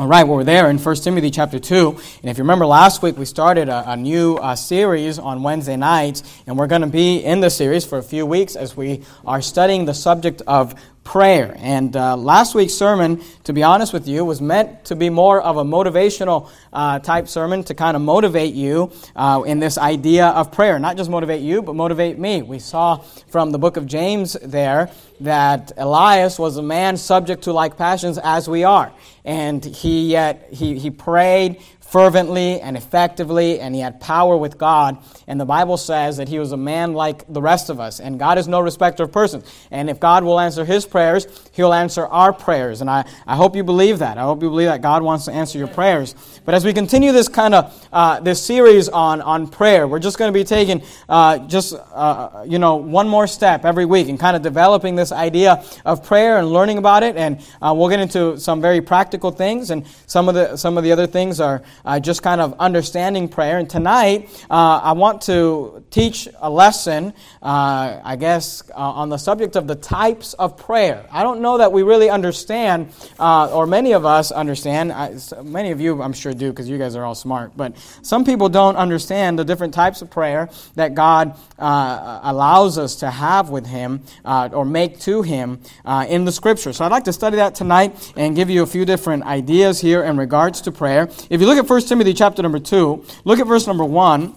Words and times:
All 0.00 0.06
right, 0.06 0.26
well, 0.26 0.38
we're 0.38 0.44
there 0.44 0.70
in 0.70 0.78
1 0.78 0.96
Timothy 0.96 1.30
chapter 1.30 1.58
2. 1.58 1.90
And 1.90 2.30
if 2.30 2.38
you 2.38 2.44
remember 2.44 2.64
last 2.64 3.02
week, 3.02 3.18
we 3.18 3.26
started 3.26 3.68
a, 3.68 3.90
a 3.90 3.96
new 3.98 4.36
uh, 4.36 4.56
series 4.56 5.18
on 5.18 5.42
Wednesday 5.42 5.76
nights. 5.76 6.22
And 6.46 6.56
we're 6.56 6.68
going 6.68 6.80
to 6.80 6.86
be 6.86 7.18
in 7.18 7.40
the 7.40 7.50
series 7.50 7.84
for 7.84 7.98
a 7.98 8.02
few 8.02 8.24
weeks 8.24 8.56
as 8.56 8.74
we 8.74 9.04
are 9.26 9.42
studying 9.42 9.84
the 9.84 9.92
subject 9.92 10.40
of 10.46 10.74
prayer. 11.10 11.56
And 11.58 11.96
uh, 11.96 12.16
last 12.16 12.54
week's 12.54 12.72
sermon, 12.72 13.20
to 13.42 13.52
be 13.52 13.64
honest 13.64 13.92
with 13.92 14.06
you, 14.06 14.24
was 14.24 14.40
meant 14.40 14.84
to 14.84 14.94
be 14.94 15.10
more 15.10 15.42
of 15.42 15.56
a 15.56 15.64
motivational 15.64 16.48
uh, 16.72 17.00
type 17.00 17.26
sermon 17.26 17.64
to 17.64 17.74
kind 17.74 17.96
of 17.96 18.02
motivate 18.02 18.54
you 18.54 18.92
uh, 19.16 19.42
in 19.44 19.58
this 19.58 19.76
idea 19.76 20.28
of 20.28 20.52
prayer. 20.52 20.78
Not 20.78 20.96
just 20.96 21.10
motivate 21.10 21.40
you, 21.40 21.62
but 21.62 21.74
motivate 21.74 22.16
me. 22.16 22.42
We 22.42 22.60
saw 22.60 22.98
from 23.26 23.50
the 23.50 23.58
book 23.58 23.76
of 23.76 23.88
James 23.88 24.34
there 24.34 24.88
that 25.18 25.72
Elias 25.76 26.38
was 26.38 26.58
a 26.58 26.62
man 26.62 26.96
subject 26.96 27.42
to 27.42 27.52
like 27.52 27.76
passions 27.76 28.16
as 28.16 28.48
we 28.48 28.62
are. 28.62 28.92
And 29.24 29.64
he 29.64 30.12
yet 30.12 30.50
he, 30.52 30.78
he 30.78 30.90
prayed 30.90 31.60
fervently 31.90 32.60
and 32.60 32.76
effectively, 32.76 33.58
and 33.58 33.74
he 33.74 33.80
had 33.80 34.00
power 34.00 34.36
with 34.36 34.56
God. 34.56 34.98
And 35.26 35.40
the 35.40 35.44
Bible 35.44 35.76
says 35.76 36.18
that 36.18 36.28
he 36.28 36.38
was 36.38 36.52
a 36.52 36.56
man 36.56 36.92
like 36.92 37.24
the 37.32 37.42
rest 37.42 37.68
of 37.68 37.80
us. 37.80 37.98
And 37.98 38.16
God 38.16 38.38
is 38.38 38.46
no 38.46 38.60
respecter 38.60 39.02
of 39.02 39.12
persons. 39.12 39.44
And 39.72 39.90
if 39.90 39.98
God 39.98 40.22
will 40.22 40.38
answer 40.38 40.64
his 40.64 40.86
prayers, 40.86 41.26
he'll 41.52 41.72
answer 41.72 42.06
our 42.06 42.32
prayers. 42.32 42.80
And 42.80 42.88
I, 42.88 43.04
I 43.26 43.34
hope 43.34 43.56
you 43.56 43.64
believe 43.64 43.98
that. 43.98 44.18
I 44.18 44.22
hope 44.22 44.40
you 44.40 44.48
believe 44.48 44.68
that 44.68 44.82
God 44.82 45.02
wants 45.02 45.24
to 45.24 45.32
answer 45.32 45.58
your 45.58 45.66
prayers. 45.66 46.14
But 46.44 46.54
as 46.54 46.64
we 46.64 46.72
continue 46.72 47.10
this 47.10 47.28
kind 47.28 47.54
of 47.54 47.88
uh, 47.92 48.20
this 48.20 48.40
series 48.40 48.88
on, 48.88 49.20
on 49.20 49.48
prayer, 49.48 49.88
we're 49.88 49.98
just 49.98 50.16
going 50.16 50.32
to 50.32 50.38
be 50.38 50.44
taking 50.44 50.82
uh, 51.08 51.38
just 51.48 51.74
uh, 51.74 52.44
you 52.46 52.60
know 52.60 52.76
one 52.76 53.08
more 53.08 53.26
step 53.26 53.64
every 53.64 53.84
week 53.84 54.08
and 54.08 54.18
kind 54.18 54.36
of 54.36 54.42
developing 54.42 54.94
this 54.94 55.10
idea 55.10 55.64
of 55.84 56.04
prayer 56.04 56.38
and 56.38 56.52
learning 56.52 56.78
about 56.78 57.02
it. 57.02 57.16
And 57.16 57.40
uh, 57.60 57.74
we'll 57.76 57.88
get 57.88 58.00
into 58.00 58.38
some 58.38 58.60
very 58.60 58.80
practical 58.80 59.32
things, 59.32 59.70
and 59.70 59.86
some 60.06 60.28
of 60.28 60.34
the 60.36 60.56
some 60.56 60.78
of 60.78 60.84
the 60.84 60.92
other 60.92 61.08
things 61.08 61.40
are 61.40 61.62
uh, 61.84 62.00
just 62.00 62.22
kind 62.22 62.40
of 62.40 62.54
understanding 62.58 63.28
prayer. 63.28 63.58
And 63.58 63.68
tonight, 63.68 64.28
uh, 64.50 64.80
I 64.82 64.92
want 64.92 65.22
to 65.22 65.84
teach 65.90 66.28
a 66.38 66.50
lesson, 66.50 67.12
uh, 67.42 68.00
I 68.02 68.16
guess, 68.16 68.62
uh, 68.70 68.74
on 68.74 69.08
the 69.08 69.18
subject 69.18 69.56
of 69.56 69.66
the 69.66 69.74
types 69.74 70.34
of 70.34 70.56
prayer. 70.56 71.06
I 71.10 71.22
don't 71.22 71.40
know 71.40 71.58
that 71.58 71.72
we 71.72 71.82
really 71.82 72.10
understand, 72.10 72.92
uh, 73.18 73.54
or 73.54 73.66
many 73.66 73.92
of 73.92 74.04
us 74.04 74.30
understand. 74.32 74.92
I, 74.92 75.16
many 75.42 75.70
of 75.70 75.80
you, 75.80 76.02
I'm 76.02 76.12
sure, 76.12 76.32
do 76.32 76.50
because 76.50 76.68
you 76.68 76.78
guys 76.78 76.96
are 76.96 77.04
all 77.04 77.14
smart. 77.14 77.56
But 77.56 77.76
some 78.02 78.24
people 78.24 78.48
don't 78.48 78.76
understand 78.76 79.38
the 79.38 79.44
different 79.44 79.74
types 79.74 80.02
of 80.02 80.10
prayer 80.10 80.48
that 80.74 80.94
God 80.94 81.36
uh, 81.58 82.20
allows 82.22 82.78
us 82.78 82.96
to 82.96 83.10
have 83.10 83.50
with 83.50 83.66
Him 83.66 84.02
or 84.24 84.64
make 84.64 85.00
to 85.00 85.22
Him 85.22 85.60
in 86.08 86.24
the 86.24 86.32
Scripture. 86.32 86.72
So 86.72 86.84
I'd 86.84 86.90
like 86.90 87.04
to 87.04 87.12
study 87.12 87.36
that 87.36 87.54
tonight 87.54 88.12
and 88.16 88.36
give 88.36 88.50
you 88.50 88.62
a 88.62 88.66
few 88.66 88.84
different 88.84 89.24
ideas 89.24 89.80
here 89.80 90.02
in 90.02 90.16
regards 90.16 90.60
to 90.62 90.72
prayer. 90.72 91.08
If 91.28 91.40
you 91.40 91.46
look 91.46 91.58
at 91.58 91.66
1 91.70 91.82
Timothy 91.82 92.12
chapter 92.12 92.42
number 92.42 92.58
2, 92.58 93.04
look 93.22 93.38
at 93.38 93.46
verse 93.46 93.68
number 93.68 93.84
1. 93.84 94.34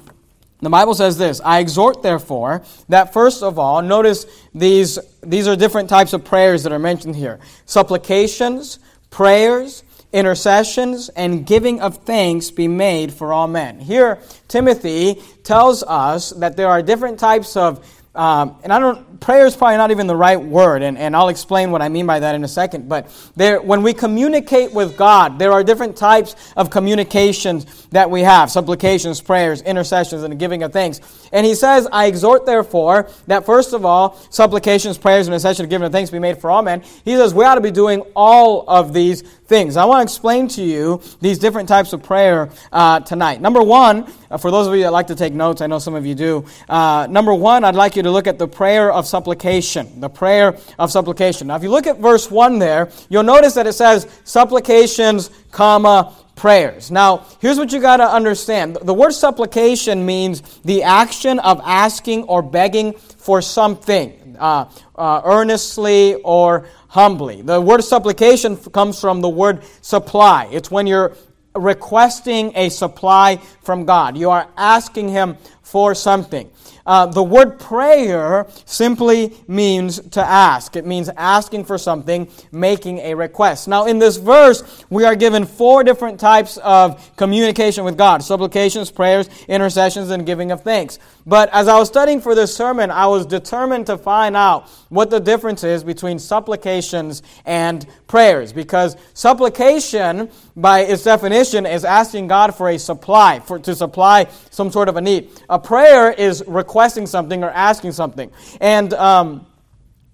The 0.61 0.69
Bible 0.69 0.93
says 0.93 1.17
this 1.17 1.41
I 1.43 1.61
exhort, 1.61 2.03
therefore, 2.03 2.61
that 2.89 3.11
first 3.11 3.41
of 3.41 3.57
all, 3.57 3.81
notice 3.81 4.27
these, 4.53 4.99
these 5.23 5.47
are 5.47 5.55
different 5.55 5.89
types 5.89 6.13
of 6.13 6.23
prayers 6.23 6.61
that 6.61 6.71
are 6.71 6.77
mentioned 6.77 7.15
here 7.15 7.39
supplications, 7.65 8.77
prayers, 9.09 9.83
intercessions, 10.13 11.09
and 11.09 11.43
giving 11.43 11.81
of 11.81 12.05
thanks 12.05 12.51
be 12.51 12.67
made 12.67 13.11
for 13.11 13.33
all 13.33 13.47
men. 13.47 13.79
Here, 13.79 14.19
Timothy 14.47 15.19
tells 15.41 15.81
us 15.81 16.29
that 16.33 16.55
there 16.55 16.67
are 16.67 16.83
different 16.83 17.17
types 17.17 17.57
of 17.57 17.83
um, 18.15 18.57
and 18.63 18.71
I 18.71 18.79
don't, 18.79 19.19
prayer 19.19 19.45
is 19.45 19.55
probably 19.55 19.77
not 19.77 19.89
even 19.89 20.05
the 20.05 20.15
right 20.15 20.39
word, 20.39 20.83
and, 20.83 20.97
and 20.97 21.15
I'll 21.15 21.29
explain 21.29 21.71
what 21.71 21.81
I 21.81 21.89
mean 21.89 22.05
by 22.05 22.19
that 22.19 22.35
in 22.35 22.43
a 22.43 22.47
second. 22.47 22.87
But 22.87 23.07
there, 23.35 23.59
when 23.61 23.81
we 23.81 23.93
communicate 23.93 24.71
with 24.71 24.95
God, 24.97 25.39
there 25.39 25.51
are 25.51 25.63
different 25.63 25.97
types 25.97 26.35
of 26.55 26.69
communications 26.69 27.87
that 27.87 28.11
we 28.11 28.21
have 28.21 28.51
supplications, 28.51 29.19
prayers, 29.19 29.61
intercessions, 29.61 30.23
and 30.23 30.31
the 30.31 30.35
giving 30.35 30.61
of 30.61 30.71
thanks. 30.71 30.99
And 31.31 31.45
he 31.45 31.55
says, 31.55 31.87
I 31.91 32.05
exhort, 32.05 32.45
therefore, 32.45 33.09
that 33.27 33.45
first 33.45 33.73
of 33.73 33.85
all, 33.85 34.15
supplications, 34.29 34.97
prayers, 34.97 35.27
and 35.27 35.33
intercession, 35.33 35.67
giving 35.67 35.85
of 35.85 35.91
thanks 35.91 36.11
be 36.11 36.19
made 36.19 36.37
for 36.37 36.51
all 36.51 36.61
men. 36.61 36.83
He 37.05 37.15
says, 37.15 37.33
we 37.33 37.45
ought 37.45 37.55
to 37.55 37.61
be 37.61 37.71
doing 37.71 38.01
all 38.15 38.69
of 38.69 38.93
these 38.93 39.21
things. 39.21 39.75
I 39.75 39.85
want 39.85 40.07
to 40.07 40.11
explain 40.11 40.47
to 40.49 40.63
you 40.63 41.01
these 41.21 41.39
different 41.39 41.67
types 41.67 41.93
of 41.93 42.03
prayer 42.03 42.49
uh, 42.71 42.99
tonight. 43.01 43.41
Number 43.41 43.61
one, 43.61 44.11
uh, 44.33 44.37
for 44.37 44.49
those 44.49 44.65
of 44.65 44.73
you 44.73 44.81
that 44.81 44.91
like 44.91 45.07
to 45.07 45.15
take 45.15 45.31
notes, 45.33 45.61
I 45.61 45.67
know 45.67 45.77
some 45.77 45.93
of 45.93 46.05
you 46.07 46.15
do. 46.15 46.45
Uh, 46.67 47.05
number 47.07 47.33
one, 47.33 47.63
I'd 47.63 47.75
like 47.75 47.95
you 47.95 48.01
to 48.01 48.09
look 48.09 48.25
at 48.25 48.39
the 48.39 48.47
prayer 48.47 48.91
of 48.91 49.05
supplication. 49.05 49.99
The 49.99 50.09
prayer 50.09 50.57
of 50.79 50.91
supplication. 50.91 51.47
Now, 51.47 51.55
if 51.55 51.63
you 51.63 51.69
look 51.69 51.85
at 51.85 51.99
verse 51.99 52.31
1 52.31 52.57
there, 52.57 52.89
you'll 53.09 53.21
notice 53.23 53.53
that 53.53 53.67
it 53.67 53.73
says 53.73 54.07
supplications, 54.23 55.29
comma, 55.51 56.15
prayers. 56.35 56.89
Now, 56.89 57.27
here's 57.39 57.59
what 57.59 57.71
you 57.71 57.79
got 57.79 57.97
to 57.97 58.09
understand. 58.09 58.77
The 58.81 58.93
word 58.93 59.11
supplication 59.11 60.03
means 60.03 60.41
the 60.61 60.81
action 60.81 61.37
of 61.37 61.61
asking 61.63 62.23
or 62.23 62.41
begging 62.41 62.93
for 62.93 63.39
something, 63.39 64.35
uh, 64.39 64.69
uh, 64.95 65.21
earnestly 65.23 66.15
or 66.15 66.67
humbly. 66.87 67.43
The 67.43 67.61
word 67.61 67.83
supplication 67.83 68.57
comes 68.57 68.99
from 68.99 69.21
the 69.21 69.29
word 69.29 69.63
supply. 69.81 70.49
It's 70.51 70.71
when 70.71 70.87
you're 70.87 71.15
requesting 71.55 72.51
a 72.55 72.69
supply 72.69 73.37
from 73.61 73.85
God. 73.85 74.17
You 74.17 74.31
are 74.31 74.47
asking 74.57 75.09
Him 75.09 75.37
for 75.63 75.95
something. 75.95 76.49
Uh, 76.85 77.05
the 77.05 77.23
word 77.23 77.59
prayer 77.59 78.45
simply 78.65 79.33
means 79.47 79.99
to 80.09 80.21
ask. 80.21 80.75
It 80.75 80.85
means 80.85 81.09
asking 81.15 81.63
for 81.63 81.77
something, 81.77 82.29
making 82.51 82.99
a 82.99 83.15
request. 83.15 83.67
Now, 83.67 83.85
in 83.85 83.99
this 83.99 84.17
verse, 84.17 84.85
we 84.89 85.05
are 85.05 85.15
given 85.15 85.45
four 85.45 85.83
different 85.83 86.19
types 86.19 86.57
of 86.57 87.15
communication 87.15 87.85
with 87.85 87.97
God 87.97 88.21
supplications, 88.21 88.91
prayers, 88.91 89.29
intercessions, 89.47 90.11
and 90.11 90.25
giving 90.25 90.51
of 90.51 90.61
thanks. 90.61 90.99
But 91.25 91.49
as 91.53 91.69
I 91.69 91.79
was 91.79 91.87
studying 91.87 92.19
for 92.19 92.35
this 92.35 92.53
sermon, 92.53 92.91
I 92.91 93.07
was 93.07 93.25
determined 93.25 93.87
to 93.87 93.97
find 93.97 94.35
out 94.35 94.67
what 94.89 95.09
the 95.09 95.19
difference 95.19 95.63
is 95.63 95.83
between 95.83 96.19
supplications 96.19 97.23
and 97.45 97.85
prayers. 98.07 98.51
Because 98.51 98.97
supplication, 99.13 100.29
by 100.57 100.81
its 100.81 101.03
definition, 101.03 101.65
is 101.65 101.85
asking 101.85 102.27
God 102.27 102.55
for 102.55 102.69
a 102.69 102.77
supply, 102.77 103.39
for, 103.39 103.57
to 103.59 103.73
supply 103.73 104.27
some 104.49 104.69
sort 104.69 104.89
of 104.89 104.97
a 104.97 105.01
need. 105.01 105.29
A 105.53 105.59
prayer 105.59 106.11
is 106.11 106.43
requesting 106.47 107.05
something 107.05 107.43
or 107.43 107.51
asking 107.51 107.91
something. 107.91 108.31
And, 108.59 108.91
um, 108.95 109.45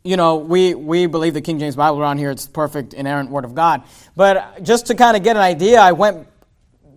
you 0.04 0.18
know, 0.18 0.36
we, 0.36 0.76
we 0.76 1.06
believe 1.06 1.34
the 1.34 1.40
King 1.40 1.60
James 1.60 1.78
Bible 1.78 1.98
around 2.02 2.18
here, 2.18 2.30
it's 2.30 2.46
the 2.46 2.52
perfect, 2.52 2.94
inerrant 2.94 3.30
Word 3.30 3.46
of 3.46 3.56
God. 3.56 3.84
But 4.18 4.62
just 4.64 4.88
to 4.88 4.96
kind 4.96 5.16
of 5.16 5.24
get 5.24 5.38
an 5.38 5.42
idea, 5.42 5.80
I 5.80 5.94
went 5.94 6.28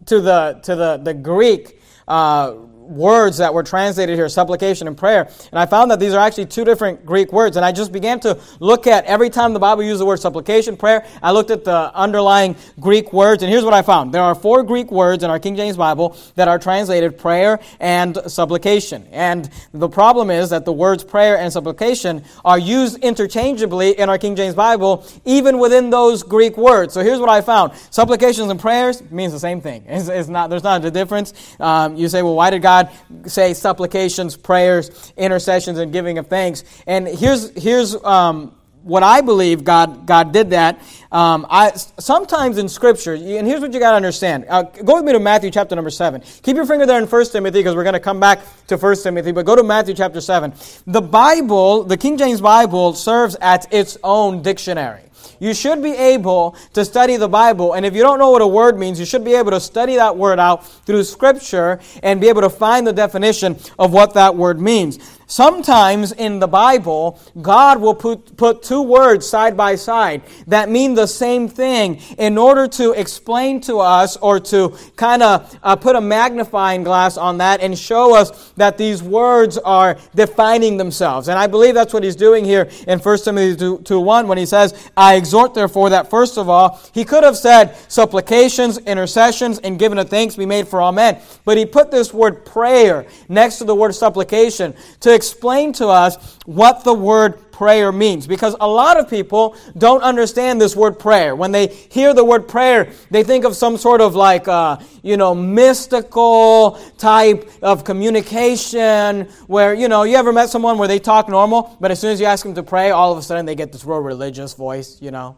to 0.06 0.20
the, 0.20 0.60
to 0.64 0.74
the, 0.74 0.96
the 0.96 1.14
Greek. 1.14 1.80
Uh, 2.08 2.54
words 2.82 3.38
that 3.38 3.54
were 3.54 3.62
translated 3.62 4.16
here, 4.16 4.28
supplication 4.28 4.86
and 4.86 4.96
prayer. 4.96 5.28
And 5.50 5.58
I 5.58 5.66
found 5.66 5.90
that 5.90 6.00
these 6.00 6.12
are 6.12 6.20
actually 6.20 6.46
two 6.46 6.64
different 6.64 7.06
Greek 7.06 7.32
words. 7.32 7.56
And 7.56 7.64
I 7.64 7.72
just 7.72 7.92
began 7.92 8.20
to 8.20 8.38
look 8.60 8.86
at 8.86 9.04
every 9.04 9.30
time 9.30 9.52
the 9.52 9.58
Bible 9.58 9.82
uses 9.82 10.00
the 10.00 10.06
word 10.06 10.20
supplication, 10.20 10.76
prayer, 10.76 11.06
I 11.22 11.32
looked 11.32 11.50
at 11.50 11.64
the 11.64 11.94
underlying 11.94 12.56
Greek 12.80 13.12
words. 13.12 13.42
And 13.42 13.50
here's 13.50 13.64
what 13.64 13.74
I 13.74 13.82
found 13.82 14.12
there 14.12 14.22
are 14.22 14.34
four 14.34 14.62
Greek 14.62 14.90
words 14.90 15.22
in 15.22 15.30
our 15.30 15.38
King 15.38 15.56
James 15.56 15.76
Bible 15.76 16.16
that 16.34 16.48
are 16.48 16.58
translated 16.58 17.18
prayer 17.18 17.60
and 17.80 18.18
supplication. 18.26 19.06
And 19.10 19.48
the 19.72 19.88
problem 19.88 20.30
is 20.30 20.50
that 20.50 20.64
the 20.64 20.72
words 20.72 21.04
prayer 21.04 21.38
and 21.38 21.52
supplication 21.52 22.24
are 22.44 22.58
used 22.58 22.98
interchangeably 22.98 23.98
in 23.98 24.08
our 24.08 24.18
King 24.18 24.36
James 24.36 24.54
Bible, 24.54 25.06
even 25.24 25.58
within 25.58 25.90
those 25.90 26.22
Greek 26.22 26.56
words. 26.56 26.94
So 26.94 27.02
here's 27.02 27.20
what 27.20 27.28
I 27.28 27.40
found 27.40 27.72
supplications 27.90 28.50
and 28.50 28.58
prayers 28.60 29.02
means 29.10 29.32
the 29.32 29.40
same 29.40 29.60
thing. 29.60 29.84
It's, 29.92 30.08
it's 30.08 30.28
not, 30.28 30.48
there's 30.48 30.64
not 30.64 30.84
a 30.84 30.90
difference. 30.90 31.34
Um, 31.60 31.96
you 31.96 32.08
say, 32.08 32.22
well, 32.22 32.34
why 32.34 32.50
did 32.50 32.62
God 32.62 32.81
God 32.82 33.30
say 33.30 33.54
supplications, 33.54 34.36
prayers, 34.36 35.12
intercessions, 35.16 35.78
and 35.78 35.92
giving 35.92 36.18
of 36.18 36.26
thanks. 36.26 36.64
And 36.86 37.06
here's, 37.06 37.50
here's 37.50 37.94
um, 38.04 38.56
what 38.82 39.02
I 39.02 39.20
believe 39.20 39.64
God, 39.64 40.06
God 40.06 40.32
did 40.32 40.50
that. 40.50 40.80
Um, 41.10 41.46
I, 41.48 41.72
sometimes 41.72 42.58
in 42.58 42.68
Scripture, 42.68 43.14
and 43.14 43.46
here's 43.46 43.60
what 43.60 43.72
you 43.72 43.80
got 43.80 43.90
to 43.90 43.96
understand. 43.96 44.46
Uh, 44.48 44.62
go 44.62 44.96
with 44.96 45.04
me 45.04 45.12
to 45.12 45.20
Matthew 45.20 45.50
chapter 45.50 45.74
number 45.74 45.90
7. 45.90 46.22
Keep 46.42 46.56
your 46.56 46.66
finger 46.66 46.86
there 46.86 47.00
in 47.00 47.06
First 47.06 47.32
Timothy 47.32 47.60
because 47.60 47.76
we're 47.76 47.84
going 47.84 47.92
to 47.94 48.00
come 48.00 48.18
back 48.20 48.40
to 48.68 48.78
First 48.78 49.02
Timothy, 49.02 49.32
but 49.32 49.46
go 49.46 49.54
to 49.54 49.62
Matthew 49.62 49.94
chapter 49.94 50.20
7. 50.20 50.52
The 50.86 51.02
Bible, 51.02 51.84
the 51.84 51.96
King 51.96 52.16
James 52.16 52.40
Bible, 52.40 52.94
serves 52.94 53.34
as 53.36 53.66
its 53.70 53.98
own 54.02 54.42
dictionary. 54.42 55.02
You 55.40 55.54
should 55.54 55.82
be 55.82 55.92
able 55.92 56.56
to 56.74 56.84
study 56.84 57.16
the 57.16 57.28
Bible, 57.28 57.74
and 57.74 57.84
if 57.84 57.94
you 57.94 58.02
don't 58.02 58.18
know 58.18 58.30
what 58.30 58.42
a 58.42 58.46
word 58.46 58.78
means, 58.78 58.98
you 58.98 59.06
should 59.06 59.24
be 59.24 59.34
able 59.34 59.50
to 59.52 59.60
study 59.60 59.96
that 59.96 60.16
word 60.16 60.38
out 60.38 60.66
through 60.66 61.04
Scripture 61.04 61.80
and 62.02 62.20
be 62.20 62.28
able 62.28 62.42
to 62.42 62.50
find 62.50 62.86
the 62.86 62.92
definition 62.92 63.56
of 63.78 63.92
what 63.92 64.14
that 64.14 64.36
word 64.36 64.60
means. 64.60 64.98
Sometimes 65.26 66.12
in 66.12 66.38
the 66.38 66.48
Bible, 66.48 67.18
God 67.40 67.80
will 67.80 67.94
put, 67.94 68.36
put 68.36 68.62
two 68.62 68.82
words 68.82 69.26
side 69.26 69.56
by 69.56 69.76
side 69.76 70.22
that 70.46 70.68
mean 70.68 70.94
the 70.94 71.06
same 71.06 71.48
thing 71.48 72.00
in 72.18 72.36
order 72.36 72.66
to 72.68 72.92
explain 72.92 73.60
to 73.62 73.78
us 73.78 74.16
or 74.16 74.40
to 74.40 74.76
kind 74.96 75.22
of 75.22 75.58
uh, 75.62 75.76
put 75.76 75.96
a 75.96 76.00
magnifying 76.00 76.82
glass 76.82 77.16
on 77.16 77.38
that 77.38 77.60
and 77.60 77.78
show 77.78 78.14
us 78.14 78.52
that 78.56 78.76
these 78.76 79.02
words 79.02 79.58
are 79.58 79.96
defining 80.14 80.76
themselves. 80.76 81.28
And 81.28 81.38
I 81.38 81.46
believe 81.46 81.74
that's 81.74 81.94
what 81.94 82.04
he's 82.04 82.16
doing 82.16 82.44
here 82.44 82.68
in 82.86 82.98
1 82.98 83.18
Timothy 83.18 83.56
2, 83.56 83.78
2 83.78 84.00
1 84.00 84.28
when 84.28 84.38
he 84.38 84.46
says, 84.46 84.90
I 84.96 85.16
exhort 85.16 85.54
therefore 85.54 85.90
that 85.90 86.10
first 86.10 86.38
of 86.38 86.48
all, 86.48 86.80
he 86.92 87.04
could 87.04 87.24
have 87.24 87.36
said 87.36 87.76
supplications, 87.88 88.78
intercessions, 88.78 89.58
and 89.60 89.78
given 89.78 89.98
a 89.98 90.04
thanks 90.04 90.36
be 90.36 90.46
made 90.46 90.68
for 90.68 90.80
all 90.80 90.92
men. 90.92 91.20
But 91.44 91.56
he 91.56 91.66
put 91.66 91.90
this 91.90 92.12
word 92.12 92.44
prayer 92.44 93.06
next 93.28 93.58
to 93.58 93.64
the 93.64 93.74
word 93.74 93.94
supplication 93.94 94.74
to 95.00 95.14
explain 95.22 95.72
to 95.74 95.86
us 95.86 96.16
what 96.46 96.82
the 96.82 96.92
word 96.92 97.52
prayer 97.52 97.92
means 97.92 98.26
because 98.26 98.56
a 98.58 98.66
lot 98.66 98.98
of 98.98 99.08
people 99.08 99.54
don't 99.78 100.02
understand 100.02 100.60
this 100.60 100.74
word 100.74 100.98
prayer. 100.98 101.36
When 101.36 101.52
they 101.52 101.68
hear 101.68 102.12
the 102.12 102.24
word 102.24 102.48
prayer, 102.48 102.90
they 103.12 103.22
think 103.22 103.44
of 103.44 103.54
some 103.54 103.76
sort 103.76 104.00
of 104.00 104.16
like, 104.16 104.48
uh, 104.48 104.78
you 105.04 105.16
know, 105.16 105.32
mystical 105.32 106.72
type 106.98 107.48
of 107.62 107.84
communication 107.84 109.28
where, 109.46 109.74
you 109.74 109.86
know, 109.86 110.02
you 110.02 110.16
ever 110.16 110.32
met 110.32 110.48
someone 110.48 110.76
where 110.76 110.88
they 110.88 110.98
talk 110.98 111.28
normal, 111.28 111.76
but 111.80 111.92
as 111.92 112.00
soon 112.00 112.10
as 112.10 112.18
you 112.18 112.26
ask 112.26 112.44
them 112.44 112.56
to 112.56 112.64
pray, 112.64 112.90
all 112.90 113.12
of 113.12 113.18
a 113.18 113.22
sudden 113.22 113.46
they 113.46 113.54
get 113.54 113.70
this 113.70 113.84
real 113.84 114.00
religious 114.00 114.54
voice, 114.54 115.00
you 115.00 115.12
know, 115.12 115.36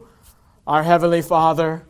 Our 0.67 0.83
Heavenly 0.83 1.21
Father, 1.21 1.85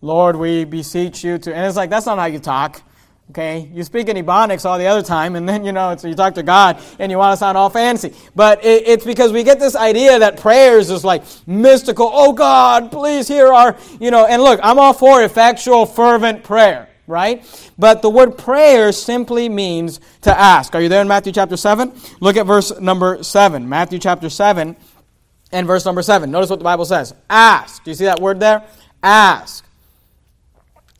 Lord, 0.00 0.34
we 0.34 0.64
beseech 0.64 1.22
you 1.22 1.38
to, 1.38 1.54
and 1.54 1.66
it's 1.66 1.76
like, 1.76 1.90
that's 1.90 2.06
not 2.06 2.18
how 2.18 2.26
you 2.26 2.40
talk. 2.40 2.82
Okay, 3.30 3.68
you 3.74 3.82
speak 3.82 4.08
in 4.08 4.16
Ebonics 4.16 4.64
all 4.64 4.78
the 4.78 4.86
other 4.86 5.02
time, 5.02 5.34
and 5.34 5.48
then 5.48 5.64
you 5.64 5.72
know 5.72 5.96
so 5.96 6.06
you 6.06 6.14
talk 6.14 6.34
to 6.34 6.44
God 6.44 6.80
and 7.00 7.10
you 7.10 7.18
want 7.18 7.32
to 7.32 7.36
sound 7.36 7.58
all 7.58 7.68
fancy. 7.68 8.14
But 8.36 8.64
it, 8.64 8.86
it's 8.86 9.04
because 9.04 9.32
we 9.32 9.42
get 9.42 9.58
this 9.58 9.74
idea 9.74 10.20
that 10.20 10.38
prayers 10.38 10.90
is 10.90 11.04
like 11.04 11.24
mystical. 11.44 12.08
Oh 12.12 12.32
God, 12.32 12.92
please 12.92 13.26
hear 13.26 13.52
our 13.52 13.76
you 14.00 14.12
know. 14.12 14.26
And 14.26 14.42
look, 14.42 14.60
I'm 14.62 14.78
all 14.78 14.92
for 14.92 15.24
effectual, 15.24 15.86
fervent 15.86 16.44
prayer, 16.44 16.88
right? 17.08 17.44
But 17.76 18.00
the 18.00 18.08
word 18.08 18.38
prayer 18.38 18.92
simply 18.92 19.48
means 19.48 20.00
to 20.22 20.38
ask. 20.38 20.76
Are 20.76 20.80
you 20.80 20.88
there 20.88 21.02
in 21.02 21.08
Matthew 21.08 21.32
chapter 21.32 21.56
seven? 21.56 21.92
Look 22.20 22.36
at 22.36 22.46
verse 22.46 22.78
number 22.78 23.24
seven. 23.24 23.68
Matthew 23.68 23.98
chapter 23.98 24.30
seven 24.30 24.76
and 25.50 25.66
verse 25.66 25.84
number 25.84 26.02
seven. 26.02 26.30
Notice 26.30 26.48
what 26.48 26.60
the 26.60 26.64
Bible 26.64 26.84
says. 26.84 27.12
Ask. 27.28 27.82
Do 27.82 27.90
you 27.90 27.96
see 27.96 28.04
that 28.04 28.20
word 28.20 28.38
there? 28.38 28.62
Ask, 29.02 29.66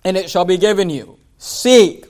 and 0.02 0.17
it 0.17 0.28
shall 0.28 0.44
be 0.44 0.58
given 0.58 0.90
you. 0.90 1.19
Seek 1.38 2.06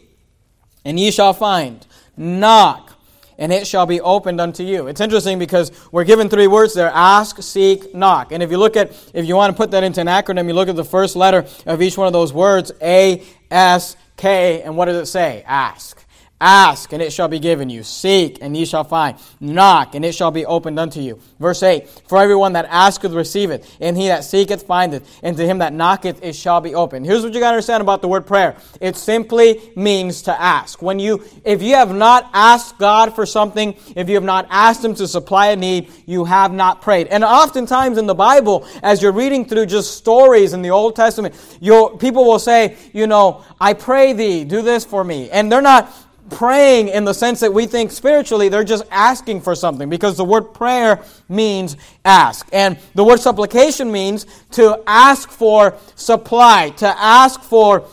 and 0.86 1.00
ye 1.00 1.10
shall 1.10 1.32
find. 1.32 1.84
Knock, 2.16 2.96
and 3.38 3.52
it 3.52 3.66
shall 3.66 3.86
be 3.86 4.00
opened 4.00 4.40
unto 4.40 4.62
you. 4.62 4.86
It's 4.86 5.00
interesting 5.00 5.38
because 5.38 5.72
we're 5.90 6.04
given 6.04 6.28
three 6.28 6.46
words 6.46 6.74
there 6.74 6.90
ask, 6.90 7.42
seek, 7.42 7.94
knock. 7.94 8.30
And 8.32 8.42
if 8.42 8.50
you 8.50 8.56
look 8.56 8.76
at, 8.76 8.92
if 9.12 9.26
you 9.26 9.34
want 9.34 9.54
to 9.54 9.56
put 9.56 9.72
that 9.72 9.82
into 9.82 10.00
an 10.00 10.06
acronym, 10.06 10.46
you 10.46 10.54
look 10.54 10.68
at 10.68 10.76
the 10.76 10.84
first 10.84 11.16
letter 11.16 11.44
of 11.66 11.82
each 11.82 11.98
one 11.98 12.06
of 12.06 12.12
those 12.12 12.32
words 12.32 12.70
A, 12.80 13.22
S, 13.50 13.96
K, 14.16 14.62
and 14.62 14.76
what 14.76 14.86
does 14.86 14.96
it 14.96 15.10
say? 15.10 15.42
Ask. 15.46 15.95
Ask, 16.38 16.92
and 16.92 17.00
it 17.00 17.14
shall 17.14 17.28
be 17.28 17.38
given 17.38 17.70
you. 17.70 17.82
Seek, 17.82 18.38
and 18.42 18.54
ye 18.54 18.66
shall 18.66 18.84
find. 18.84 19.16
Knock, 19.40 19.94
and 19.94 20.04
it 20.04 20.14
shall 20.14 20.30
be 20.30 20.44
opened 20.44 20.78
unto 20.78 21.00
you. 21.00 21.18
Verse 21.40 21.62
8 21.62 21.88
For 22.08 22.18
everyone 22.18 22.52
that 22.52 22.66
asketh 22.68 23.12
receiveth, 23.12 23.74
and 23.80 23.96
he 23.96 24.08
that 24.08 24.22
seeketh 24.22 24.66
findeth, 24.66 25.18
and 25.22 25.34
to 25.38 25.46
him 25.46 25.58
that 25.58 25.72
knocketh 25.72 26.22
it 26.22 26.34
shall 26.34 26.60
be 26.60 26.74
opened. 26.74 27.06
Here's 27.06 27.24
what 27.24 27.32
you 27.32 27.40
got 27.40 27.52
to 27.52 27.54
understand 27.54 27.80
about 27.80 28.02
the 28.02 28.08
word 28.08 28.26
prayer 28.26 28.56
it 28.82 28.96
simply 28.96 29.62
means 29.76 30.22
to 30.22 30.38
ask. 30.38 30.82
When 30.82 30.98
you, 30.98 31.24
if 31.42 31.62
you 31.62 31.74
have 31.74 31.94
not 31.94 32.28
asked 32.34 32.76
God 32.76 33.14
for 33.14 33.24
something, 33.24 33.74
if 33.96 34.10
you 34.10 34.16
have 34.16 34.24
not 34.24 34.46
asked 34.50 34.84
Him 34.84 34.94
to 34.96 35.08
supply 35.08 35.48
a 35.48 35.56
need, 35.56 35.90
you 36.04 36.26
have 36.26 36.52
not 36.52 36.82
prayed. 36.82 37.06
And 37.06 37.24
oftentimes 37.24 37.96
in 37.96 38.06
the 38.06 38.14
Bible, 38.14 38.66
as 38.82 39.00
you're 39.00 39.12
reading 39.12 39.46
through 39.46 39.66
just 39.66 39.96
stories 39.96 40.52
in 40.52 40.60
the 40.60 40.70
Old 40.70 40.96
Testament, 40.96 41.34
you 41.62 41.96
people 41.98 42.26
will 42.26 42.38
say, 42.38 42.76
you 42.92 43.06
know, 43.06 43.42
I 43.58 43.72
pray 43.72 44.12
thee, 44.12 44.44
do 44.44 44.60
this 44.60 44.84
for 44.84 45.02
me. 45.02 45.30
And 45.30 45.50
they're 45.50 45.62
not 45.62 45.90
praying 46.30 46.88
in 46.88 47.04
the 47.04 47.12
sense 47.14 47.40
that 47.40 47.52
we 47.52 47.66
think 47.66 47.90
spiritually, 47.90 48.48
they're 48.48 48.64
just 48.64 48.84
asking 48.90 49.40
for 49.40 49.54
something 49.54 49.88
because 49.88 50.16
the 50.16 50.24
word 50.24 50.54
prayer 50.54 51.02
means 51.28 51.76
ask. 52.04 52.48
And 52.52 52.78
the 52.94 53.04
word 53.04 53.20
supplication 53.20 53.90
means 53.90 54.26
to 54.52 54.82
ask 54.86 55.30
for 55.30 55.76
supply, 55.94 56.70
to 56.76 56.86
ask 56.86 57.40
for 57.42 57.86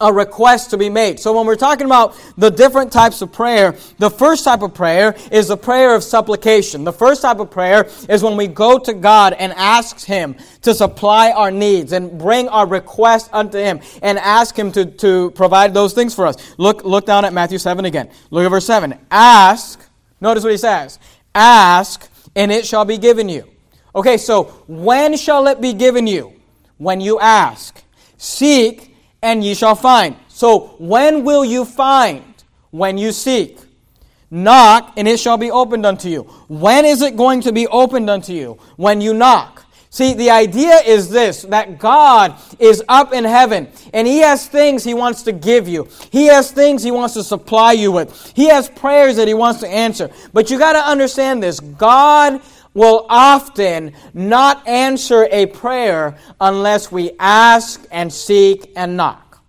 a 0.00 0.12
request 0.12 0.70
to 0.70 0.78
be 0.78 0.88
made. 0.88 1.18
So 1.18 1.36
when 1.36 1.46
we're 1.46 1.56
talking 1.56 1.86
about 1.86 2.16
the 2.36 2.50
different 2.50 2.92
types 2.92 3.20
of 3.20 3.32
prayer, 3.32 3.76
the 3.98 4.10
first 4.10 4.44
type 4.44 4.62
of 4.62 4.72
prayer 4.72 5.16
is 5.32 5.48
the 5.48 5.56
prayer 5.56 5.94
of 5.94 6.04
supplication. 6.04 6.84
The 6.84 6.92
first 6.92 7.22
type 7.22 7.40
of 7.40 7.50
prayer 7.50 7.88
is 8.08 8.22
when 8.22 8.36
we 8.36 8.46
go 8.46 8.78
to 8.78 8.92
God 8.94 9.32
and 9.32 9.52
ask 9.54 10.04
Him 10.04 10.36
to 10.62 10.72
supply 10.72 11.32
our 11.32 11.50
needs 11.50 11.92
and 11.92 12.16
bring 12.16 12.48
our 12.48 12.66
request 12.66 13.30
unto 13.32 13.58
Him 13.58 13.80
and 14.00 14.18
ask 14.18 14.56
Him 14.56 14.70
to, 14.72 14.84
to 14.86 15.32
provide 15.32 15.74
those 15.74 15.94
things 15.94 16.14
for 16.14 16.26
us. 16.26 16.36
Look, 16.58 16.84
look 16.84 17.04
down 17.04 17.24
at 17.24 17.32
Matthew 17.32 17.58
7 17.58 17.84
again. 17.84 18.08
Look 18.30 18.44
at 18.44 18.50
verse 18.50 18.66
7. 18.66 18.96
Ask, 19.10 19.80
notice 20.20 20.44
what 20.44 20.52
He 20.52 20.58
says. 20.58 21.00
Ask, 21.34 22.08
and 22.36 22.52
it 22.52 22.66
shall 22.66 22.84
be 22.84 22.98
given 22.98 23.28
you. 23.28 23.48
Okay, 23.96 24.16
so 24.16 24.44
when 24.68 25.16
shall 25.16 25.48
it 25.48 25.60
be 25.60 25.72
given 25.72 26.06
you? 26.06 26.34
When 26.76 27.00
you 27.00 27.18
ask. 27.18 27.82
Seek, 28.16 28.94
and 29.22 29.44
ye 29.44 29.54
shall 29.54 29.74
find. 29.74 30.16
So, 30.28 30.76
when 30.78 31.24
will 31.24 31.44
you 31.44 31.64
find? 31.64 32.24
When 32.70 32.98
you 32.98 33.12
seek. 33.12 33.58
Knock, 34.30 34.92
and 34.96 35.08
it 35.08 35.18
shall 35.18 35.38
be 35.38 35.50
opened 35.50 35.86
unto 35.86 36.08
you. 36.08 36.22
When 36.48 36.84
is 36.84 37.00
it 37.00 37.16
going 37.16 37.40
to 37.42 37.52
be 37.52 37.66
opened 37.66 38.10
unto 38.10 38.32
you? 38.32 38.58
When 38.76 39.00
you 39.00 39.14
knock. 39.14 39.64
See, 39.90 40.12
the 40.12 40.30
idea 40.30 40.76
is 40.84 41.08
this 41.08 41.42
that 41.44 41.78
God 41.78 42.34
is 42.58 42.82
up 42.88 43.14
in 43.14 43.24
heaven 43.24 43.68
and 43.94 44.06
He 44.06 44.18
has 44.18 44.46
things 44.46 44.84
He 44.84 44.92
wants 44.92 45.22
to 45.22 45.32
give 45.32 45.66
you. 45.66 45.88
He 46.10 46.26
has 46.26 46.50
things 46.50 46.82
He 46.82 46.90
wants 46.90 47.14
to 47.14 47.24
supply 47.24 47.72
you 47.72 47.90
with. 47.90 48.32
He 48.36 48.48
has 48.48 48.68
prayers 48.68 49.16
that 49.16 49.28
He 49.28 49.34
wants 49.34 49.60
to 49.60 49.68
answer. 49.68 50.10
But 50.34 50.50
you 50.50 50.58
got 50.58 50.74
to 50.74 50.86
understand 50.86 51.42
this 51.42 51.58
God 51.58 52.42
will 52.78 53.04
often 53.08 53.92
not 54.14 54.66
answer 54.66 55.26
a 55.30 55.46
prayer 55.46 56.16
unless 56.40 56.92
we 56.92 57.10
ask 57.18 57.84
and 57.90 58.12
seek 58.12 58.72
and 58.76 58.96
knock. 58.96 59.42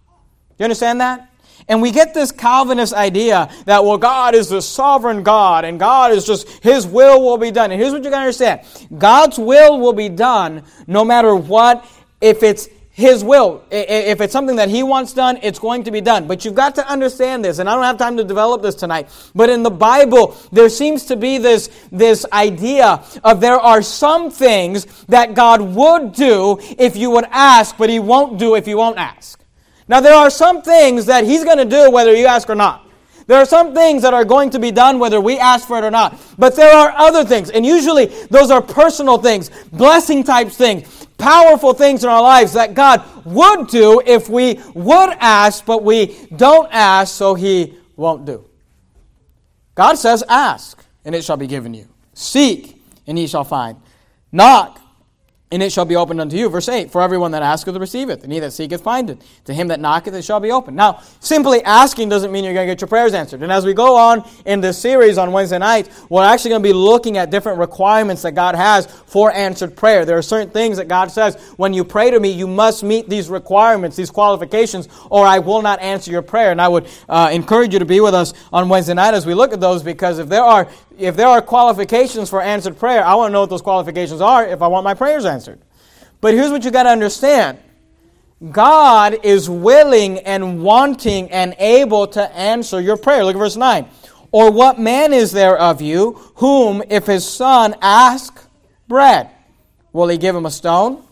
You 0.57 0.63
understand 0.63 0.99
that? 0.99 1.31
And 1.67 1.83
we 1.83 1.91
get 1.91 2.15
this 2.15 2.31
Calvinist 2.31 2.93
idea 2.93 3.47
that, 3.65 3.85
well, 3.85 3.99
God 3.99 4.33
is 4.33 4.49
the 4.49 4.61
sovereign 4.61 5.21
God 5.21 5.63
and 5.63 5.79
God 5.79 6.11
is 6.11 6.25
just, 6.25 6.49
His 6.63 6.87
will 6.87 7.21
will 7.21 7.37
be 7.37 7.51
done. 7.51 7.71
And 7.71 7.79
here's 7.79 7.93
what 7.93 8.03
you 8.03 8.09
gotta 8.09 8.23
understand 8.23 8.61
God's 8.97 9.37
will 9.37 9.79
will 9.79 9.93
be 9.93 10.09
done 10.09 10.63
no 10.87 11.05
matter 11.05 11.35
what, 11.35 11.85
if 12.19 12.41
it's 12.41 12.67
his 12.99 13.23
will. 13.23 13.63
If 13.71 14.19
it's 14.19 14.33
something 14.33 14.57
that 14.57 14.67
He 14.67 14.83
wants 14.83 15.13
done, 15.13 15.39
it's 15.41 15.57
going 15.57 15.85
to 15.85 15.91
be 15.91 16.01
done. 16.01 16.27
But 16.27 16.43
you've 16.43 16.53
got 16.53 16.75
to 16.75 16.85
understand 16.85 17.45
this, 17.45 17.59
and 17.59 17.69
I 17.69 17.73
don't 17.73 17.85
have 17.85 17.97
time 17.97 18.17
to 18.17 18.25
develop 18.25 18.61
this 18.61 18.75
tonight. 18.75 19.07
But 19.33 19.49
in 19.49 19.63
the 19.63 19.71
Bible, 19.71 20.35
there 20.51 20.67
seems 20.67 21.05
to 21.05 21.15
be 21.15 21.37
this, 21.37 21.69
this 21.93 22.25
idea 22.33 23.01
of 23.23 23.39
there 23.39 23.57
are 23.57 23.81
some 23.81 24.29
things 24.29 24.83
that 25.05 25.33
God 25.33 25.61
would 25.61 26.11
do 26.11 26.59
if 26.77 26.97
you 26.97 27.09
would 27.11 27.23
ask, 27.31 27.77
but 27.77 27.89
He 27.89 27.99
won't 27.99 28.37
do 28.37 28.55
if 28.55 28.67
you 28.67 28.75
won't 28.75 28.97
ask. 28.97 29.41
Now, 29.87 30.01
there 30.01 30.13
are 30.13 30.29
some 30.29 30.61
things 30.61 31.05
that 31.05 31.23
He's 31.23 31.45
going 31.45 31.57
to 31.57 31.63
do 31.63 31.89
whether 31.89 32.13
you 32.13 32.25
ask 32.25 32.49
or 32.49 32.55
not. 32.55 32.85
There 33.27 33.37
are 33.37 33.45
some 33.45 33.73
things 33.73 34.01
that 34.01 34.13
are 34.13 34.25
going 34.25 34.49
to 34.49 34.59
be 34.59 34.71
done 34.71 34.99
whether 34.99 35.21
we 35.21 35.39
ask 35.39 35.69
for 35.69 35.77
it 35.77 35.85
or 35.85 35.91
not. 35.91 36.19
But 36.37 36.57
there 36.57 36.75
are 36.75 36.91
other 36.97 37.23
things, 37.23 37.49
and 37.49 37.65
usually 37.65 38.07
those 38.29 38.51
are 38.51 38.61
personal 38.61 39.19
things, 39.19 39.51
blessing 39.71 40.25
type 40.25 40.49
things 40.49 41.07
powerful 41.19 41.73
things 41.73 42.03
in 42.03 42.09
our 42.09 42.21
lives 42.21 42.53
that 42.53 42.73
God 42.73 43.03
would 43.25 43.67
do 43.67 44.01
if 44.05 44.29
we 44.29 44.59
would 44.73 45.11
ask, 45.19 45.65
but 45.65 45.83
we 45.83 46.27
don't 46.35 46.67
ask, 46.71 47.13
so 47.13 47.35
He 47.35 47.77
won't 47.95 48.25
do. 48.25 48.45
God 49.75 49.95
says, 49.95 50.23
Ask, 50.27 50.83
and 51.05 51.13
it 51.13 51.23
shall 51.23 51.37
be 51.37 51.47
given 51.47 51.73
you. 51.73 51.87
Seek, 52.13 52.81
and 53.05 53.19
ye 53.19 53.27
shall 53.27 53.43
find. 53.43 53.77
Knock, 54.31 54.79
and 55.51 55.63
it 55.63 55.71
shall 55.71 55.85
be 55.85 55.95
opened 55.95 56.21
unto 56.21 56.37
you. 56.37 56.47
Verse 56.47 56.69
8 56.69 56.91
For 56.91 57.01
everyone 57.01 57.31
that 57.31 57.41
asketh 57.41 57.75
receiveth, 57.75 58.23
and 58.23 58.31
he 58.31 58.39
that 58.39 58.53
seeketh 58.53 58.81
findeth. 58.81 59.19
To 59.45 59.53
him 59.53 59.67
that 59.69 59.79
knocketh 59.79 60.13
it 60.13 60.23
shall 60.23 60.39
be 60.39 60.51
opened. 60.51 60.77
Now, 60.77 61.01
simply 61.19 61.63
asking 61.63 62.09
doesn't 62.09 62.31
mean 62.31 62.43
you're 62.43 62.53
going 62.53 62.67
to 62.67 62.71
get 62.71 62.81
your 62.81 62.87
prayers 62.87 63.13
answered. 63.13 63.41
And 63.41 63.51
as 63.51 63.65
we 63.65 63.73
go 63.73 63.95
on 63.95 64.27
in 64.45 64.61
this 64.61 64.77
series 64.77 65.17
on 65.17 65.31
Wednesday 65.31 65.57
night, 65.57 65.89
we're 66.09 66.23
actually 66.23 66.51
going 66.51 66.61
to 66.61 66.69
be 66.69 66.73
looking 66.73 67.17
at 67.17 67.31
different 67.31 67.57
requirements 67.57 68.21
that 68.21 68.33
God 68.33 68.55
has 68.55 68.85
for 68.85 69.31
answered 69.31 69.75
prayer. 69.75 70.05
There 70.05 70.17
are 70.17 70.23
certain 70.23 70.51
things 70.51 70.77
that 70.77 70.87
God 70.87 71.09
says, 71.09 71.35
when 71.57 71.73
you 71.73 71.83
pray 71.83 72.11
to 72.11 72.19
me, 72.19 72.29
you 72.29 72.47
must 72.47 72.83
meet 72.83 73.09
these 73.09 73.29
requirements, 73.29 73.97
these 73.97 74.11
qualifications, 74.11 74.87
or 75.09 75.25
I 75.25 75.39
will 75.39 75.63
not 75.63 75.79
answer 75.81 76.11
your 76.11 76.21
prayer. 76.21 76.51
And 76.51 76.61
I 76.61 76.67
would 76.67 76.87
uh, 77.07 77.29
encourage 77.31 77.73
you 77.73 77.79
to 77.79 77.85
be 77.85 78.01
with 78.01 78.13
us 78.13 78.33
on 78.53 78.69
Wednesday 78.69 78.93
night 78.93 79.15
as 79.15 79.25
we 79.25 79.33
look 79.33 79.51
at 79.51 79.59
those 79.59 79.81
because 79.81 80.19
if 80.19 80.29
there 80.29 80.43
are 80.43 80.67
if 80.99 81.15
there 81.15 81.27
are 81.27 81.41
qualifications 81.41 82.29
for 82.29 82.41
answered 82.41 82.77
prayer, 82.77 83.03
I 83.03 83.15
want 83.15 83.29
to 83.29 83.33
know 83.33 83.41
what 83.41 83.49
those 83.49 83.61
qualifications 83.61 84.21
are 84.21 84.45
if 84.45 84.61
I 84.61 84.67
want 84.67 84.83
my 84.83 84.93
prayers 84.93 85.25
answered. 85.25 85.59
But 86.21 86.33
here's 86.33 86.51
what 86.51 86.63
you 86.65 86.71
got 86.71 86.83
to 86.83 86.89
understand 86.89 87.59
God 88.51 89.17
is 89.23 89.49
willing 89.49 90.19
and 90.19 90.63
wanting 90.63 91.29
and 91.31 91.55
able 91.59 92.07
to 92.07 92.35
answer 92.35 92.79
your 92.79 92.97
prayer. 92.97 93.23
Look 93.23 93.35
at 93.35 93.39
verse 93.39 93.57
9. 93.57 93.87
Or 94.31 94.51
what 94.51 94.79
man 94.79 95.11
is 95.11 95.31
there 95.31 95.57
of 95.57 95.81
you 95.81 96.13
whom, 96.35 96.83
if 96.89 97.07
his 97.07 97.27
son 97.27 97.75
ask 97.81 98.45
bread, 98.87 99.29
will 99.91 100.07
he 100.07 100.17
give 100.17 100.35
him 100.35 100.45
a 100.45 100.51
stone? 100.51 101.03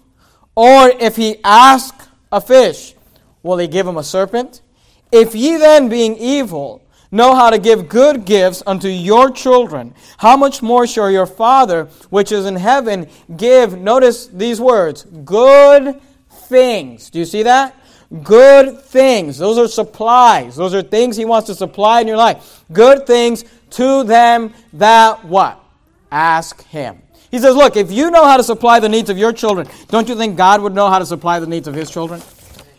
Or 0.55 0.89
if 0.89 1.15
he 1.15 1.37
ask 1.43 1.93
a 2.31 2.39
fish, 2.39 2.95
will 3.43 3.57
he 3.57 3.67
give 3.67 3.87
him 3.87 3.97
a 3.97 4.03
serpent? 4.03 4.61
If 5.11 5.35
ye 5.35 5.57
then, 5.57 5.89
being 5.89 6.15
evil, 6.17 6.81
know 7.11 7.35
how 7.35 7.49
to 7.49 7.57
give 7.57 7.89
good 7.89 8.25
gifts 8.25 8.61
unto 8.65 8.87
your 8.87 9.31
children, 9.31 9.93
how 10.17 10.37
much 10.37 10.61
more 10.61 10.87
shall 10.87 11.09
your 11.09 11.25
Father, 11.25 11.85
which 12.09 12.31
is 12.31 12.45
in 12.45 12.55
heaven, 12.55 13.07
give, 13.35 13.77
notice 13.77 14.27
these 14.27 14.59
words, 14.59 15.03
good 15.03 15.99
things. 16.29 17.09
Do 17.09 17.19
you 17.19 17.25
see 17.25 17.43
that? 17.43 17.75
Good 18.23 18.81
things. 18.81 19.37
Those 19.37 19.57
are 19.57 19.67
supplies. 19.67 20.55
Those 20.55 20.73
are 20.73 20.81
things 20.81 21.17
He 21.17 21.25
wants 21.25 21.47
to 21.47 21.55
supply 21.55 22.01
in 22.01 22.07
your 22.07 22.17
life. 22.17 22.63
Good 22.71 23.05
things 23.05 23.43
to 23.71 24.03
them 24.03 24.53
that 24.73 25.25
what? 25.25 25.61
Ask 26.09 26.65
Him. 26.67 27.01
He 27.29 27.39
says, 27.39 27.55
Look, 27.55 27.75
if 27.75 27.91
you 27.91 28.09
know 28.09 28.23
how 28.23 28.37
to 28.37 28.43
supply 28.43 28.79
the 28.79 28.87
needs 28.87 29.09
of 29.09 29.17
your 29.17 29.33
children, 29.33 29.67
don't 29.89 30.07
you 30.07 30.15
think 30.15 30.37
God 30.37 30.61
would 30.61 30.73
know 30.73 30.89
how 30.89 30.99
to 30.99 31.05
supply 31.05 31.39
the 31.39 31.47
needs 31.47 31.67
of 31.67 31.73
His 31.73 31.91
children? 31.91 32.21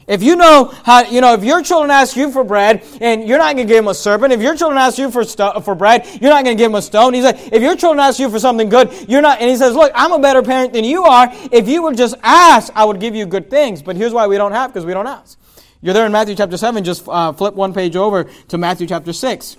If 0.09 0.23
you 0.23 0.37
know 0.37 0.73
how, 0.85 1.03
you 1.03 1.21
know, 1.21 1.35
if 1.35 1.45
your 1.45 1.63
children 1.63 1.91
ask 1.91 2.17
you 2.17 2.33
for 2.33 2.43
bread 2.43 2.83
and 3.03 3.29
you're 3.29 3.37
not 3.37 3.55
going 3.55 3.69
to 3.69 3.71
give 3.71 3.85
them 3.85 3.89
a 3.89 3.95
serpent, 3.95 4.33
if 4.33 4.41
your 4.41 4.57
children 4.57 4.79
ask 4.79 4.97
you 4.97 5.11
for 5.11 5.23
sto- 5.23 5.61
for 5.61 5.75
bread, 5.75 6.07
you're 6.19 6.31
not 6.31 6.45
going 6.45 6.57
to 6.57 6.61
give 6.61 6.71
them 6.71 6.77
a 6.77 6.83
stone. 6.83 7.13
He 7.13 7.21
said, 7.21 7.39
if 7.53 7.63
your 7.63 7.77
children 7.77 8.01
ask 8.01 8.19
you 8.19 8.31
for 8.31 8.39
something 8.39 8.71
good, 8.71 8.91
you're 9.07 9.21
not. 9.21 9.39
And 9.43 9.51
he 9.51 9.57
says, 9.57 9.75
look, 9.75 9.93
I'm 9.95 10.13
a 10.13 10.19
better 10.19 10.43
parent 10.43 10.73
than 10.73 10.85
you 10.85 11.05
are. 11.05 11.29
If 11.53 11.69
you 11.69 11.83
would 11.83 11.99
just 11.99 12.15
ask, 12.23 12.73
I 12.75 12.87
would 12.87 13.01
give 13.01 13.15
you 13.15 13.27
good 13.27 13.51
things. 13.51 13.83
But 13.83 13.97
here's 13.97 14.15
why 14.15 14.27
we 14.27 14.39
don't 14.39 14.53
have, 14.53 14.73
because 14.73 14.87
we 14.87 14.95
don't 14.95 15.07
ask. 15.07 15.39
You're 15.83 15.93
there 15.93 16.07
in 16.07 16.13
Matthew 16.13 16.35
chapter 16.35 16.57
7. 16.57 16.83
Just 16.85 17.07
uh, 17.07 17.35
flip 17.35 17.53
one 17.53 17.75
page 17.75 17.95
over 17.95 18.25
to 18.25 18.57
Matthew 18.57 18.87
chapter 18.87 19.13
6. 19.13 19.59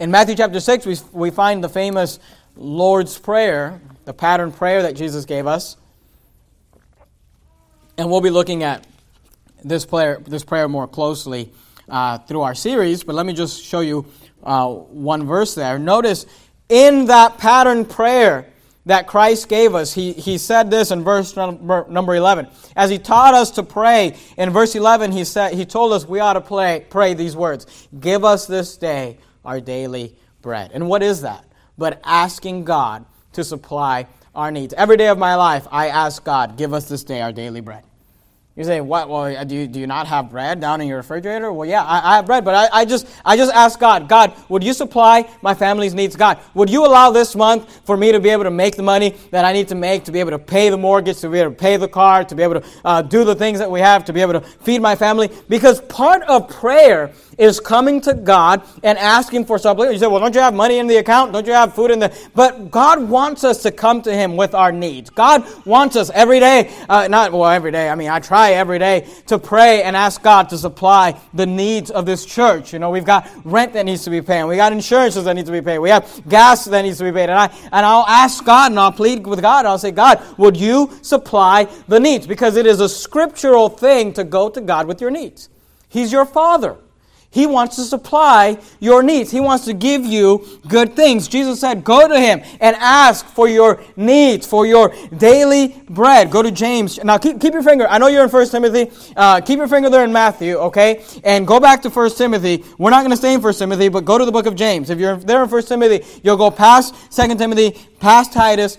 In 0.00 0.10
Matthew 0.10 0.34
chapter 0.34 0.58
6, 0.58 0.84
we, 0.84 0.96
we 1.12 1.30
find 1.30 1.62
the 1.62 1.68
famous 1.68 2.18
Lord's 2.56 3.16
Prayer, 3.16 3.80
the 4.04 4.12
pattern 4.12 4.50
prayer 4.50 4.82
that 4.82 4.96
Jesus 4.96 5.26
gave 5.26 5.46
us. 5.46 5.76
And 7.96 8.10
we'll 8.10 8.20
be 8.20 8.30
looking 8.30 8.64
at 8.64 8.84
this 9.64 9.84
prayer, 9.84 10.20
this 10.24 10.44
prayer 10.44 10.68
more 10.68 10.86
closely 10.86 11.52
uh, 11.88 12.18
through 12.18 12.42
our 12.42 12.54
series, 12.54 13.04
but 13.04 13.14
let 13.14 13.26
me 13.26 13.32
just 13.32 13.62
show 13.62 13.80
you 13.80 14.06
uh, 14.42 14.68
one 14.68 15.26
verse 15.26 15.54
there. 15.54 15.78
Notice 15.78 16.26
in 16.68 17.06
that 17.06 17.38
pattern 17.38 17.84
prayer 17.84 18.52
that 18.86 19.06
Christ 19.06 19.48
gave 19.48 19.74
us, 19.74 19.92
he, 19.92 20.12
he 20.12 20.38
said 20.38 20.70
this 20.70 20.90
in 20.90 21.04
verse 21.04 21.36
number, 21.36 21.86
number 21.88 22.14
11. 22.14 22.48
As 22.74 22.90
he 22.90 22.98
taught 22.98 23.34
us 23.34 23.50
to 23.52 23.62
pray, 23.62 24.16
in 24.38 24.50
verse 24.50 24.74
11, 24.74 25.12
he, 25.12 25.24
said, 25.24 25.52
he 25.52 25.66
told 25.66 25.92
us 25.92 26.06
we 26.06 26.20
ought 26.20 26.34
to 26.34 26.40
pray, 26.40 26.86
pray 26.88 27.14
these 27.14 27.36
words 27.36 27.88
Give 28.00 28.24
us 28.24 28.46
this 28.46 28.76
day 28.76 29.18
our 29.44 29.60
daily 29.60 30.16
bread. 30.40 30.70
And 30.72 30.88
what 30.88 31.02
is 31.02 31.20
that? 31.20 31.44
But 31.76 32.00
asking 32.04 32.64
God 32.64 33.04
to 33.32 33.44
supply 33.44 34.06
our 34.34 34.50
needs. 34.50 34.72
Every 34.74 34.96
day 34.96 35.08
of 35.08 35.18
my 35.18 35.34
life, 35.34 35.66
I 35.70 35.88
ask 35.88 36.24
God, 36.24 36.56
Give 36.56 36.72
us 36.72 36.88
this 36.88 37.04
day 37.04 37.20
our 37.20 37.32
daily 37.32 37.60
bread. 37.60 37.84
You 38.58 38.64
say, 38.64 38.80
what? 38.80 39.08
Well, 39.08 39.44
do 39.44 39.54
you, 39.54 39.68
do 39.68 39.78
you 39.78 39.86
not 39.86 40.08
have 40.08 40.30
bread 40.30 40.58
down 40.58 40.80
in 40.80 40.88
your 40.88 40.96
refrigerator? 40.96 41.52
Well, 41.52 41.68
yeah, 41.68 41.84
I, 41.84 42.14
I 42.14 42.16
have 42.16 42.26
bread, 42.26 42.44
but 42.44 42.56
I, 42.56 42.80
I, 42.80 42.84
just, 42.84 43.06
I 43.24 43.36
just 43.36 43.54
ask 43.54 43.78
God, 43.78 44.08
God, 44.08 44.34
would 44.48 44.64
you 44.64 44.72
supply 44.72 45.30
my 45.42 45.54
family's 45.54 45.94
needs? 45.94 46.16
God, 46.16 46.40
would 46.54 46.68
you 46.68 46.84
allow 46.84 47.12
this 47.12 47.36
month 47.36 47.82
for 47.84 47.96
me 47.96 48.10
to 48.10 48.18
be 48.18 48.30
able 48.30 48.42
to 48.42 48.50
make 48.50 48.74
the 48.74 48.82
money 48.82 49.10
that 49.30 49.44
I 49.44 49.52
need 49.52 49.68
to 49.68 49.76
make, 49.76 50.02
to 50.06 50.10
be 50.10 50.18
able 50.18 50.32
to 50.32 50.40
pay 50.40 50.70
the 50.70 50.76
mortgage, 50.76 51.20
to 51.20 51.28
be 51.30 51.38
able 51.38 51.52
to 51.52 51.56
pay 51.56 51.76
the 51.76 51.86
car, 51.86 52.24
to 52.24 52.34
be 52.34 52.42
able 52.42 52.60
to 52.60 52.68
uh, 52.84 53.00
do 53.00 53.22
the 53.22 53.36
things 53.36 53.60
that 53.60 53.70
we 53.70 53.78
have, 53.78 54.04
to 54.06 54.12
be 54.12 54.22
able 54.22 54.32
to 54.32 54.40
feed 54.40 54.82
my 54.82 54.96
family? 54.96 55.30
Because 55.48 55.80
part 55.82 56.22
of 56.22 56.48
prayer 56.48 57.12
is 57.38 57.60
coming 57.60 58.00
to 58.02 58.14
God 58.14 58.62
and 58.82 58.98
asking 58.98 59.46
for 59.46 59.58
something. 59.58 59.90
You 59.90 59.98
say, 59.98 60.06
well, 60.06 60.20
don't 60.20 60.34
you 60.34 60.40
have 60.40 60.54
money 60.54 60.78
in 60.78 60.86
the 60.88 60.96
account? 60.96 61.32
Don't 61.32 61.46
you 61.46 61.52
have 61.52 61.74
food 61.74 61.90
in 61.90 62.00
the... 62.00 62.14
But 62.34 62.70
God 62.70 63.08
wants 63.08 63.44
us 63.44 63.62
to 63.62 63.70
come 63.70 64.02
to 64.02 64.12
Him 64.12 64.36
with 64.36 64.54
our 64.54 64.72
needs. 64.72 65.08
God 65.10 65.44
wants 65.64 65.96
us 65.96 66.10
every 66.10 66.40
day, 66.40 66.70
uh, 66.88 67.08
not, 67.08 67.32
well, 67.32 67.46
every 67.46 67.70
day, 67.70 67.88
I 67.88 67.94
mean, 67.94 68.10
I 68.10 68.18
try 68.18 68.52
every 68.52 68.78
day 68.78 69.06
to 69.26 69.38
pray 69.38 69.82
and 69.84 69.96
ask 69.96 70.22
God 70.22 70.48
to 70.50 70.58
supply 70.58 71.18
the 71.32 71.46
needs 71.46 71.90
of 71.90 72.06
this 72.06 72.26
church. 72.26 72.72
You 72.72 72.80
know, 72.80 72.90
we've 72.90 73.04
got 73.04 73.30
rent 73.44 73.72
that 73.74 73.86
needs 73.86 74.02
to 74.04 74.10
be 74.10 74.20
paid. 74.20 74.44
We 74.44 74.56
got 74.56 74.72
insurances 74.72 75.24
that 75.24 75.34
need 75.34 75.46
to 75.46 75.52
be 75.52 75.62
paid. 75.62 75.78
We 75.78 75.90
have 75.90 76.22
gas 76.28 76.64
that 76.64 76.82
needs 76.82 76.98
to 76.98 77.04
be 77.04 77.12
paid. 77.12 77.30
And, 77.30 77.38
I, 77.38 77.46
and 77.72 77.86
I'll 77.86 78.06
ask 78.06 78.44
God 78.44 78.72
and 78.72 78.80
I'll 78.80 78.92
plead 78.92 79.26
with 79.26 79.40
God. 79.40 79.64
I'll 79.64 79.78
say, 79.78 79.92
God, 79.92 80.20
would 80.38 80.56
you 80.56 80.90
supply 81.02 81.68
the 81.86 82.00
needs? 82.00 82.26
Because 82.26 82.56
it 82.56 82.66
is 82.66 82.80
a 82.80 82.88
scriptural 82.88 83.68
thing 83.68 84.12
to 84.14 84.24
go 84.24 84.48
to 84.50 84.60
God 84.60 84.88
with 84.88 85.00
your 85.00 85.10
needs. 85.10 85.48
He's 85.88 86.10
your 86.10 86.26
Father. 86.26 86.76
He 87.30 87.46
wants 87.46 87.76
to 87.76 87.82
supply 87.82 88.58
your 88.80 89.02
needs. 89.02 89.30
He 89.30 89.38
wants 89.38 89.66
to 89.66 89.74
give 89.74 90.04
you 90.04 90.46
good 90.66 90.96
things. 90.96 91.28
Jesus 91.28 91.60
said, 91.60 91.84
Go 91.84 92.08
to 92.08 92.18
Him 92.18 92.40
and 92.58 92.74
ask 92.76 93.26
for 93.26 93.46
your 93.46 93.82
needs, 93.96 94.46
for 94.46 94.66
your 94.66 94.94
daily 95.14 95.76
bread. 95.90 96.30
Go 96.30 96.42
to 96.42 96.50
James. 96.50 96.98
Now, 97.04 97.18
keep, 97.18 97.38
keep 97.38 97.52
your 97.52 97.62
finger. 97.62 97.86
I 97.86 97.98
know 97.98 98.06
you're 98.06 98.24
in 98.24 98.30
1 98.30 98.48
Timothy. 98.48 98.90
Uh, 99.14 99.42
keep 99.42 99.58
your 99.58 99.68
finger 99.68 99.90
there 99.90 100.04
in 100.04 100.12
Matthew, 100.12 100.56
okay? 100.56 101.04
And 101.22 101.46
go 101.46 101.60
back 101.60 101.82
to 101.82 101.90
1 101.90 102.10
Timothy. 102.12 102.64
We're 102.78 102.90
not 102.90 103.00
going 103.00 103.10
to 103.10 103.16
stay 103.16 103.34
in 103.34 103.42
1 103.42 103.54
Timothy, 103.54 103.90
but 103.90 104.06
go 104.06 104.16
to 104.16 104.24
the 104.24 104.32
book 104.32 104.46
of 104.46 104.54
James. 104.54 104.88
If 104.88 104.98
you're 104.98 105.16
there 105.16 105.44
in 105.44 105.50
1 105.50 105.62
Timothy, 105.64 106.06
you'll 106.22 106.38
go 106.38 106.50
past 106.50 106.94
2 107.14 107.34
Timothy, 107.34 107.78
past 108.00 108.32
Titus, 108.32 108.78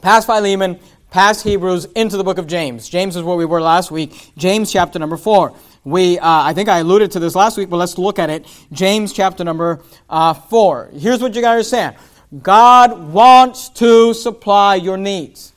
past 0.00 0.26
Philemon, 0.26 0.80
past 1.10 1.44
Hebrews, 1.44 1.84
into 1.94 2.16
the 2.16 2.24
book 2.24 2.38
of 2.38 2.46
James. 2.46 2.88
James 2.88 3.16
is 3.16 3.22
where 3.22 3.36
we 3.36 3.44
were 3.44 3.60
last 3.60 3.90
week. 3.90 4.32
James 4.38 4.72
chapter 4.72 4.98
number 4.98 5.18
4 5.18 5.54
we 5.86 6.18
uh, 6.18 6.42
i 6.42 6.52
think 6.52 6.68
i 6.68 6.80
alluded 6.80 7.12
to 7.12 7.20
this 7.20 7.36
last 7.36 7.56
week 7.56 7.70
but 7.70 7.76
let's 7.76 7.96
look 7.96 8.18
at 8.18 8.28
it. 8.28 8.44
James 8.72 9.12
chapter 9.12 9.44
number 9.44 9.80
uh, 10.10 10.34
4 10.34 10.90
here's 10.92 11.22
what 11.22 11.34
you 11.34 11.40
got 11.40 11.50
to 11.50 11.52
understand 11.52 11.96
god 12.42 13.12
wants 13.12 13.68
to 13.70 14.12
supply 14.12 14.74
your 14.74 14.96
needs. 14.96 15.52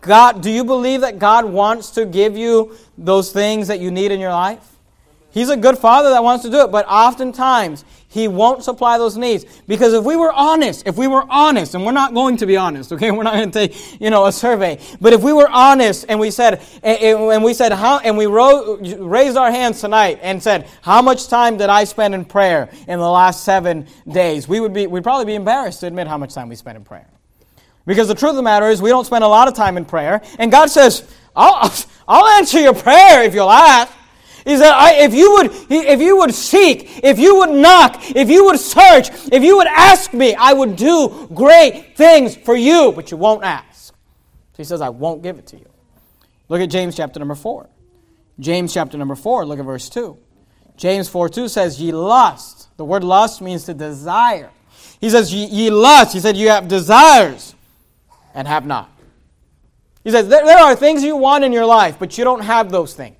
God 0.00 0.40
do 0.42 0.50
you 0.50 0.64
believe 0.64 1.02
that 1.02 1.18
god 1.18 1.44
wants 1.44 1.90
to 1.90 2.06
give 2.06 2.36
you 2.36 2.74
those 2.96 3.30
things 3.30 3.68
that 3.68 3.78
you 3.78 3.90
need 3.90 4.10
in 4.10 4.20
your 4.20 4.32
life? 4.32 4.76
He's 5.30 5.50
a 5.50 5.56
good 5.56 5.76
father 5.76 6.10
that 6.10 6.24
wants 6.24 6.44
to 6.44 6.50
do 6.50 6.60
it 6.60 6.72
but 6.72 6.86
oftentimes 6.88 7.84
he 8.10 8.26
won't 8.26 8.64
supply 8.64 8.96
those 8.96 9.18
needs. 9.18 9.44
Because 9.66 9.92
if 9.92 10.02
we 10.02 10.16
were 10.16 10.32
honest, 10.32 10.86
if 10.86 10.96
we 10.96 11.06
were 11.06 11.24
honest, 11.28 11.74
and 11.74 11.84
we're 11.84 11.92
not 11.92 12.14
going 12.14 12.38
to 12.38 12.46
be 12.46 12.56
honest, 12.56 12.90
okay, 12.92 13.10
we're 13.12 13.22
not 13.22 13.34
going 13.34 13.50
to 13.50 13.68
take, 13.68 14.00
you 14.00 14.08
know, 14.10 14.26
a 14.26 14.32
survey. 14.32 14.80
But 15.00 15.12
if 15.12 15.22
we 15.22 15.32
were 15.32 15.48
honest 15.48 16.06
and 16.08 16.18
we 16.18 16.30
said, 16.30 16.62
and 16.82 17.44
we 17.44 17.52
said, 17.52 17.72
how, 17.72 17.98
and 17.98 18.16
we 18.16 18.26
raised 18.26 19.36
our 19.36 19.50
hands 19.50 19.80
tonight 19.80 20.18
and 20.22 20.42
said, 20.42 20.68
how 20.80 21.02
much 21.02 21.28
time 21.28 21.58
did 21.58 21.68
I 21.68 21.84
spend 21.84 22.14
in 22.14 22.24
prayer 22.24 22.70
in 22.88 22.98
the 22.98 23.10
last 23.10 23.44
seven 23.44 23.86
days? 24.10 24.48
We 24.48 24.60
would 24.60 24.72
be, 24.72 24.86
we'd 24.86 25.02
probably 25.02 25.26
be 25.26 25.34
embarrassed 25.34 25.80
to 25.80 25.86
admit 25.86 26.08
how 26.08 26.16
much 26.16 26.32
time 26.32 26.48
we 26.48 26.56
spent 26.56 26.78
in 26.78 26.84
prayer. 26.84 27.08
Because 27.84 28.08
the 28.08 28.14
truth 28.14 28.30
of 28.30 28.36
the 28.36 28.42
matter 28.42 28.68
is, 28.68 28.82
we 28.82 28.90
don't 28.90 29.06
spend 29.06 29.24
a 29.24 29.28
lot 29.28 29.48
of 29.48 29.54
time 29.54 29.76
in 29.76 29.84
prayer. 29.84 30.20
And 30.38 30.50
God 30.50 30.70
says, 30.70 31.10
I'll, 31.34 31.72
I'll 32.06 32.38
answer 32.38 32.60
your 32.60 32.74
prayer 32.74 33.22
if 33.22 33.34
you'll 33.34 33.50
ask. 33.50 33.92
He 34.48 34.56
said, 34.56 34.72
if 35.04 35.12
you 35.12 35.30
would, 35.32 35.50
if 35.70 36.00
you 36.00 36.16
would 36.16 36.32
seek, 36.32 37.04
if 37.04 37.18
you 37.18 37.36
would 37.36 37.50
knock, 37.50 38.00
if 38.16 38.30
you 38.30 38.46
would 38.46 38.58
search, 38.58 39.10
if 39.30 39.42
you 39.42 39.58
would 39.58 39.66
ask 39.66 40.14
me, 40.14 40.34
I 40.34 40.54
would 40.54 40.74
do 40.74 41.28
great 41.34 41.96
things 41.98 42.34
for 42.34 42.56
you, 42.56 42.92
but 42.96 43.10
you 43.10 43.18
won't 43.18 43.44
ask. 43.44 43.88
So 43.88 44.56
he 44.56 44.64
says, 44.64 44.80
I 44.80 44.88
won't 44.88 45.22
give 45.22 45.38
it 45.38 45.46
to 45.48 45.58
you. 45.58 45.68
Look 46.48 46.62
at 46.62 46.70
James 46.70 46.96
chapter 46.96 47.18
number 47.18 47.34
4. 47.34 47.68
James 48.40 48.72
chapter 48.72 48.96
number 48.96 49.14
4, 49.14 49.44
look 49.44 49.58
at 49.58 49.66
verse 49.66 49.90
2. 49.90 50.16
James 50.78 51.10
4 51.10 51.28
2 51.28 51.48
says, 51.48 51.78
Ye 51.78 51.92
lust. 51.92 52.74
The 52.78 52.86
word 52.86 53.04
lust 53.04 53.42
means 53.42 53.64
to 53.64 53.74
desire. 53.74 54.50
He 54.98 55.10
says, 55.10 55.34
Ye, 55.34 55.44
ye 55.44 55.70
lust. 55.70 56.14
He 56.14 56.20
said, 56.20 56.38
You 56.38 56.48
have 56.48 56.68
desires 56.68 57.54
and 58.32 58.48
have 58.48 58.64
not. 58.64 58.90
He 60.04 60.10
says, 60.10 60.26
there, 60.26 60.42
there 60.42 60.58
are 60.58 60.74
things 60.74 61.04
you 61.04 61.16
want 61.16 61.44
in 61.44 61.52
your 61.52 61.66
life, 61.66 61.98
but 61.98 62.16
you 62.16 62.24
don't 62.24 62.40
have 62.40 62.70
those 62.70 62.94
things. 62.94 63.17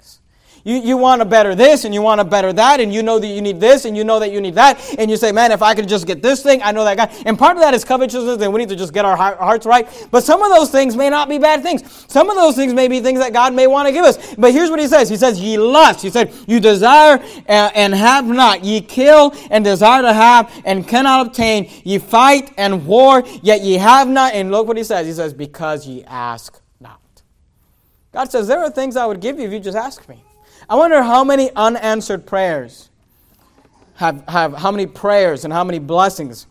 You, 0.65 0.77
you 0.77 0.97
want 0.97 1.21
to 1.21 1.25
better 1.25 1.55
this 1.55 1.85
and 1.85 1.95
you 1.95 2.03
want 2.03 2.21
to 2.21 2.25
better 2.25 2.53
that, 2.53 2.81
and 2.81 2.93
you 2.93 3.03
know 3.03 3.19
that 3.19 3.27
you 3.27 3.41
need 3.41 3.61
this 3.61 3.85
and 3.85 3.97
you 3.97 4.05
know 4.05 4.19
that 4.19 4.33
you 4.33 4.41
need 4.41 4.55
that, 4.55 4.79
and 4.99 5.11
you 5.11 5.17
say, 5.17 5.33
Man, 5.33 5.53
if 5.53 5.63
I 5.63 5.75
could 5.75 5.89
just 5.89 6.07
get 6.07 6.23
this 6.23 6.43
thing, 6.43 6.63
I 6.63 6.73
know 6.73 6.85
that 6.85 6.97
guy. 6.97 7.23
And 7.27 7.39
part 7.39 7.57
of 7.57 7.63
that 7.63 7.75
is 7.75 7.85
covetousness, 7.85 8.43
and 8.43 8.53
we 8.53 8.59
need 8.61 8.69
to 8.71 8.77
just 8.77 8.93
get 8.93 9.05
our 9.05 9.17
hearts 9.17 9.67
right. 9.67 9.89
But 10.11 10.25
some 10.25 10.43
of 10.43 10.51
those 10.51 10.71
things 10.71 10.97
may 10.97 11.11
not 11.11 11.29
be 11.29 11.39
bad 11.39 11.63
things. 11.63 12.07
Some 12.09 12.31
of 12.31 12.37
those 12.37 12.57
things 12.57 12.75
may 12.75 12.89
be 12.89 13.01
things 13.01 13.21
that 13.21 13.33
God 13.33 13.55
may 13.55 13.67
want 13.67 13.89
to 13.89 13.93
give 13.93 14.05
us. 14.05 14.35
But 14.37 14.53
here's 14.53 14.71
what 14.71 14.79
He 14.79 14.87
says 14.87 15.09
He 15.09 15.17
says, 15.17 15.41
Ye 15.41 15.59
lust. 15.59 16.03
He 16.03 16.11
said, 16.11 16.33
You 16.47 16.61
desire 16.61 17.23
and 17.47 17.95
have 17.95 18.27
not. 18.27 18.65
Ye 18.65 18.81
kill 18.81 19.35
and 19.51 19.65
desire 19.65 20.03
to 20.03 20.13
have 20.13 20.53
and 20.65 20.87
cannot 20.87 21.27
obtain. 21.27 21.71
Ye 21.85 21.99
fight 21.99 22.53
and 22.57 22.87
war, 22.87 23.23
yet 23.43 23.63
ye 23.63 23.75
have 23.75 24.09
not. 24.09 24.35
And 24.35 24.51
look 24.51 24.67
what 24.67 24.77
He 24.77 24.85
says 24.85 25.07
He 25.07 25.13
says, 25.13 25.35
Because 25.35 25.87
ye 25.87 26.05
ask 26.05 26.61
not. 26.81 27.23
God 28.13 28.31
says, 28.31 28.49
There 28.49 28.61
are 28.61 28.71
things 28.71 28.97
I 28.97 29.07
would 29.07 29.21
give 29.21 29.39
you 29.39 29.47
if 29.47 29.53
you 29.53 29.61
just 29.61 29.77
ask 29.77 30.09
me. 30.09 30.23
I 30.69 30.77
wonder 30.77 31.03
how 31.03 31.25
many 31.25 31.51
unanswered 31.55 32.27
prayers 32.27 32.89
have, 33.97 34.25
have 34.29 34.55
how 34.55 34.71
many 34.71 34.87
prayers 34.87 35.45
and 35.45 35.53
how 35.53 35.65
many 35.65 35.79
blessings 35.79 36.47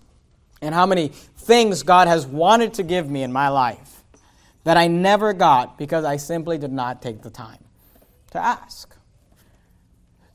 and 0.62 0.76
how 0.76 0.86
many 0.86 1.08
things 1.08 1.84
God 1.84 2.08
has 2.08 2.26
wanted 2.26 2.74
to 2.76 2.84
give 2.84 3.10
me 3.10 3.24
in 3.24 3.32
my 3.32 3.48
life 3.50 4.04
that 4.64 4.76
I 4.76 4.88
never 4.88 5.32
got 5.32 5.78
because 5.78 6.04
I 6.04 6.18
simply 6.18 6.58
did 6.58 6.74
not 6.74 7.02
take 7.02 7.22
the 7.22 7.30
time 7.30 7.64
to 8.32 8.38
ask. 8.38 8.97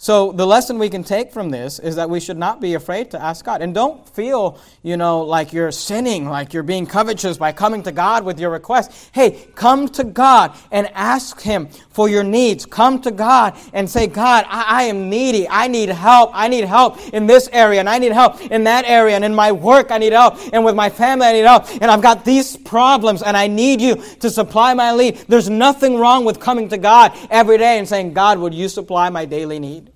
So 0.03 0.33
the 0.33 0.45
lesson 0.45 0.81
we 0.81 0.89
can 0.89 1.05
take 1.05 1.31
from 1.31 1.51
this 1.51 1.79
is 1.79 1.95
that 1.95 2.11
we 2.11 2.19
should 2.19 2.37
not 2.37 2.61
be 2.61 2.75
afraid 2.75 3.13
to 3.13 3.23
ask 3.23 3.45
God. 3.45 3.63
And 3.63 3.73
don't 3.73 4.05
feel, 4.09 4.59
you 4.83 4.97
know, 4.97 5.21
like 5.21 5.53
you're 5.53 5.71
sinning, 5.71 6.29
like 6.29 6.53
you're 6.53 6.65
being 6.65 6.89
covetous 6.89 7.37
by 7.39 7.53
coming 7.53 7.85
to 7.85 7.93
God 7.93 8.25
with 8.25 8.41
your 8.41 8.51
request. 8.51 8.91
Hey, 9.13 9.47
come 9.55 9.89
to 9.91 10.03
God 10.03 10.57
and 10.73 10.89
ask 10.95 11.41
Him 11.41 11.69
for 11.91 12.09
your 12.09 12.25
needs. 12.25 12.67
Come 12.67 13.01
to 13.03 13.13
God 13.13 13.57
and 13.73 13.89
say, 13.89 14.09
God, 14.09 14.45
I, 14.49 14.65
I 14.67 14.83
am 14.87 15.09
needy. 15.09 15.49
I 15.49 15.69
need 15.69 15.89
help. 15.89 16.33
I 16.35 16.49
need 16.49 16.65
help 16.65 16.99
in 17.15 17.29
this 17.29 17.49
area 17.53 17.79
and 17.79 17.89
I 17.89 17.99
need 17.99 18.11
help 18.11 18.41
in 18.41 18.65
that 18.65 18.85
area 18.87 19.15
and 19.15 19.25
in 19.25 19.37
my 19.37 19.53
work 19.53 19.93
I 19.93 19.99
need 19.99 20.15
help 20.15 20.37
and 20.53 20.65
with 20.65 20.75
my 20.75 20.91
family 20.91 21.29
I 21.29 21.33
need 21.33 21.45
help 21.45 21.71
and 21.81 21.85
I've 21.85 22.03
got 22.03 22.25
these 22.25 22.57
problems 22.57 23.23
and 23.23 23.37
I 23.37 23.47
need 23.47 23.81
you 23.81 24.03
to 24.19 24.31
supply 24.31 24.75
my 24.75 24.97
need. 24.97 25.19
There's 25.29 25.49
nothing 25.49 25.97
wrong 25.97 26.25
with 26.25 26.41
coming 26.41 26.71
to 26.71 26.77
God 26.77 27.17
every 27.31 27.57
day 27.57 27.79
and 27.79 27.89
saying, 27.89 28.15
God, 28.15 28.41
would 28.41 28.53
you 28.53 28.69
supply 28.69 29.09
my 29.09 29.27
daily 29.27 29.61
need? 29.61 29.92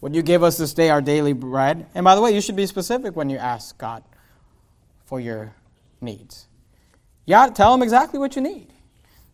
Would 0.00 0.14
you 0.14 0.22
give 0.22 0.42
us 0.42 0.56
this 0.56 0.72
day 0.72 0.90
our 0.90 1.02
daily 1.02 1.32
bread? 1.32 1.86
And 1.94 2.04
by 2.04 2.14
the 2.14 2.22
way, 2.22 2.34
you 2.34 2.40
should 2.40 2.56
be 2.56 2.66
specific 2.66 3.16
when 3.16 3.28
you 3.28 3.36
ask 3.36 3.76
God 3.76 4.02
for 5.04 5.20
your 5.20 5.54
needs. 6.00 6.46
Yeah, 7.26 7.46
tell 7.48 7.74
him 7.74 7.82
exactly 7.82 8.18
what 8.18 8.34
you 8.34 8.42
need. 8.42 8.72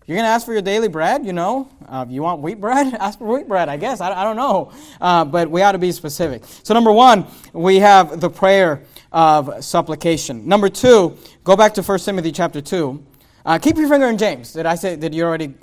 You're 0.06 0.16
going 0.16 0.24
to 0.24 0.30
ask 0.30 0.46
for 0.46 0.52
your 0.52 0.62
daily 0.62 0.86
bread, 0.86 1.26
you 1.26 1.32
know. 1.32 1.68
Uh, 1.88 2.04
if 2.06 2.12
you 2.12 2.22
want 2.22 2.40
wheat 2.40 2.60
bread, 2.60 2.94
ask 3.00 3.18
for 3.18 3.26
wheat 3.26 3.48
bread, 3.48 3.68
I 3.68 3.76
guess. 3.76 4.00
I, 4.00 4.12
I 4.12 4.22
don't 4.22 4.36
know. 4.36 4.72
Uh, 5.00 5.24
but 5.24 5.50
we 5.50 5.62
ought 5.62 5.72
to 5.72 5.78
be 5.78 5.90
specific. 5.90 6.44
So, 6.62 6.74
number 6.74 6.92
one, 6.92 7.26
we 7.52 7.80
have 7.80 8.20
the 8.20 8.30
prayer 8.30 8.84
of 9.10 9.64
supplication. 9.64 10.46
Number 10.46 10.68
two, 10.68 11.16
go 11.42 11.56
back 11.56 11.74
to 11.74 11.82
1 11.82 11.98
Timothy 12.00 12.30
chapter 12.30 12.60
2. 12.60 13.04
Uh, 13.46 13.58
keep 13.58 13.76
your 13.76 13.88
finger 13.88 14.08
in 14.08 14.18
James. 14.18 14.52
Did 14.52 14.66
I 14.66 14.74
say, 14.74 14.96
that 14.96 15.12
you 15.12 15.22
already, 15.22 15.54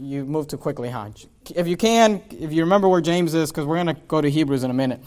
you 0.00 0.24
moved 0.24 0.50
too 0.50 0.56
quickly, 0.56 0.88
huh? 0.88 1.08
if 1.56 1.66
you 1.66 1.76
can, 1.76 2.22
if 2.30 2.52
you 2.52 2.62
remember 2.62 2.88
where 2.88 3.00
James 3.00 3.34
is, 3.34 3.50
because 3.50 3.66
we're 3.66 3.74
going 3.74 3.88
to 3.88 4.00
go 4.06 4.20
to 4.20 4.30
Hebrews 4.30 4.62
in 4.62 4.70
a 4.70 4.74
minute. 4.74 5.02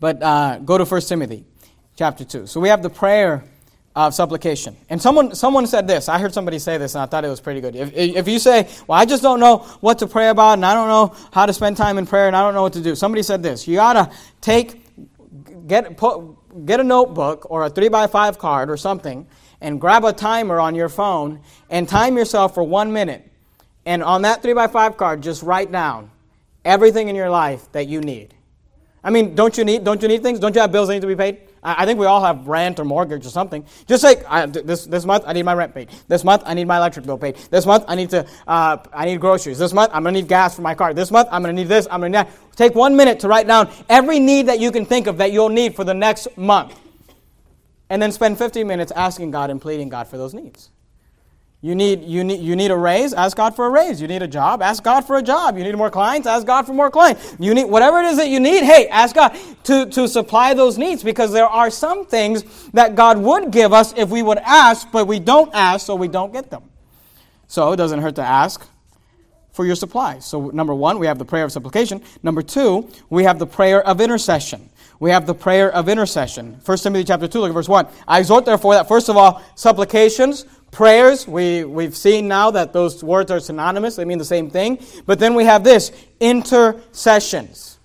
But 0.00 0.22
uh, 0.22 0.58
go 0.58 0.76
to 0.76 0.84
1 0.84 1.00
Timothy 1.00 1.46
chapter 1.96 2.24
2. 2.26 2.46
So 2.46 2.60
we 2.60 2.68
have 2.68 2.82
the 2.82 2.90
prayer 2.90 3.42
of 3.96 4.12
supplication. 4.12 4.76
And 4.90 5.00
someone, 5.00 5.34
someone 5.34 5.66
said 5.66 5.88
this. 5.88 6.10
I 6.10 6.18
heard 6.18 6.34
somebody 6.34 6.58
say 6.58 6.76
this, 6.76 6.94
and 6.94 7.00
I 7.00 7.06
thought 7.06 7.24
it 7.24 7.28
was 7.28 7.40
pretty 7.40 7.62
good. 7.62 7.74
If, 7.74 7.90
if 7.94 8.28
you 8.28 8.38
say, 8.38 8.68
Well, 8.86 9.00
I 9.00 9.06
just 9.06 9.22
don't 9.22 9.40
know 9.40 9.60
what 9.80 10.00
to 10.00 10.06
pray 10.06 10.28
about, 10.28 10.58
and 10.58 10.66
I 10.66 10.74
don't 10.74 10.88
know 10.88 11.16
how 11.32 11.46
to 11.46 11.54
spend 11.54 11.78
time 11.78 11.96
in 11.96 12.04
prayer, 12.04 12.26
and 12.26 12.36
I 12.36 12.42
don't 12.42 12.52
know 12.52 12.62
what 12.62 12.74
to 12.74 12.82
do, 12.82 12.94
somebody 12.94 13.22
said 13.22 13.42
this. 13.42 13.66
You 13.66 13.76
got 13.76 13.94
to 13.94 14.14
take, 14.42 14.84
get, 15.66 15.96
put, 15.96 16.66
get 16.66 16.80
a 16.80 16.84
notebook 16.84 17.50
or 17.50 17.64
a 17.64 17.70
3 17.70 17.88
by 17.88 18.06
5 18.06 18.38
card 18.38 18.68
or 18.68 18.76
something, 18.76 19.26
and 19.60 19.80
grab 19.80 20.04
a 20.04 20.12
timer 20.12 20.60
on 20.60 20.74
your 20.74 20.88
phone 20.88 21.40
and 21.70 21.88
time 21.88 22.16
yourself 22.16 22.54
for 22.54 22.62
one 22.62 22.92
minute 22.92 23.28
and 23.88 24.02
on 24.02 24.22
that 24.22 24.42
3 24.42 24.52
by 24.52 24.66
5 24.66 24.98
card, 24.98 25.22
just 25.22 25.42
write 25.42 25.72
down 25.72 26.10
everything 26.62 27.08
in 27.08 27.16
your 27.16 27.30
life 27.30 27.72
that 27.72 27.88
you 27.88 28.02
need. 28.02 28.34
I 29.02 29.08
mean, 29.08 29.34
don't 29.34 29.56
you 29.56 29.64
need, 29.64 29.82
don't 29.82 30.02
you 30.02 30.08
need 30.08 30.22
things? 30.22 30.38
Don't 30.38 30.54
you 30.54 30.60
have 30.60 30.70
bills 30.70 30.88
that 30.88 30.94
need 30.94 31.00
to 31.00 31.06
be 31.06 31.16
paid? 31.16 31.40
I, 31.62 31.84
I 31.84 31.86
think 31.86 31.98
we 31.98 32.04
all 32.04 32.22
have 32.22 32.46
rent 32.48 32.78
or 32.78 32.84
mortgage 32.84 33.24
or 33.24 33.30
something. 33.30 33.64
Just 33.86 34.02
say, 34.02 34.22
I, 34.28 34.44
this, 34.44 34.84
this 34.84 35.06
month 35.06 35.24
I 35.26 35.32
need 35.32 35.44
my 35.44 35.54
rent 35.54 35.74
paid. 35.74 35.88
This 36.06 36.22
month 36.22 36.42
I 36.44 36.52
need 36.52 36.66
my 36.66 36.76
electric 36.76 37.06
bill 37.06 37.16
paid. 37.16 37.36
This 37.50 37.64
month 37.64 37.84
I 37.88 37.94
need 37.94 38.10
to, 38.10 38.26
uh, 38.46 38.76
I 38.92 39.06
need 39.06 39.22
groceries. 39.22 39.58
This 39.58 39.72
month 39.72 39.90
I'm 39.94 40.02
going 40.02 40.14
to 40.14 40.20
need 40.20 40.28
gas 40.28 40.54
for 40.54 40.60
my 40.60 40.74
car. 40.74 40.92
This 40.92 41.10
month 41.10 41.28
I'm 41.30 41.42
going 41.42 41.56
to 41.56 41.62
need 41.62 41.68
this. 41.68 41.88
I'm 41.90 42.02
to 42.02 42.08
need 42.08 42.14
that. 42.16 42.28
Take 42.56 42.74
one 42.74 42.94
minute 42.94 43.20
to 43.20 43.28
write 43.28 43.46
down 43.46 43.70
every 43.88 44.18
need 44.20 44.48
that 44.48 44.60
you 44.60 44.70
can 44.70 44.84
think 44.84 45.06
of 45.06 45.16
that 45.16 45.32
you'll 45.32 45.48
need 45.48 45.74
for 45.74 45.84
the 45.84 45.94
next 45.94 46.36
month. 46.36 46.78
And 47.90 48.02
then 48.02 48.12
spend 48.12 48.38
15 48.38 48.66
minutes 48.66 48.92
asking 48.92 49.30
God 49.30 49.50
and 49.50 49.60
pleading 49.60 49.88
God 49.88 50.08
for 50.08 50.18
those 50.18 50.34
needs. 50.34 50.70
You 51.60 51.74
need, 51.74 52.04
you, 52.04 52.22
need, 52.22 52.40
you 52.40 52.54
need 52.54 52.70
a 52.70 52.76
raise? 52.76 53.12
Ask 53.12 53.36
God 53.36 53.56
for 53.56 53.66
a 53.66 53.70
raise. 53.70 54.00
You 54.00 54.06
need 54.06 54.22
a 54.22 54.28
job? 54.28 54.62
Ask 54.62 54.84
God 54.84 55.04
for 55.04 55.16
a 55.16 55.22
job. 55.22 55.58
You 55.58 55.64
need 55.64 55.74
more 55.74 55.90
clients? 55.90 56.28
Ask 56.28 56.46
God 56.46 56.66
for 56.66 56.72
more 56.72 56.88
clients. 56.88 57.34
You 57.40 57.52
need 57.52 57.64
whatever 57.64 57.98
it 58.00 58.06
is 58.06 58.16
that 58.18 58.28
you 58.28 58.38
need, 58.38 58.62
hey, 58.62 58.86
ask 58.88 59.16
God 59.16 59.36
to, 59.64 59.86
to 59.86 60.06
supply 60.06 60.54
those 60.54 60.78
needs 60.78 61.02
because 61.02 61.32
there 61.32 61.46
are 61.46 61.68
some 61.68 62.06
things 62.06 62.44
that 62.70 62.94
God 62.94 63.18
would 63.18 63.50
give 63.50 63.72
us 63.72 63.92
if 63.96 64.08
we 64.08 64.22
would 64.22 64.38
ask, 64.38 64.88
but 64.92 65.06
we 65.06 65.18
don't 65.18 65.52
ask, 65.52 65.84
so 65.84 65.96
we 65.96 66.06
don't 66.06 66.32
get 66.32 66.48
them. 66.48 66.62
So 67.48 67.72
it 67.72 67.76
doesn't 67.76 68.02
hurt 68.02 68.14
to 68.16 68.22
ask 68.22 68.64
for 69.58 69.66
your 69.66 69.74
supplies. 69.74 70.24
So, 70.24 70.50
number 70.50 70.72
one, 70.72 71.00
we 71.00 71.08
have 71.08 71.18
the 71.18 71.24
prayer 71.24 71.42
of 71.42 71.50
supplication. 71.50 72.00
Number 72.22 72.42
two, 72.42 72.88
we 73.10 73.24
have 73.24 73.40
the 73.40 73.46
prayer 73.46 73.82
of 73.82 74.00
intercession. 74.00 74.70
We 75.00 75.10
have 75.10 75.26
the 75.26 75.34
prayer 75.34 75.68
of 75.72 75.88
intercession. 75.88 76.60
1 76.64 76.78
Timothy 76.78 77.02
chapter 77.02 77.26
2, 77.26 77.40
look 77.40 77.48
at 77.50 77.54
verse 77.54 77.68
1. 77.68 77.88
I 78.06 78.20
exhort, 78.20 78.44
therefore, 78.44 78.74
that 78.74 78.86
first 78.86 79.08
of 79.08 79.16
all, 79.16 79.42
supplications, 79.56 80.46
Prayers, 80.70 81.26
we, 81.26 81.64
we've 81.64 81.96
seen 81.96 82.28
now 82.28 82.52
that 82.52 82.72
those 82.72 83.02
words 83.02 83.30
are 83.32 83.40
synonymous, 83.40 83.96
they 83.96 84.04
mean 84.04 84.18
the 84.18 84.24
same 84.24 84.48
thing. 84.48 84.78
But 85.06 85.18
then 85.18 85.34
we 85.34 85.44
have 85.44 85.64
this 85.64 85.90
intercessions. 86.20 87.78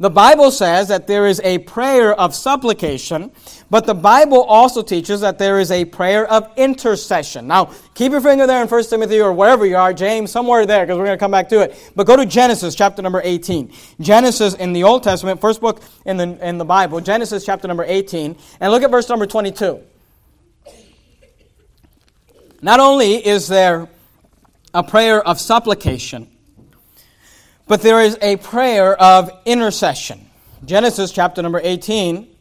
The 0.00 0.10
Bible 0.10 0.50
says 0.50 0.88
that 0.88 1.06
there 1.06 1.26
is 1.26 1.40
a 1.44 1.58
prayer 1.58 2.12
of 2.14 2.34
supplication, 2.34 3.30
but 3.68 3.84
the 3.84 3.94
Bible 3.94 4.42
also 4.42 4.80
teaches 4.80 5.20
that 5.22 5.38
there 5.38 5.58
is 5.58 5.70
a 5.72 5.84
prayer 5.84 6.24
of 6.30 6.48
intercession. 6.56 7.48
Now, 7.48 7.72
keep 7.94 8.12
your 8.12 8.20
finger 8.20 8.46
there 8.46 8.62
in 8.62 8.68
1 8.68 8.84
Timothy 8.84 9.20
or 9.20 9.32
wherever 9.32 9.66
you 9.66 9.76
are, 9.76 9.92
James, 9.92 10.30
somewhere 10.30 10.66
there, 10.66 10.86
because 10.86 10.98
we're 10.98 11.06
going 11.06 11.18
to 11.18 11.22
come 11.22 11.32
back 11.32 11.48
to 11.48 11.62
it. 11.62 11.92
But 11.96 12.06
go 12.06 12.16
to 12.16 12.24
Genesis 12.24 12.76
chapter 12.76 13.02
number 13.02 13.20
18. 13.24 13.72
Genesis 14.00 14.54
in 14.54 14.72
the 14.72 14.84
Old 14.84 15.02
Testament, 15.02 15.40
first 15.40 15.60
book 15.60 15.82
in 16.04 16.16
the, 16.16 16.46
in 16.46 16.58
the 16.58 16.64
Bible, 16.64 17.00
Genesis 17.00 17.44
chapter 17.44 17.66
number 17.66 17.84
18, 17.84 18.36
and 18.60 18.72
look 18.72 18.84
at 18.84 18.90
verse 18.90 19.08
number 19.08 19.26
22. 19.26 19.80
Not 22.62 22.78
only 22.78 23.14
is 23.14 23.48
there 23.48 23.88
a 24.72 24.84
prayer 24.84 25.20
of 25.20 25.40
supplication, 25.40 26.28
but 27.66 27.82
there 27.82 28.00
is 28.00 28.16
a 28.22 28.36
prayer 28.36 28.94
of 28.94 29.30
intercession. 29.44 30.30
Genesis 30.64 31.10
chapter 31.10 31.42
number 31.42 31.60
18 31.62 32.35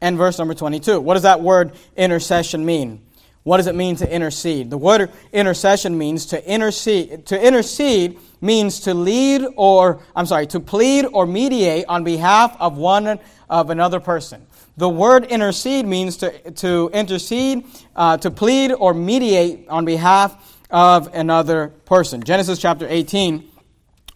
and 0.00 0.16
verse 0.16 0.38
number 0.38 0.54
22. 0.54 1.00
What 1.00 1.14
does 1.14 1.22
that 1.24 1.40
word 1.40 1.72
intercession 1.96 2.64
mean? 2.64 3.00
What 3.48 3.56
does 3.56 3.66
it 3.66 3.74
mean 3.74 3.96
to 3.96 4.12
intercede? 4.12 4.68
The 4.68 4.76
word 4.76 5.10
intercession 5.32 5.96
means 5.96 6.26
to 6.26 6.46
intercede. 6.46 7.26
To 7.26 7.46
intercede 7.46 8.18
means 8.40 8.80
to 8.80 8.94
lead 8.94 9.46
or, 9.56 10.02
I'm 10.14 10.26
sorry, 10.26 10.46
to 10.48 10.60
plead 10.60 11.06
or 11.06 11.26
mediate 11.26 11.86
on 11.88 12.04
behalf 12.04 12.56
of 12.60 12.76
one 12.76 13.18
of 13.48 13.70
another 13.70 14.00
person. 14.00 14.46
The 14.76 14.88
word 14.88 15.24
intercede 15.24 15.86
means 15.86 16.18
to, 16.18 16.50
to 16.52 16.90
intercede, 16.92 17.64
uh, 17.96 18.18
to 18.18 18.30
plead 18.30 18.72
or 18.72 18.94
mediate 18.94 19.66
on 19.68 19.84
behalf 19.84 20.36
of 20.70 21.12
another 21.14 21.68
person. 21.86 22.22
Genesis 22.22 22.58
chapter 22.58 22.86
18, 22.88 23.48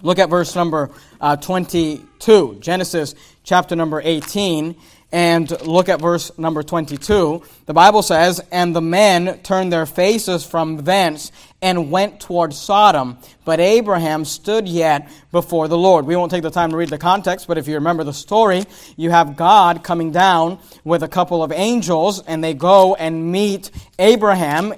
look 0.02 0.18
at 0.18 0.28
verse 0.28 0.54
number 0.54 0.90
uh, 1.20 1.36
22. 1.36 2.58
Genesis 2.60 3.14
chapter 3.44 3.74
number 3.74 4.00
18 4.04 4.76
and 5.12 5.50
look 5.66 5.90
at 5.90 6.00
verse 6.00 6.36
number 6.38 6.62
22. 6.62 7.42
The 7.66 7.74
Bible 7.74 8.02
says, 8.02 8.40
And 8.50 8.74
the 8.74 8.80
men 8.80 9.40
turned 9.42 9.70
their 9.70 9.84
faces 9.84 10.44
from 10.44 10.78
thence 10.78 11.30
and 11.60 11.90
went 11.90 12.18
toward 12.18 12.54
Sodom, 12.54 13.18
but 13.44 13.60
Abraham 13.60 14.24
stood 14.24 14.66
yet 14.66 15.08
before 15.30 15.68
the 15.68 15.76
Lord. 15.76 16.06
We 16.06 16.16
won't 16.16 16.30
take 16.30 16.42
the 16.42 16.50
time 16.50 16.70
to 16.70 16.76
read 16.76 16.88
the 16.88 16.98
context, 16.98 17.46
but 17.46 17.58
if 17.58 17.68
you 17.68 17.74
remember 17.74 18.04
the 18.04 18.12
story, 18.12 18.64
you 18.96 19.10
have 19.10 19.36
God 19.36 19.84
coming 19.84 20.10
down 20.10 20.58
with 20.82 21.02
a 21.02 21.08
couple 21.08 21.42
of 21.42 21.52
angels, 21.52 22.20
and 22.20 22.42
they 22.42 22.54
go 22.54 22.94
and 22.94 23.30
meet 23.30 23.70
Abraham 23.98 24.74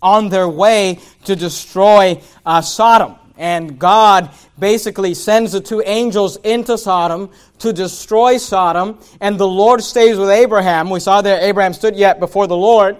on 0.00 0.30
their 0.30 0.48
way 0.48 0.98
to 1.24 1.36
destroy 1.36 2.20
uh, 2.44 2.62
Sodom 2.62 3.16
and 3.36 3.78
God 3.78 4.30
basically 4.58 5.14
sends 5.14 5.52
the 5.52 5.60
two 5.60 5.82
angels 5.84 6.36
into 6.36 6.78
Sodom 6.78 7.30
to 7.58 7.72
destroy 7.72 8.38
Sodom, 8.38 8.98
and 9.20 9.38
the 9.38 9.48
Lord 9.48 9.82
stays 9.82 10.18
with 10.18 10.30
Abraham. 10.30 10.90
We 10.90 11.00
saw 11.00 11.22
there 11.22 11.40
Abraham 11.40 11.72
stood 11.72 11.96
yet 11.96 12.20
before 12.20 12.46
the 12.46 12.56
Lord, 12.56 12.96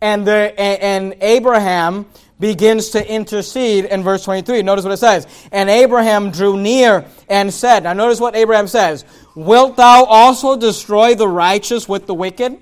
and, 0.00 0.26
the, 0.26 0.58
and 0.58 1.14
Abraham 1.20 2.06
begins 2.40 2.90
to 2.90 3.12
intercede 3.12 3.84
in 3.84 4.02
verse 4.02 4.24
23. 4.24 4.62
Notice 4.62 4.84
what 4.84 4.94
it 4.94 4.96
says. 4.96 5.26
And 5.52 5.68
Abraham 5.68 6.30
drew 6.30 6.56
near 6.56 7.04
and 7.28 7.52
said, 7.52 7.84
Now 7.84 7.92
notice 7.92 8.18
what 8.18 8.34
Abraham 8.34 8.66
says. 8.66 9.04
Wilt 9.34 9.76
thou 9.76 10.04
also 10.04 10.56
destroy 10.56 11.14
the 11.14 11.28
righteous 11.28 11.88
with 11.88 12.06
the 12.06 12.14
wicked? 12.14 12.60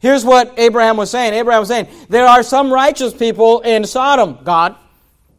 Here's 0.00 0.24
what 0.24 0.54
Abraham 0.56 0.96
was 0.96 1.10
saying. 1.10 1.34
Abraham 1.34 1.60
was 1.60 1.68
saying, 1.68 1.88
There 2.08 2.26
are 2.26 2.42
some 2.42 2.72
righteous 2.72 3.14
people 3.14 3.60
in 3.60 3.84
Sodom, 3.86 4.38
God. 4.42 4.76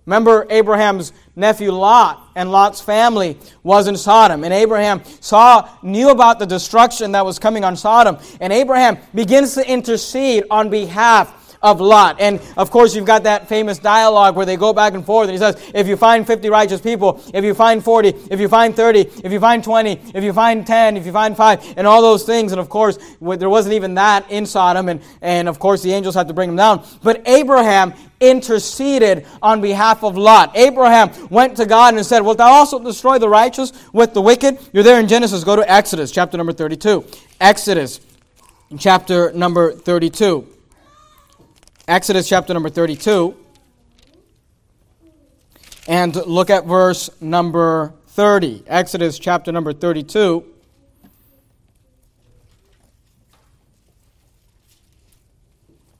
Remember 0.05 0.45
Abraham's 0.49 1.13
nephew 1.35 1.71
Lot 1.71 2.29
and 2.35 2.51
Lot's 2.51 2.79
family 2.79 3.37
was 3.63 3.87
in 3.87 3.97
Sodom. 3.97 4.43
And 4.43 4.53
Abraham 4.53 5.03
saw, 5.19 5.69
knew 5.81 6.09
about 6.09 6.37
the 6.39 6.45
destruction 6.45 7.13
that 7.13 7.25
was 7.25 7.39
coming 7.39 7.63
on 7.63 7.75
Sodom. 7.75 8.17
And 8.39 8.53
Abraham 8.53 8.97
begins 9.13 9.55
to 9.55 9.67
intercede 9.67 10.43
on 10.51 10.69
behalf 10.69 11.44
of 11.65 11.81
Lot. 11.81 12.21
And 12.21 12.39
of 12.55 12.69
course, 12.69 12.95
you've 12.95 13.05
got 13.05 13.23
that 13.23 13.49
famous 13.49 13.79
dialogue 13.79 14.35
where 14.35 14.45
they 14.45 14.55
go 14.55 14.71
back 14.71 14.93
and 14.93 15.03
forth. 15.03 15.27
And 15.27 15.33
he 15.33 15.39
says, 15.39 15.59
If 15.73 15.87
you 15.87 15.97
find 15.97 16.25
50 16.25 16.49
righteous 16.49 16.79
people, 16.79 17.21
if 17.33 17.43
you 17.43 17.55
find 17.55 17.83
40, 17.83 18.09
if 18.29 18.39
you 18.39 18.47
find 18.47 18.75
30, 18.75 18.99
if 18.99 19.31
you 19.31 19.39
find 19.39 19.63
20, 19.63 19.91
if 20.13 20.23
you 20.23 20.31
find 20.31 20.65
10, 20.65 20.95
if 20.95 21.05
you 21.05 21.11
find 21.11 21.35
5, 21.35 21.73
and 21.75 21.87
all 21.87 22.03
those 22.03 22.23
things. 22.23 22.51
And 22.51 22.61
of 22.61 22.69
course, 22.69 22.99
there 23.19 23.49
wasn't 23.49 23.73
even 23.73 23.95
that 23.95 24.29
in 24.29 24.45
Sodom. 24.45 24.89
And, 24.89 25.01
and 25.21 25.49
of 25.49 25.57
course, 25.57 25.81
the 25.81 25.91
angels 25.91 26.13
had 26.13 26.27
to 26.27 26.33
bring 26.35 26.49
them 26.49 26.57
down. 26.57 26.85
But 27.01 27.23
Abraham 27.25 27.93
interceded 28.19 29.25
on 29.41 29.59
behalf 29.59 30.03
of 30.03 30.17
Lot. 30.17 30.55
Abraham 30.55 31.11
went 31.29 31.57
to 31.57 31.65
God 31.65 31.95
and 31.95 32.05
said, 32.05 32.21
Wilt 32.21 32.37
thou 32.37 32.51
also 32.51 32.77
destroy 32.77 33.17
the 33.17 33.27
righteous 33.27 33.73
with 33.91 34.13
the 34.13 34.21
wicked? 34.21 34.59
You're 34.71 34.83
there 34.83 34.99
in 34.99 35.07
Genesis. 35.07 35.43
Go 35.43 35.55
to 35.55 35.69
Exodus, 35.69 36.11
chapter 36.11 36.37
number 36.37 36.53
32. 36.53 37.03
Exodus, 37.41 37.99
chapter 38.77 39.31
number 39.33 39.73
32. 39.73 40.47
Exodus, 41.87 42.27
chapter 42.27 42.51
number 42.51 42.69
32. 42.69 43.35
And 45.87 46.15
look 46.15 46.49
at 46.49 46.65
verse 46.65 47.11
number 47.21 47.93
30. 48.07 48.63
Exodus, 48.65 49.19
chapter 49.19 49.51
number 49.51 49.71
32. 49.71 50.43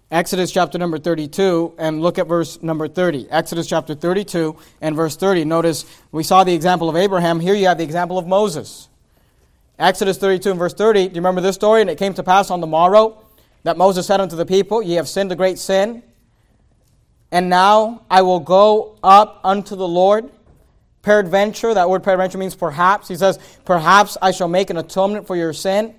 Exodus 0.10 0.52
chapter 0.52 0.78
number 0.78 0.98
32 0.98 1.74
and 1.78 2.02
look 2.02 2.18
at 2.18 2.26
verse 2.26 2.62
number 2.64 2.88
30. 2.88 3.28
Exodus 3.30 3.68
chapter 3.68 3.94
32 3.94 4.56
and 4.80 4.96
verse 4.96 5.18
30. 5.18 5.46
Notice 5.46 5.86
we 6.12 6.24
saw 6.24 6.44
the 6.44 6.54
example 6.54 6.90
of 6.90 6.96
Abraham. 6.96 7.40
Here 7.40 7.54
you 7.54 7.68
have 7.68 7.80
the 7.80 7.84
example 7.84 8.18
of 8.18 8.26
Moses. 8.26 8.88
Exodus 9.78 10.18
32 10.18 10.52
and 10.52 10.60
verse 10.60 10.74
30. 10.74 11.10
Do 11.10 11.16
you 11.16 11.16
remember 11.16 11.42
this 11.42 11.56
story? 11.56 11.82
And 11.82 11.90
it 11.90 11.98
came 11.98 12.14
to 12.14 12.24
pass 12.24 12.50
on 12.50 12.62
the 12.62 12.68
morrow 12.68 13.25
that 13.66 13.78
Moses 13.78 14.08
said 14.08 14.22
unto 14.22 14.36
the 14.36 14.46
people, 14.46 14.82
Ye 14.82 14.96
have 14.96 15.10
sinned 15.10 15.32
a 15.32 15.36
great 15.36 15.60
sin. 15.60 16.02
And 17.32 17.50
now 17.50 18.06
I 18.10 18.22
will 18.22 18.40
go 18.40 18.98
up 19.04 19.42
unto 19.44 19.76
the 19.76 19.88
Lord. 19.88 20.32
Peradventure, 21.02 21.74
that 21.74 21.90
word 21.90 22.02
peradventure 22.02 22.38
means 22.38 22.56
perhaps. 22.56 23.08
He 23.10 23.16
says, 23.16 23.38
Perhaps 23.66 24.18
I 24.22 24.32
shall 24.32 24.48
make 24.48 24.70
an 24.70 24.78
atonement 24.78 25.28
for 25.28 25.36
your 25.36 25.54
sin 25.54 25.94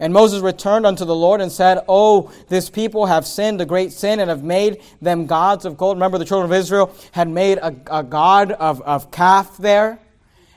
and 0.00 0.12
Moses 0.12 0.40
returned 0.40 0.86
unto 0.86 1.04
the 1.04 1.14
Lord 1.14 1.40
and 1.40 1.50
said, 1.50 1.80
Oh, 1.88 2.32
this 2.48 2.70
people 2.70 3.06
have 3.06 3.26
sinned 3.26 3.60
a 3.60 3.66
great 3.66 3.92
sin 3.92 4.20
and 4.20 4.30
have 4.30 4.44
made 4.44 4.80
them 5.02 5.26
gods 5.26 5.64
of 5.64 5.76
gold. 5.76 5.96
Remember, 5.96 6.18
the 6.18 6.24
children 6.24 6.50
of 6.50 6.56
Israel 6.56 6.94
had 7.12 7.28
made 7.28 7.58
a, 7.58 7.74
a 7.90 8.04
god 8.04 8.52
of, 8.52 8.80
of 8.82 9.10
calf 9.10 9.56
there. 9.56 9.98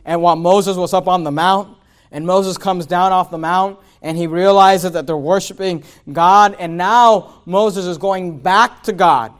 And 0.05 0.21
while 0.21 0.35
Moses 0.35 0.77
was 0.77 0.93
up 0.93 1.07
on 1.07 1.23
the 1.23 1.31
mount, 1.31 1.77
and 2.11 2.25
Moses 2.25 2.57
comes 2.57 2.85
down 2.85 3.11
off 3.11 3.31
the 3.31 3.37
mount, 3.37 3.79
and 4.01 4.17
he 4.17 4.27
realizes 4.27 4.91
that 4.91 5.07
they're 5.07 5.17
worshiping 5.17 5.83
God. 6.11 6.55
And 6.59 6.77
now 6.77 7.41
Moses 7.45 7.85
is 7.85 7.97
going 7.97 8.39
back 8.39 8.83
to 8.83 8.93
God. 8.93 9.33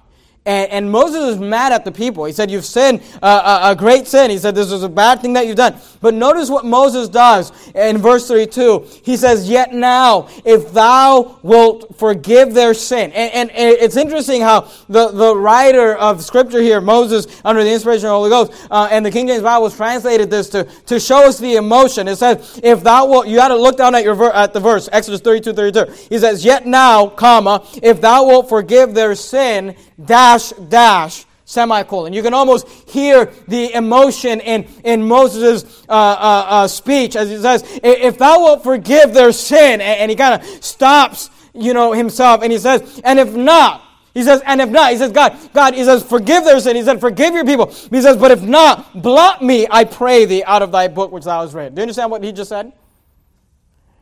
And, 0.43 0.71
and, 0.71 0.91
Moses 0.91 1.36
is 1.36 1.39
mad 1.39 1.71
at 1.71 1.86
the 1.86 1.91
people. 1.91 2.25
He 2.25 2.34
said, 2.34 2.49
You've 2.49 2.65
sinned 2.65 3.04
uh, 3.21 3.62
a, 3.63 3.71
a, 3.71 3.75
great 3.75 4.08
sin. 4.08 4.32
He 4.32 4.39
said, 4.39 4.56
This 4.56 4.71
is 4.71 4.82
a 4.82 4.89
bad 4.89 5.21
thing 5.21 5.34
that 5.34 5.45
you've 5.45 5.56
done. 5.56 5.75
But 6.01 6.15
notice 6.15 6.49
what 6.49 6.65
Moses 6.65 7.10
does 7.10 7.51
in 7.75 7.99
verse 7.99 8.27
32. 8.27 8.88
He 9.04 9.17
says, 9.17 9.47
Yet 9.47 9.71
now, 9.71 10.30
if 10.43 10.73
thou 10.73 11.38
wilt 11.43 11.95
forgive 11.99 12.56
their 12.56 12.73
sin. 12.73 13.12
And, 13.12 13.32
and, 13.34 13.51
and 13.51 13.77
it's 13.80 13.95
interesting 13.95 14.41
how 14.41 14.62
the, 14.89 15.10
the 15.10 15.36
writer 15.36 15.95
of 15.95 16.23
Scripture 16.23 16.60
here, 16.60 16.82
Moses, 16.82 17.27
under 17.45 17.63
the 17.63 17.71
inspiration 17.71 18.08
of 18.08 18.10
the 18.10 18.15
Holy 18.15 18.30
Ghost, 18.32 18.67
uh, 18.71 18.88
and 18.89 19.06
the 19.06 19.12
King 19.12 19.27
James 19.27 19.43
Bible 19.43 19.69
has 19.69 19.77
translated 19.77 20.32
this 20.32 20.49
to, 20.49 20.63
to 20.88 20.99
show 20.99 21.27
us 21.27 21.38
the 21.38 21.58
emotion. 21.58 22.08
It 22.08 22.15
says, 22.15 22.60
If 22.63 22.82
thou 22.82 23.06
wilt, 23.06 23.27
you 23.27 23.36
got 23.36 23.49
to 23.49 23.58
look 23.58 23.77
down 23.77 23.93
at, 23.93 24.04
your 24.04 24.15
ver- 24.15 24.32
at 24.32 24.54
the 24.54 24.60
verse, 24.60 24.89
Exodus 24.91 25.21
32 25.21 25.54
32. 25.54 26.08
He 26.10 26.17
says, 26.17 26.43
Yet 26.43 26.65
now, 26.65 27.10
comma, 27.10 27.63
if 27.84 28.01
thou 28.01 28.25
wilt 28.25 28.49
forgive 28.49 28.95
their 28.95 29.13
sin, 29.13 29.75
dash, 30.06 30.50
dash, 30.52 31.26
semicolon. 31.46 32.14
You 32.14 32.24
can 32.24 32.34
almost 32.34 32.68
hear 32.90 33.26
the 33.48 33.74
emotion 33.74 34.40
in, 34.40 34.68
in 34.84 35.08
Moses' 35.08 35.84
uh, 35.88 35.92
uh, 35.92 36.46
uh, 36.48 36.68
speech 36.68 37.16
as 37.16 37.30
he 37.30 37.38
says, 37.38 37.64
If 37.84 38.18
thou 38.18 38.40
wilt 38.40 38.64
forgive 38.64 39.14
their 39.14 39.32
sin, 39.32 39.82
and, 39.82 39.82
and 39.82 40.12
he 40.12 40.16
kind 40.16 40.42
of 40.42 40.64
stops, 40.64 41.30
you 41.54 41.74
know, 41.74 41.92
himself, 41.94 42.42
and 42.42 42.52
he 42.52 42.58
says, 42.58 43.02
And 43.04 43.20
if 43.20 43.34
not, 43.34 43.84
he 44.14 44.24
says, 44.24 44.42
and 44.46 44.60
if 44.60 44.70
not, 44.70 44.92
he 44.92 44.98
says, 44.98 45.12
God, 45.12 45.38
God, 45.54 45.74
he 45.74 45.86
says, 45.86 46.04
forgive 46.04 46.44
their 46.44 46.60
sin. 46.60 46.76
He 46.76 46.84
said, 46.84 47.00
forgive 47.00 47.34
your 47.34 47.46
people. 47.46 47.68
He 47.68 48.02
says, 48.02 48.18
but 48.18 48.30
if 48.30 48.42
not, 48.42 49.02
blot 49.02 49.42
me, 49.42 49.68
I 49.72 49.86
pray 49.86 50.26
thee, 50.26 50.44
out 50.44 50.62
of 50.62 50.72
thy 50.72 50.90
book 50.90 51.14
which 51.14 51.24
thou 51.24 51.42
hast 51.42 51.54
read. 51.54 51.76
Do 51.76 51.80
you 51.80 51.84
understand 51.84 52.12
what 52.12 52.22
he 52.22 52.34
just 52.34 52.50
said? 52.50 52.74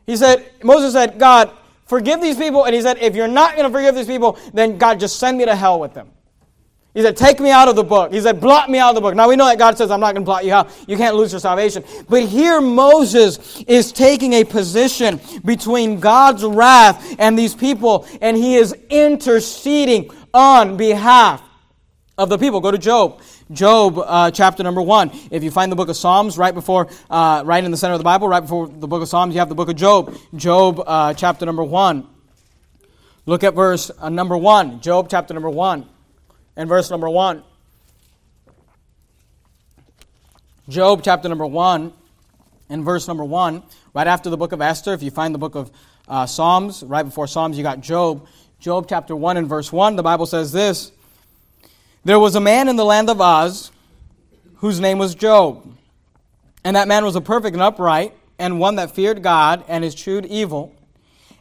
He 0.06 0.16
said, 0.16 0.50
Moses 0.64 0.94
said, 0.94 1.18
God, 1.20 1.52
forgive 1.90 2.22
these 2.22 2.36
people. 2.36 2.64
And 2.64 2.74
he 2.74 2.80
said, 2.80 2.98
if 2.98 3.16
you're 3.16 3.28
not 3.28 3.56
going 3.56 3.70
to 3.70 3.76
forgive 3.76 3.96
these 3.96 4.06
people, 4.06 4.38
then 4.54 4.78
God, 4.78 5.00
just 5.00 5.18
send 5.18 5.36
me 5.36 5.44
to 5.44 5.56
hell 5.56 5.80
with 5.80 5.92
them. 5.92 6.12
He 6.94 7.02
said, 7.02 7.16
Take 7.16 7.38
me 7.38 7.50
out 7.50 7.68
of 7.68 7.76
the 7.76 7.84
book. 7.84 8.12
He 8.12 8.20
said, 8.20 8.40
Blot 8.40 8.68
me 8.68 8.78
out 8.78 8.90
of 8.90 8.94
the 8.96 9.00
book. 9.00 9.14
Now 9.14 9.28
we 9.28 9.36
know 9.36 9.46
that 9.46 9.58
God 9.58 9.78
says, 9.78 9.90
I'm 9.92 10.00
not 10.00 10.12
going 10.12 10.22
to 10.22 10.24
blot 10.24 10.44
you 10.44 10.52
out. 10.52 10.70
You 10.88 10.96
can't 10.96 11.14
lose 11.14 11.32
your 11.32 11.40
salvation. 11.40 11.84
But 12.08 12.24
here 12.24 12.60
Moses 12.60 13.62
is 13.68 13.92
taking 13.92 14.32
a 14.32 14.44
position 14.44 15.20
between 15.44 16.00
God's 16.00 16.44
wrath 16.44 17.14
and 17.20 17.38
these 17.38 17.54
people, 17.54 18.08
and 18.20 18.36
he 18.36 18.56
is 18.56 18.72
interceding 18.88 20.10
on 20.34 20.76
behalf 20.76 21.42
of 22.20 22.28
the 22.28 22.38
people. 22.38 22.60
Go 22.60 22.70
to 22.70 22.78
Job. 22.78 23.20
Job, 23.50 23.98
uh, 23.98 24.30
chapter 24.30 24.62
number 24.62 24.82
one. 24.82 25.10
If 25.30 25.42
you 25.42 25.50
find 25.50 25.72
the 25.72 25.76
book 25.76 25.88
of 25.88 25.96
Psalms 25.96 26.38
right 26.38 26.54
before, 26.54 26.88
uh, 27.08 27.42
right 27.44 27.64
in 27.64 27.70
the 27.70 27.76
center 27.76 27.94
of 27.94 28.00
the 28.00 28.04
Bible, 28.04 28.28
right 28.28 28.40
before 28.40 28.68
the 28.68 28.86
book 28.86 29.02
of 29.02 29.08
Psalms, 29.08 29.34
you 29.34 29.40
have 29.40 29.48
the 29.48 29.54
book 29.54 29.68
of 29.68 29.76
Job. 29.76 30.16
Job, 30.34 30.82
uh, 30.86 31.14
chapter 31.14 31.46
number 31.46 31.64
one. 31.64 32.06
Look 33.26 33.44
at 33.44 33.54
verse 33.54 33.90
uh, 33.98 34.08
number 34.08 34.36
one. 34.36 34.80
Job, 34.80 35.08
chapter 35.10 35.34
number 35.34 35.50
one 35.50 35.86
and 36.56 36.68
verse 36.68 36.90
number 36.90 37.08
1. 37.08 37.42
Job 40.68 41.00
chapter 41.02 41.28
number 41.28 41.46
1 41.46 41.92
and 42.68 42.84
verse 42.84 43.08
number 43.08 43.24
1, 43.24 43.62
right 43.94 44.06
after 44.06 44.30
the 44.30 44.36
book 44.36 44.52
of 44.52 44.60
Esther, 44.60 44.92
if 44.92 45.02
you 45.02 45.10
find 45.10 45.34
the 45.34 45.38
book 45.38 45.54
of 45.54 45.70
uh, 46.06 46.26
Psalms, 46.26 46.82
right 46.82 47.02
before 47.02 47.26
Psalms, 47.26 47.56
you 47.56 47.62
got 47.62 47.80
Job. 47.80 48.26
Job 48.60 48.86
chapter 48.88 49.16
1 49.16 49.38
and 49.38 49.48
verse 49.48 49.72
1, 49.72 49.96
the 49.96 50.02
Bible 50.02 50.26
says 50.26 50.52
this 50.52 50.92
There 52.02 52.18
was 52.18 52.34
a 52.34 52.40
man 52.40 52.68
in 52.68 52.76
the 52.76 52.84
land 52.84 53.10
of 53.10 53.20
Uz 53.20 53.70
whose 54.56 54.80
name 54.80 54.96
was 54.96 55.14
Job. 55.14 55.76
And 56.64 56.74
that 56.74 56.88
man 56.88 57.04
was 57.04 57.14
a 57.14 57.20
perfect 57.20 57.54
and 57.54 57.62
upright, 57.62 58.14
and 58.38 58.58
one 58.58 58.76
that 58.76 58.90
feared 58.90 59.22
God 59.22 59.64
and 59.68 59.84
eschewed 59.84 60.24
evil. 60.26 60.74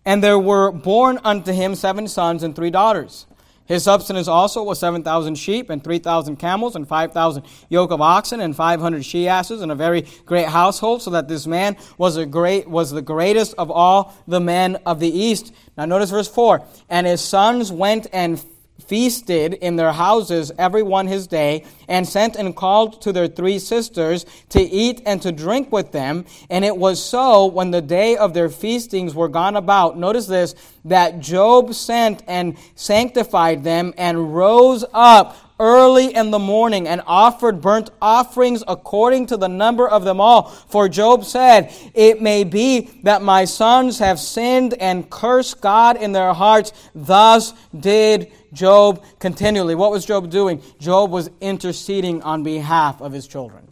And 0.05 0.21
there 0.21 0.39
were 0.39 0.71
born 0.71 1.19
unto 1.23 1.53
him 1.53 1.75
seven 1.75 2.09
sons 2.09 2.43
and 2.43 2.55
three 2.55 2.71
daughters. 2.71 3.25
His 3.65 3.83
substance 3.83 4.27
also 4.27 4.63
was 4.63 4.79
7,000 4.79 5.35
sheep 5.35 5.69
and 5.69 5.81
3,000 5.81 6.37
camels 6.37 6.75
and 6.75 6.87
5,000 6.87 7.43
yoke 7.69 7.91
of 7.91 8.01
oxen 8.01 8.41
and 8.41 8.55
500 8.55 9.05
she 9.05 9.27
asses 9.27 9.61
and 9.61 9.71
a 9.71 9.75
very 9.75 10.07
great 10.25 10.47
household, 10.47 11.01
so 11.01 11.11
that 11.11 11.29
this 11.29 11.47
man 11.47 11.77
was, 11.97 12.17
a 12.17 12.25
great, 12.25 12.67
was 12.67 12.91
the 12.91 13.01
greatest 13.01 13.53
of 13.57 13.71
all 13.71 14.13
the 14.27 14.39
men 14.41 14.77
of 14.85 14.99
the 14.99 15.09
east. 15.09 15.53
Now 15.77 15.85
notice 15.85 16.09
verse 16.09 16.27
4. 16.27 16.65
And 16.89 17.07
his 17.07 17.21
sons 17.21 17.71
went 17.71 18.07
and 18.11 18.43
feasted 18.79 19.53
in 19.53 19.75
their 19.75 19.91
houses 19.91 20.51
every 20.57 20.83
one 20.83 21.07
his 21.07 21.27
day, 21.27 21.65
and 21.87 22.07
sent 22.07 22.35
and 22.35 22.55
called 22.55 23.01
to 23.01 23.11
their 23.11 23.27
three 23.27 23.59
sisters 23.59 24.25
to 24.49 24.61
eat 24.61 25.01
and 25.05 25.21
to 25.21 25.31
drink 25.31 25.71
with 25.71 25.91
them. 25.91 26.25
And 26.49 26.63
it 26.65 26.75
was 26.75 27.03
so 27.03 27.45
when 27.45 27.71
the 27.71 27.81
day 27.81 28.17
of 28.17 28.33
their 28.33 28.49
feastings 28.49 29.13
were 29.15 29.29
gone 29.29 29.55
about, 29.55 29.97
notice 29.97 30.27
this, 30.27 30.55
that 30.85 31.19
Job 31.19 31.73
sent 31.73 32.23
and 32.27 32.57
sanctified 32.75 33.63
them 33.63 33.93
and 33.97 34.35
rose 34.35 34.85
up 34.93 35.35
early 35.59 36.15
in 36.15 36.31
the 36.31 36.39
morning 36.39 36.87
and 36.87 37.01
offered 37.05 37.61
burnt 37.61 37.89
offerings 38.01 38.63
according 38.67 39.27
to 39.27 39.37
the 39.37 39.47
number 39.47 39.87
of 39.87 40.03
them 40.03 40.21
all. 40.21 40.43
For 40.43 40.87
Job 40.87 41.25
said, 41.25 41.73
It 41.93 42.21
may 42.21 42.43
be 42.43 42.89
that 43.03 43.21
my 43.21 43.45
sons 43.45 43.99
have 43.99 44.19
sinned 44.19 44.73
and 44.75 45.09
cursed 45.09 45.61
God 45.61 45.97
in 45.97 46.11
their 46.11 46.33
hearts. 46.33 46.71
Thus 46.95 47.53
did 47.77 48.31
Job 48.53 49.03
continually. 49.19 49.75
What 49.75 49.91
was 49.91 50.05
Job 50.05 50.29
doing? 50.29 50.61
Job 50.79 51.11
was 51.11 51.29
interceding 51.41 52.21
on 52.23 52.43
behalf 52.43 53.01
of 53.01 53.11
his 53.11 53.27
children. 53.27 53.67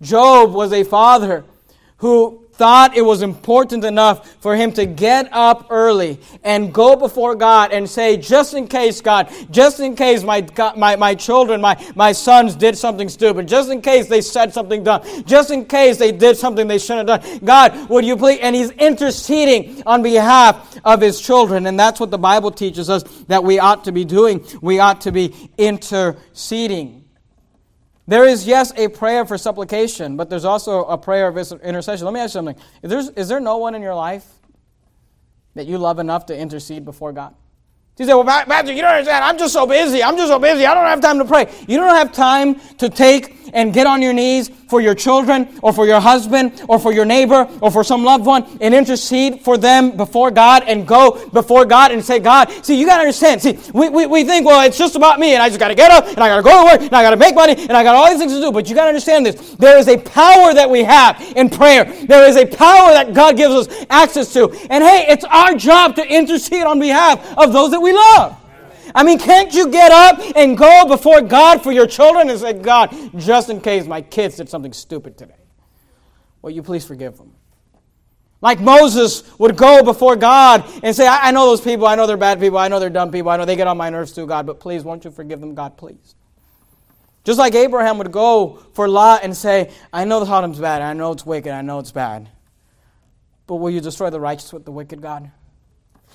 Job 0.00 0.52
was 0.52 0.72
a 0.72 0.84
father 0.84 1.44
who 1.98 2.43
thought 2.56 2.96
it 2.96 3.02
was 3.02 3.22
important 3.22 3.84
enough 3.84 4.36
for 4.40 4.54
him 4.54 4.72
to 4.72 4.86
get 4.86 5.28
up 5.32 5.66
early 5.70 6.20
and 6.44 6.72
go 6.72 6.94
before 6.94 7.34
God 7.34 7.72
and 7.72 7.88
say, 7.88 8.16
just 8.16 8.54
in 8.54 8.68
case, 8.68 9.00
God, 9.00 9.28
just 9.50 9.80
in 9.80 9.96
case 9.96 10.22
my, 10.22 10.46
my, 10.76 10.94
my 10.96 11.14
children, 11.14 11.60
my, 11.60 11.76
my 11.96 12.12
sons 12.12 12.54
did 12.54 12.78
something 12.78 13.08
stupid, 13.08 13.48
just 13.48 13.70
in 13.70 13.80
case 13.80 14.08
they 14.08 14.20
said 14.20 14.52
something 14.52 14.84
dumb, 14.84 15.02
just 15.24 15.50
in 15.50 15.64
case 15.64 15.96
they 15.96 16.12
did 16.12 16.36
something 16.36 16.68
they 16.68 16.78
shouldn't 16.78 17.08
have 17.08 17.22
done, 17.22 17.38
God, 17.44 17.88
would 17.88 18.04
you 18.04 18.16
please? 18.16 18.38
And 18.40 18.54
he's 18.54 18.70
interceding 18.70 19.82
on 19.84 20.02
behalf 20.02 20.78
of 20.84 21.00
his 21.00 21.20
children. 21.20 21.66
And 21.66 21.78
that's 21.78 21.98
what 21.98 22.10
the 22.10 22.18
Bible 22.18 22.52
teaches 22.52 22.88
us 22.88 23.02
that 23.24 23.42
we 23.42 23.58
ought 23.58 23.84
to 23.84 23.92
be 23.92 24.04
doing. 24.04 24.44
We 24.60 24.78
ought 24.78 25.00
to 25.02 25.12
be 25.12 25.50
interceding. 25.58 27.03
There 28.06 28.26
is, 28.26 28.46
yes, 28.46 28.72
a 28.76 28.88
prayer 28.88 29.24
for 29.24 29.38
supplication, 29.38 30.16
but 30.16 30.28
there's 30.28 30.44
also 30.44 30.84
a 30.84 30.98
prayer 30.98 31.28
of 31.28 31.36
intercession. 31.62 32.04
Let 32.04 32.12
me 32.12 32.20
ask 32.20 32.34
you 32.34 32.38
something. 32.38 32.56
Is 32.82 32.90
there, 32.90 33.12
is 33.16 33.28
there 33.28 33.40
no 33.40 33.56
one 33.56 33.74
in 33.74 33.80
your 33.80 33.94
life 33.94 34.26
that 35.54 35.66
you 35.66 35.78
love 35.78 35.98
enough 35.98 36.26
to 36.26 36.36
intercede 36.36 36.84
before 36.84 37.12
God? 37.12 37.34
You 37.96 38.06
say, 38.06 38.14
well, 38.14 38.24
Pastor, 38.24 38.72
you 38.72 38.82
don't 38.82 38.90
understand. 38.90 39.24
I'm 39.24 39.38
just 39.38 39.52
so 39.52 39.68
busy. 39.68 40.02
I'm 40.02 40.16
just 40.16 40.28
so 40.28 40.40
busy. 40.40 40.66
I 40.66 40.74
don't 40.74 40.86
have 40.86 41.00
time 41.00 41.18
to 41.18 41.24
pray. 41.24 41.48
You 41.68 41.76
don't 41.76 41.94
have 41.94 42.10
time 42.12 42.56
to 42.78 42.88
take 42.88 43.44
and 43.54 43.72
get 43.72 43.86
on 43.86 44.02
your 44.02 44.12
knees 44.12 44.50
for 44.68 44.80
your 44.80 44.94
children 44.94 45.48
or 45.62 45.72
for 45.72 45.86
your 45.86 46.00
husband 46.00 46.60
or 46.68 46.78
for 46.78 46.92
your 46.92 47.04
neighbor 47.04 47.48
or 47.60 47.70
for 47.70 47.84
some 47.84 48.02
loved 48.02 48.26
one 48.26 48.44
and 48.60 48.74
intercede 48.74 49.40
for 49.42 49.56
them 49.56 49.96
before 49.96 50.30
God 50.30 50.64
and 50.66 50.86
go 50.86 51.24
before 51.28 51.64
God 51.64 51.92
and 51.92 52.04
say, 52.04 52.18
God, 52.18 52.50
see, 52.64 52.78
you 52.78 52.86
got 52.86 52.96
to 52.96 53.02
understand. 53.02 53.40
See, 53.40 53.58
we, 53.72 53.88
we, 53.88 54.06
we 54.06 54.24
think, 54.24 54.44
well, 54.44 54.66
it's 54.66 54.76
just 54.76 54.96
about 54.96 55.20
me 55.20 55.34
and 55.34 55.42
I 55.42 55.48
just 55.48 55.60
got 55.60 55.68
to 55.68 55.74
get 55.76 55.92
up 55.92 56.06
and 56.08 56.18
I 56.18 56.28
got 56.28 56.36
to 56.36 56.42
go 56.42 56.64
to 56.64 56.72
work 56.72 56.80
and 56.80 56.94
I 56.94 57.02
got 57.02 57.10
to 57.10 57.16
make 57.16 57.36
money 57.36 57.52
and 57.52 57.72
I 57.72 57.84
got 57.84 57.94
all 57.94 58.08
these 58.10 58.18
things 58.18 58.32
to 58.32 58.40
do. 58.40 58.50
But 58.50 58.68
you 58.68 58.74
got 58.74 58.84
to 58.84 58.88
understand 58.88 59.26
this. 59.26 59.54
There 59.54 59.78
is 59.78 59.86
a 59.86 59.98
power 59.98 60.52
that 60.52 60.68
we 60.68 60.82
have 60.82 61.20
in 61.36 61.48
prayer. 61.48 61.84
There 61.84 62.28
is 62.28 62.36
a 62.36 62.46
power 62.46 62.90
that 62.90 63.14
God 63.14 63.36
gives 63.36 63.54
us 63.54 63.86
access 63.88 64.32
to. 64.32 64.50
And 64.70 64.82
hey, 64.82 65.06
it's 65.08 65.24
our 65.24 65.54
job 65.54 65.94
to 65.96 66.06
intercede 66.06 66.64
on 66.64 66.80
behalf 66.80 67.38
of 67.38 67.52
those 67.52 67.70
that 67.70 67.80
we 67.84 67.92
love. 67.92 68.36
I 68.94 69.04
mean, 69.04 69.18
can't 69.18 69.52
you 69.54 69.68
get 69.68 69.92
up 69.92 70.20
and 70.36 70.58
go 70.58 70.86
before 70.86 71.20
God 71.20 71.62
for 71.62 71.72
your 71.72 71.86
children 71.86 72.28
and 72.30 72.38
say, 72.38 72.52
God, 72.54 72.90
just 73.16 73.50
in 73.50 73.60
case 73.60 73.86
my 73.86 74.02
kids 74.02 74.36
did 74.36 74.48
something 74.48 74.72
stupid 74.72 75.16
today, 75.16 75.34
will 76.42 76.50
you 76.50 76.62
please 76.62 76.84
forgive 76.84 77.16
them? 77.16 77.32
Like 78.40 78.60
Moses 78.60 79.22
would 79.38 79.56
go 79.56 79.82
before 79.82 80.16
God 80.16 80.64
and 80.82 80.94
say, 80.94 81.06
I, 81.06 81.28
I 81.28 81.30
know 81.30 81.46
those 81.46 81.62
people, 81.62 81.86
I 81.86 81.94
know 81.94 82.06
they're 82.06 82.16
bad 82.18 82.40
people, 82.40 82.58
I 82.58 82.68
know 82.68 82.78
they're 82.78 82.90
dumb 82.90 83.10
people, 83.10 83.30
I 83.30 83.38
know 83.38 83.46
they 83.46 83.56
get 83.56 83.66
on 83.66 83.78
my 83.78 83.88
nerves 83.88 84.12
too, 84.12 84.26
God, 84.26 84.44
but 84.44 84.60
please, 84.60 84.84
won't 84.84 85.04
you 85.04 85.10
forgive 85.10 85.40
them, 85.40 85.54
God, 85.54 85.78
please? 85.78 86.14
Just 87.24 87.38
like 87.38 87.54
Abraham 87.54 87.96
would 87.96 88.12
go 88.12 88.62
for 88.74 88.86
Lot 88.86 89.24
and 89.24 89.34
say, 89.34 89.72
I 89.94 90.04
know 90.04 90.20
the 90.20 90.26
Sodom's 90.26 90.60
bad, 90.60 90.82
I 90.82 90.92
know 90.92 91.12
it's 91.12 91.24
wicked, 91.24 91.52
I 91.52 91.62
know 91.62 91.78
it's 91.78 91.92
bad. 91.92 92.28
But 93.46 93.56
will 93.56 93.70
you 93.70 93.80
destroy 93.80 94.10
the 94.10 94.20
righteous 94.20 94.52
with 94.52 94.66
the 94.66 94.72
wicked, 94.72 95.00
God? 95.00 95.30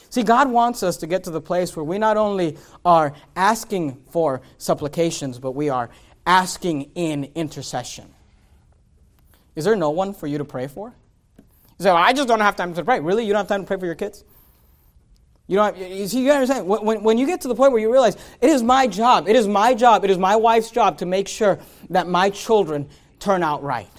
See, 0.09 0.23
God 0.23 0.49
wants 0.49 0.81
us 0.81 0.97
to 0.97 1.07
get 1.07 1.23
to 1.25 1.31
the 1.31 1.41
place 1.41 1.75
where 1.75 1.83
we 1.83 1.97
not 1.97 2.17
only 2.17 2.57
are 2.83 3.13
asking 3.35 4.01
for 4.09 4.41
supplications, 4.57 5.37
but 5.39 5.51
we 5.51 5.69
are 5.69 5.89
asking 6.25 6.91
in 6.95 7.31
intercession. 7.35 8.13
Is 9.55 9.65
there 9.65 9.75
no 9.75 9.91
one 9.91 10.13
for 10.13 10.27
you 10.27 10.37
to 10.37 10.45
pray 10.45 10.67
for? 10.67 10.93
You 11.37 11.83
say, 11.83 11.91
well, 11.91 11.97
I 11.97 12.13
just 12.13 12.27
don't 12.27 12.39
have 12.39 12.55
time 12.55 12.73
to 12.73 12.83
pray. 12.83 12.99
Really? 12.99 13.25
You 13.25 13.33
don't 13.33 13.39
have 13.39 13.47
time 13.47 13.61
to 13.61 13.67
pray 13.67 13.77
for 13.77 13.85
your 13.85 13.95
kids? 13.95 14.23
You 15.47 15.55
don't 15.55 15.77
you 15.77 16.07
see, 16.07 16.23
you 16.23 16.31
understand? 16.31 16.67
When, 16.67 17.03
when 17.03 17.17
you 17.17 17.25
get 17.25 17.41
to 17.41 17.47
the 17.47 17.55
point 17.55 17.71
where 17.71 17.81
you 17.81 17.91
realize 17.91 18.15
it 18.39 18.49
is 18.49 18.61
my 18.61 18.85
job, 18.85 19.27
it 19.27 19.35
is 19.35 19.47
my 19.47 19.73
job, 19.73 20.03
it 20.03 20.11
is 20.11 20.17
my 20.19 20.35
wife's 20.35 20.69
job 20.69 20.99
to 20.99 21.07
make 21.07 21.27
sure 21.27 21.57
that 21.89 22.07
my 22.07 22.29
children 22.29 22.87
turn 23.19 23.41
out 23.41 23.63
right. 23.63 23.89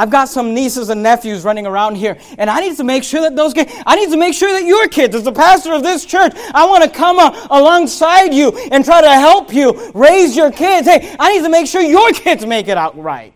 I've 0.00 0.08
got 0.08 0.30
some 0.30 0.54
nieces 0.54 0.88
and 0.88 1.02
nephews 1.02 1.44
running 1.44 1.66
around 1.66 1.96
here, 1.96 2.16
and 2.38 2.48
I 2.48 2.60
need 2.60 2.74
to 2.78 2.84
make 2.84 3.04
sure 3.04 3.20
that 3.20 3.36
those 3.36 3.52
kids, 3.52 3.70
I 3.84 3.96
need 3.96 4.10
to 4.10 4.16
make 4.16 4.32
sure 4.32 4.50
that 4.50 4.64
your 4.64 4.88
kids, 4.88 5.14
as 5.14 5.24
the 5.24 5.32
pastor 5.32 5.74
of 5.74 5.82
this 5.82 6.06
church, 6.06 6.32
I 6.54 6.66
want 6.66 6.84
to 6.84 6.88
come 6.88 7.18
uh, 7.18 7.48
alongside 7.50 8.32
you 8.32 8.48
and 8.72 8.82
try 8.82 9.02
to 9.02 9.10
help 9.10 9.52
you 9.52 9.92
raise 9.92 10.34
your 10.34 10.50
kids. 10.50 10.88
Hey, 10.88 11.14
I 11.20 11.34
need 11.34 11.42
to 11.42 11.50
make 11.50 11.66
sure 11.66 11.82
your 11.82 12.12
kids 12.12 12.46
make 12.46 12.68
it 12.68 12.78
out 12.78 12.98
right. 12.98 13.34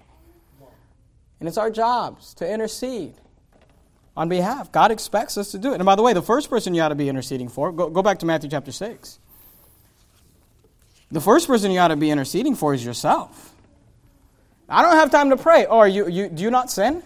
And 1.38 1.46
it's 1.50 1.59
our 1.59 1.70
jobs 1.70 2.33
to 2.37 2.50
intercede 2.50 3.12
on 4.16 4.31
behalf. 4.31 4.72
God 4.72 4.90
expects 4.90 5.37
us 5.37 5.50
to 5.50 5.59
do 5.59 5.72
it. 5.72 5.74
And 5.74 5.85
by 5.85 5.96
the 5.96 6.03
way, 6.03 6.14
the 6.14 6.22
first 6.22 6.48
person 6.48 6.72
you 6.72 6.81
ought 6.81 6.88
to 6.88 6.94
be 6.94 7.11
interceding 7.11 7.50
for, 7.50 7.72
go, 7.72 7.90
go 7.90 8.00
back 8.00 8.20
to 8.20 8.27
Matthew 8.27 8.48
chapter 8.48 8.72
6. 8.72 9.18
The 11.11 11.20
first 11.20 11.46
person 11.46 11.72
you 11.72 11.81
ought 11.81 11.88
to 11.88 11.96
be 11.96 12.11
interceding 12.11 12.55
for 12.55 12.72
is 12.72 12.83
yourself. 12.83 13.54
I 14.75 14.83
don't 14.83 14.97
have 14.97 15.11
time 15.11 15.31
to 15.31 15.37
pray. 15.37 15.67
Oh, 15.67 15.79
or 15.79 15.89
you, 15.89 16.09
you 16.09 16.29
do 16.29 16.43
you 16.43 16.51
not 16.51 16.69
sin? 16.69 17.01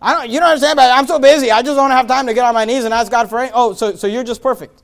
I 0.00 0.14
don't, 0.14 0.30
you 0.30 0.38
don't 0.38 0.50
understand, 0.50 0.76
but 0.76 0.88
I'm 0.90 1.06
so 1.06 1.18
busy. 1.18 1.50
I 1.50 1.62
just 1.62 1.76
don't 1.76 1.90
have 1.90 2.06
time 2.06 2.26
to 2.28 2.34
get 2.34 2.44
on 2.44 2.54
my 2.54 2.64
knees 2.64 2.84
and 2.84 2.94
ask 2.94 3.10
God 3.10 3.28
for 3.28 3.40
anything. 3.40 3.54
Oh, 3.56 3.74
so, 3.74 3.96
so 3.96 4.06
you're 4.06 4.24
just 4.24 4.40
perfect. 4.40 4.82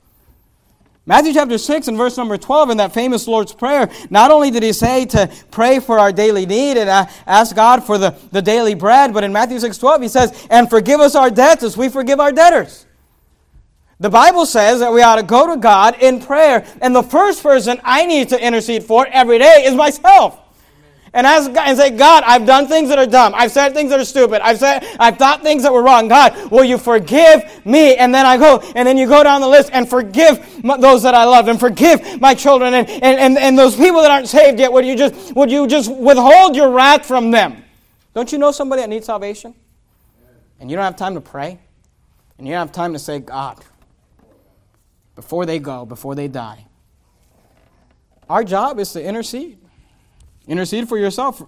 Matthew 1.05 1.33
chapter 1.33 1.57
6 1.57 1.87
and 1.87 1.97
verse 1.97 2.17
number 2.17 2.37
12 2.37 2.71
in 2.71 2.77
that 2.77 2.93
famous 2.93 3.25
Lord's 3.25 3.53
Prayer, 3.53 3.89
not 4.09 4.29
only 4.29 4.51
did 4.51 4.61
he 4.61 4.73
say 4.73 5.05
to 5.05 5.31
pray 5.49 5.79
for 5.79 5.97
our 5.97 6.11
daily 6.11 6.45
need 6.45 6.75
and 6.75 6.89
uh, 6.89 7.05
ask 7.25 7.55
God 7.55 7.85
for 7.85 7.97
the, 7.97 8.13
the 8.33 8.41
daily 8.41 8.75
bread, 8.75 9.13
but 9.13 9.23
in 9.23 9.31
Matthew 9.31 9.57
6 9.57 9.77
12 9.77 10.01
he 10.01 10.07
says, 10.09 10.47
and 10.49 10.69
forgive 10.69 10.99
us 10.99 11.15
our 11.15 11.29
debts 11.29 11.63
as 11.63 11.77
we 11.77 11.87
forgive 11.87 12.19
our 12.19 12.33
debtors. 12.33 12.85
The 14.01 14.09
Bible 14.09 14.45
says 14.45 14.81
that 14.81 14.91
we 14.91 15.01
ought 15.01 15.15
to 15.15 15.23
go 15.23 15.47
to 15.47 15.59
God 15.59 15.95
in 16.01 16.21
prayer, 16.21 16.67
and 16.81 16.93
the 16.93 17.01
first 17.01 17.41
person 17.41 17.79
I 17.85 18.05
need 18.05 18.29
to 18.29 18.45
intercede 18.45 18.83
for 18.83 19.07
every 19.07 19.39
day 19.39 19.63
is 19.65 19.73
myself 19.73 20.37
and 21.17 21.25
ask 21.25 21.51
God 21.51 21.67
and 21.67 21.75
say, 21.75 21.89
God, 21.89 22.23
I've 22.27 22.45
done 22.45 22.67
things 22.67 22.89
that 22.89 22.99
are 22.99 23.07
dumb. 23.07 23.33
I've 23.35 23.51
said 23.51 23.73
things 23.73 23.89
that 23.89 23.99
are 23.99 24.05
stupid. 24.05 24.39
I've 24.41 24.59
said, 24.59 24.85
I've 24.99 25.17
thought 25.17 25.41
things 25.41 25.63
that 25.63 25.73
were 25.73 25.81
wrong. 25.81 26.07
God, 26.07 26.51
will 26.51 26.63
you 26.63 26.77
forgive 26.77 27.65
me? 27.65 27.95
And 27.95 28.13
then 28.13 28.27
I 28.27 28.37
go, 28.37 28.59
and 28.75 28.87
then 28.87 28.99
you 28.99 29.07
go 29.07 29.23
down 29.23 29.41
the 29.41 29.47
list 29.47 29.71
and 29.73 29.89
forgive 29.89 30.61
those 30.61 31.01
that 31.01 31.15
I 31.15 31.23
love 31.23 31.47
and 31.47 31.59
forgive 31.59 32.21
my 32.21 32.35
children 32.35 32.75
and, 32.75 32.87
and, 32.87 33.19
and, 33.19 33.35
and 33.35 33.57
those 33.57 33.75
people 33.75 34.03
that 34.03 34.11
aren't 34.11 34.27
saved 34.27 34.59
yet. 34.59 34.71
Would 34.71 34.85
you 34.85 34.95
just, 34.95 35.35
would 35.35 35.49
you 35.49 35.65
just 35.65 35.91
withhold 35.91 36.55
your 36.55 36.69
wrath 36.69 37.03
from 37.03 37.31
them? 37.31 37.63
Don't 38.13 38.31
you 38.31 38.37
know 38.37 38.51
somebody 38.51 38.83
that 38.83 38.89
needs 38.89 39.07
salvation? 39.07 39.55
And 40.59 40.69
you 40.69 40.77
don't 40.77 40.85
have 40.85 40.97
time 40.97 41.15
to 41.15 41.21
pray? 41.21 41.57
And 42.37 42.45
you 42.45 42.53
don't 42.53 42.59
have 42.59 42.71
time 42.71 42.93
to 42.93 42.99
say, 42.99 43.17
God, 43.17 43.57
before 45.15 45.47
they 45.47 45.57
go, 45.57 45.83
before 45.83 46.13
they 46.13 46.27
die. 46.27 46.67
Our 48.29 48.43
job 48.43 48.77
is 48.77 48.91
to 48.91 49.03
intercede. 49.03 49.57
Intercede 50.47 50.87
for 50.87 50.97
yourself. 50.97 51.43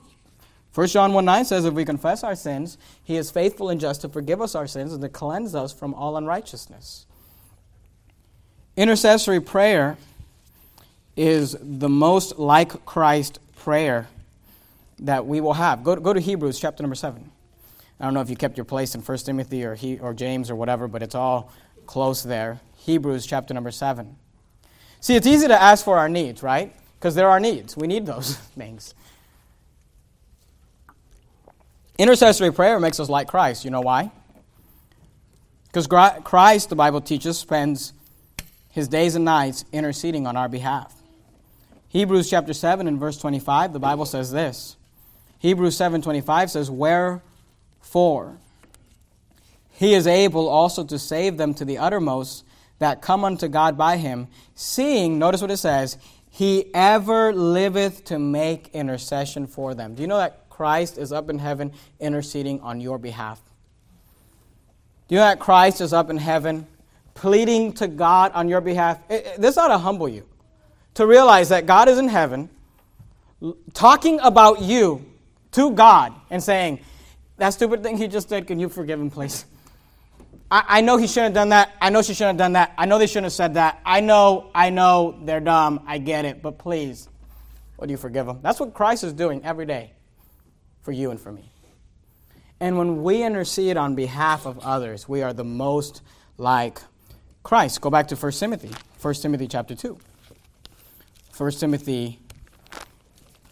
1 0.74 0.88
John 0.88 1.14
1 1.14 1.26
9 1.26 1.46
says, 1.46 1.66
If 1.66 1.74
we 1.74 1.86
confess 1.86 2.24
our 2.24 2.36
sins, 2.36 2.78
he 3.04 3.18
is 3.18 3.32
faithful 3.32 3.70
and 3.70 3.80
just 3.80 4.02
to 4.02 4.10
forgive 4.10 4.42
us 4.42 4.56
our 4.56 4.68
sins 4.68 4.94
and 4.94 5.02
to 5.02 5.10
cleanse 5.10 5.56
us 5.56 5.74
from 5.74 5.94
all 5.94 6.18
unrighteousness. 6.18 7.06
Intercessory 8.78 9.42
prayer 9.42 9.98
is 11.18 11.58
the 11.62 11.90
most 11.90 12.40
like 12.40 12.86
Christ 12.86 13.40
prayer 13.56 14.08
that 15.00 15.26
we 15.26 15.42
will 15.42 15.54
have. 15.54 15.84
Go 15.84 15.96
to, 15.96 16.02
go 16.02 16.14
to 16.14 16.20
Hebrews 16.20 16.60
chapter 16.60 16.84
number 16.84 16.96
7. 16.96 17.30
I 18.00 18.06
don't 18.06 18.14
know 18.14 18.22
if 18.22 18.30
you 18.30 18.38
kept 18.38 18.58
your 18.58 18.66
place 18.66 18.96
in 18.96 19.02
1 19.02 19.18
Timothy 19.20 19.66
or, 19.66 19.76
he, 19.76 20.00
or 20.00 20.14
James 20.14 20.50
or 20.50 20.56
whatever, 20.56 20.88
but 20.88 21.04
it's 21.04 21.16
all 21.16 21.52
close 21.86 22.24
there. 22.24 22.62
Hebrews 22.78 23.26
chapter 23.26 23.54
number 23.54 23.72
7. 23.72 24.16
See, 25.02 25.16
it's 25.16 25.28
easy 25.28 25.48
to 25.48 25.62
ask 25.62 25.84
for 25.84 25.98
our 25.98 26.08
needs, 26.08 26.42
right? 26.44 26.74
Because 27.00 27.16
there 27.16 27.30
are 27.30 27.40
needs. 27.40 27.78
We 27.78 27.88
need 27.88 28.06
those 28.06 28.36
things. 28.58 28.94
Intercessory 31.98 32.52
prayer 32.52 32.80
makes 32.80 33.00
us 33.00 33.10
like 33.10 33.28
Christ. 33.28 33.64
You 33.64 33.72
know 33.72 33.82
why? 33.82 34.12
Because 35.68 35.88
Christ, 36.24 36.70
the 36.70 36.76
Bible 36.76 37.00
teaches, 37.00 37.38
spends 37.38 37.94
his 38.72 38.88
days 38.88 39.16
and 39.16 39.24
nights 39.24 39.66
interceding 39.72 40.28
on 40.28 40.36
our 40.36 40.50
behalf. 40.50 40.94
Hebrews 41.90 42.30
chapter 42.30 42.54
7 42.54 42.88
and 42.88 43.00
verse 43.00 43.18
25, 43.18 43.74
the 43.74 43.80
Bible 43.80 44.06
says 44.06 44.32
this. 44.32 44.76
Hebrews 45.40 45.76
7:25 45.78 46.52
says, 46.52 46.70
"Wherefore 46.70 48.38
he 49.72 49.94
is 49.94 50.06
able 50.06 50.50
also 50.50 50.84
to 50.84 51.00
save 51.00 51.38
them 51.38 51.54
to 51.54 51.64
the 51.64 51.78
uttermost 51.78 52.44
that 52.80 53.02
come 53.02 53.24
unto 53.24 53.48
God 53.48 53.78
by 53.78 53.98
him, 53.98 54.28
seeing, 54.54 55.18
notice 55.18 55.42
what 55.42 55.52
it 55.52 55.58
says, 55.58 55.98
he 56.40 56.74
ever 56.74 57.34
liveth 57.34 58.06
to 58.06 58.18
make 58.18 58.70
intercession 58.72 59.46
for 59.46 59.76
them. 59.76 59.94
Do 59.94 60.02
you 60.02 60.08
know 60.08 60.20
that 60.20 60.48
Christ 60.48 60.98
is 60.98 61.12
up 61.12 61.30
in 61.30 61.38
heaven 61.38 61.74
interceding 62.00 62.62
on 62.62 62.80
your 62.80 62.98
behalf? 62.98 63.42
Do 65.10 65.16
you 65.16 65.20
know 65.20 65.26
that 65.26 65.42
Christ 65.42 65.82
is 65.82 65.92
up 65.92 66.10
in 66.10 66.16
heaven 66.16 66.66
pleading 67.14 67.74
to 67.74 67.90
God 67.90 68.32
on 68.32 68.48
your 68.48 68.62
behalf? 68.62 69.06
this 69.38 69.58
ought 69.58 69.68
to 69.68 69.78
humble 69.78 70.08
you 70.08 70.26
to 70.94 71.06
realize 71.06 71.50
that 71.50 71.66
God 71.66 71.90
is 71.90 71.98
in 71.98 72.08
heaven 72.08 72.50
talking 73.74 74.22
about 74.22 74.62
you 74.62 75.06
to 75.52 75.72
God 75.72 76.14
and 76.30 76.42
saying, 76.42 76.80
That 77.36 77.50
stupid 77.50 77.84
thing 77.84 77.98
he 77.98 78.08
just 78.08 78.30
did, 78.30 78.48
can 78.48 78.62
you 78.62 78.70
forgive 78.70 78.98
him, 78.98 79.10
please? 79.10 79.44
I, 80.52 80.64
I 80.68 80.82
know 80.82 80.98
he 80.98 81.08
shouldn't 81.08 81.36
have 81.36 81.42
done 81.42 81.50
that. 81.50 81.76
I 81.80 81.90
know 81.90 82.02
she 82.02 82.14
shouldn't 82.14 82.40
have 82.40 82.46
done 82.46 82.54
that. 82.54 82.74
I 82.78 82.86
know 82.86 82.98
they 82.98 83.08
shouldn't 83.08 83.26
have 83.26 83.34
said 83.34 83.54
that. 83.54 83.80
I 83.86 84.02
know, 84.02 84.50
I 84.56 84.70
know 84.70 85.20
they're 85.24 85.40
dumb. 85.40 85.84
I 85.86 85.98
get 86.00 86.26
it. 86.26 86.42
But 86.42 86.58
please, 86.58 87.08
would 87.78 87.90
you 87.90 87.98
forgive 87.98 88.26
them? 88.26 88.40
That's 88.42 88.60
what 88.60 88.74
Christ 88.74 89.04
is 89.04 89.14
doing 89.14 89.44
every 89.46 89.66
day 89.66 89.94
for 90.82 90.92
you 90.92 91.12
and 91.12 91.20
for 91.20 91.32
me. 91.32 91.52
And 92.60 92.78
when 92.78 93.04
we 93.04 93.24
intercede 93.24 93.78
on 93.78 93.96
behalf 93.96 94.46
of 94.46 94.60
others, 94.60 95.08
we 95.08 95.22
are 95.22 95.34
the 95.34 95.46
most 95.46 96.02
like 96.38 96.82
Christ. 97.44 97.80
Go 97.80 97.90
back 97.90 98.08
to 98.10 98.16
1 98.16 98.32
Timothy, 98.34 98.72
1 99.02 99.14
Timothy 99.16 99.48
chapter 99.48 99.76
2. 99.76 99.98
1 101.38 101.52
Timothy 101.52 102.20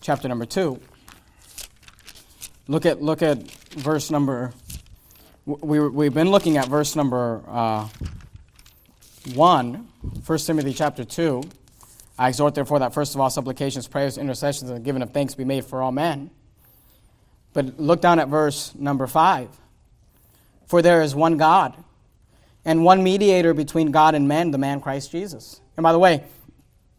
chapter 0.01 0.27
number 0.27 0.45
2. 0.45 0.79
Look 2.67 2.85
at, 2.85 3.01
look 3.01 3.21
at 3.21 3.49
verse 3.71 4.11
number 4.11 4.51
we, 5.47 5.79
we've 5.79 6.13
been 6.13 6.29
looking 6.29 6.57
at 6.57 6.67
verse 6.67 6.93
number 6.93 7.41
uh, 7.47 7.87
1, 9.33 9.87
1 10.25 10.39
Timothy 10.39 10.73
chapter 10.73 11.05
2. 11.05 11.41
I 12.19 12.27
exhort, 12.27 12.53
therefore, 12.53 12.79
that 12.79 12.93
first 12.93 13.15
of 13.15 13.21
all, 13.21 13.29
supplications, 13.29 13.87
prayers, 13.87 14.17
intercessions, 14.17 14.69
and 14.69 14.83
giving 14.83 15.01
of 15.01 15.11
thanks 15.11 15.35
be 15.35 15.45
made 15.45 15.63
for 15.63 15.81
all 15.81 15.93
men. 15.93 16.31
But 17.53 17.79
look 17.79 18.01
down 18.01 18.19
at 18.19 18.27
verse 18.27 18.75
number 18.75 19.07
5. 19.07 19.47
For 20.65 20.81
there 20.81 21.01
is 21.01 21.15
one 21.15 21.37
God 21.37 21.81
and 22.65 22.83
one 22.83 23.01
mediator 23.01 23.53
between 23.53 23.91
God 23.91 24.15
and 24.15 24.27
men, 24.27 24.51
the 24.51 24.57
man 24.57 24.81
Christ 24.81 25.13
Jesus. 25.13 25.61
And 25.77 25.83
by 25.83 25.93
the 25.93 25.99
way, 25.99 26.25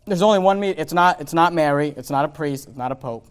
there's 0.07 0.23
only 0.23 0.39
one. 0.39 0.65
It's 0.65 0.95
not, 0.95 1.21
it's 1.21 1.35
not 1.35 1.53
Mary, 1.53 1.93
it's 1.95 2.09
not 2.09 2.25
a 2.25 2.29
priest, 2.29 2.69
it's 2.69 2.79
not 2.79 2.93
a 2.93 2.97
pope. 2.97 3.27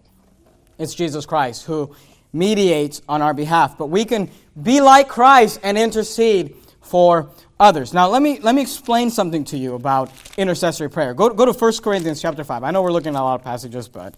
It's 0.77 0.93
Jesus 0.93 1.25
Christ 1.25 1.65
who 1.65 1.95
mediates 2.37 3.01
on 3.09 3.21
our 3.21 3.33
behalf. 3.33 3.77
But 3.77 3.87
we 3.87 4.05
can 4.05 4.29
be 4.61 4.81
like 4.81 5.07
Christ 5.07 5.59
and 5.63 5.77
intercede 5.77 6.55
for 6.81 7.29
others. 7.59 7.93
Now, 7.93 8.07
let 8.07 8.21
me, 8.21 8.39
let 8.39 8.55
me 8.55 8.61
explain 8.61 9.09
something 9.09 9.43
to 9.45 9.57
you 9.57 9.75
about 9.75 10.11
intercessory 10.37 10.89
prayer. 10.89 11.13
Go, 11.13 11.29
go 11.29 11.45
to 11.45 11.53
1 11.53 11.73
Corinthians 11.83 12.21
chapter 12.21 12.43
5. 12.43 12.63
I 12.63 12.71
know 12.71 12.81
we're 12.81 12.91
looking 12.91 13.15
at 13.15 13.19
a 13.19 13.23
lot 13.23 13.39
of 13.39 13.43
passages, 13.43 13.87
but 13.87 14.15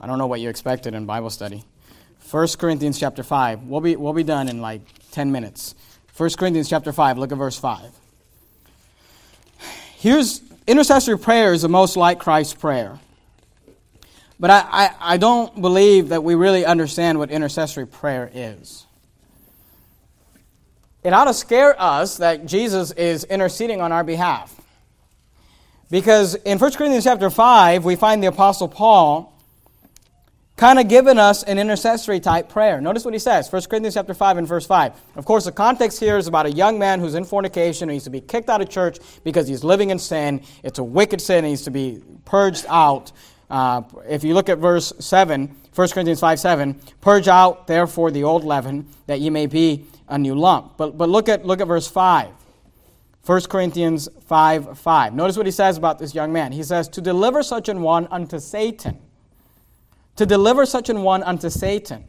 I 0.00 0.06
don't 0.06 0.18
know 0.18 0.26
what 0.26 0.40
you 0.40 0.48
expected 0.48 0.94
in 0.94 1.06
Bible 1.06 1.30
study. 1.30 1.64
1 2.30 2.48
Corinthians 2.58 2.98
chapter 2.98 3.22
5. 3.22 3.64
We'll 3.64 3.80
be, 3.80 3.96
we'll 3.96 4.12
be 4.12 4.24
done 4.24 4.48
in 4.48 4.60
like 4.60 4.80
10 5.12 5.30
minutes. 5.30 5.74
1 6.16 6.30
Corinthians 6.38 6.68
chapter 6.68 6.92
5, 6.92 7.18
look 7.18 7.32
at 7.32 7.38
verse 7.38 7.58
5. 7.58 7.90
Here's 9.96 10.42
intercessory 10.66 11.18
prayer 11.18 11.52
is 11.52 11.62
the 11.62 11.68
most 11.68 11.96
like 11.96 12.18
Christ's 12.18 12.54
prayer. 12.54 12.98
But 14.38 14.50
I, 14.50 14.60
I, 14.70 14.90
I 15.00 15.16
don't 15.16 15.60
believe 15.60 16.08
that 16.08 16.24
we 16.24 16.34
really 16.34 16.64
understand 16.64 17.18
what 17.18 17.30
intercessory 17.30 17.86
prayer 17.86 18.30
is. 18.32 18.86
It 21.02 21.12
ought 21.12 21.26
to 21.26 21.34
scare 21.34 21.80
us 21.80 22.16
that 22.16 22.46
Jesus 22.46 22.90
is 22.92 23.24
interceding 23.24 23.80
on 23.80 23.92
our 23.92 24.02
behalf. 24.02 24.58
Because 25.90 26.34
in 26.34 26.58
1 26.58 26.72
Corinthians 26.72 27.04
chapter 27.04 27.30
5, 27.30 27.84
we 27.84 27.94
find 27.94 28.22
the 28.22 28.28
Apostle 28.28 28.68
Paul 28.68 29.34
kind 30.56 30.78
of 30.78 30.88
giving 30.88 31.18
us 31.18 31.42
an 31.42 31.58
intercessory 31.58 32.20
type 32.20 32.48
prayer. 32.48 32.80
Notice 32.80 33.04
what 33.04 33.12
he 33.12 33.18
says, 33.18 33.52
1 33.52 33.62
Corinthians 33.62 33.94
chapter 33.94 34.14
5 34.14 34.38
and 34.38 34.48
verse 34.48 34.66
5. 34.66 34.92
Of 35.16 35.24
course, 35.24 35.44
the 35.44 35.52
context 35.52 35.98
here 35.98 36.16
is 36.16 36.26
about 36.26 36.46
a 36.46 36.52
young 36.52 36.78
man 36.78 37.00
who's 37.00 37.14
in 37.14 37.24
fornication 37.24 37.88
and 37.88 37.96
needs 37.96 38.04
to 38.04 38.10
be 38.10 38.20
kicked 38.20 38.48
out 38.48 38.62
of 38.62 38.68
church 38.70 38.98
because 39.24 39.48
he's 39.48 39.64
living 39.64 39.90
in 39.90 39.98
sin. 39.98 40.42
It's 40.62 40.78
a 40.78 40.84
wicked 40.84 41.20
sin 41.20 41.38
and 41.38 41.48
needs 41.48 41.62
to 41.62 41.70
be 41.70 42.00
purged 42.24 42.66
out. 42.68 43.12
Uh, 43.54 43.82
if 44.08 44.24
you 44.24 44.34
look 44.34 44.48
at 44.48 44.58
verse 44.58 44.92
7, 44.98 45.54
1 45.74 45.88
Corinthians 45.90 46.20
5 46.20 46.40
7, 46.40 46.80
purge 47.00 47.28
out 47.28 47.66
therefore 47.66 48.10
the 48.10 48.24
old 48.24 48.44
leaven, 48.44 48.88
that 49.06 49.20
ye 49.20 49.30
may 49.30 49.46
be 49.46 49.84
a 50.08 50.18
new 50.18 50.34
lump. 50.34 50.76
But, 50.76 50.98
but 50.98 51.08
look, 51.08 51.28
at, 51.28 51.46
look 51.46 51.60
at 51.60 51.68
verse 51.68 51.86
5. 51.86 52.30
1 53.24 53.40
Corinthians 53.42 54.08
5 54.26 54.78
5. 54.78 55.14
Notice 55.14 55.36
what 55.36 55.46
he 55.46 55.52
says 55.52 55.76
about 55.76 55.98
this 55.98 56.14
young 56.14 56.32
man. 56.32 56.52
He 56.52 56.62
says, 56.62 56.88
To 56.88 57.00
deliver 57.00 57.42
such 57.42 57.68
an 57.68 57.82
one 57.82 58.08
unto 58.10 58.40
Satan 58.40 58.98
to 60.16 60.26
deliver 60.26 60.64
such 60.66 60.88
an 60.88 61.02
one 61.02 61.22
unto 61.22 61.50
Satan 61.50 62.04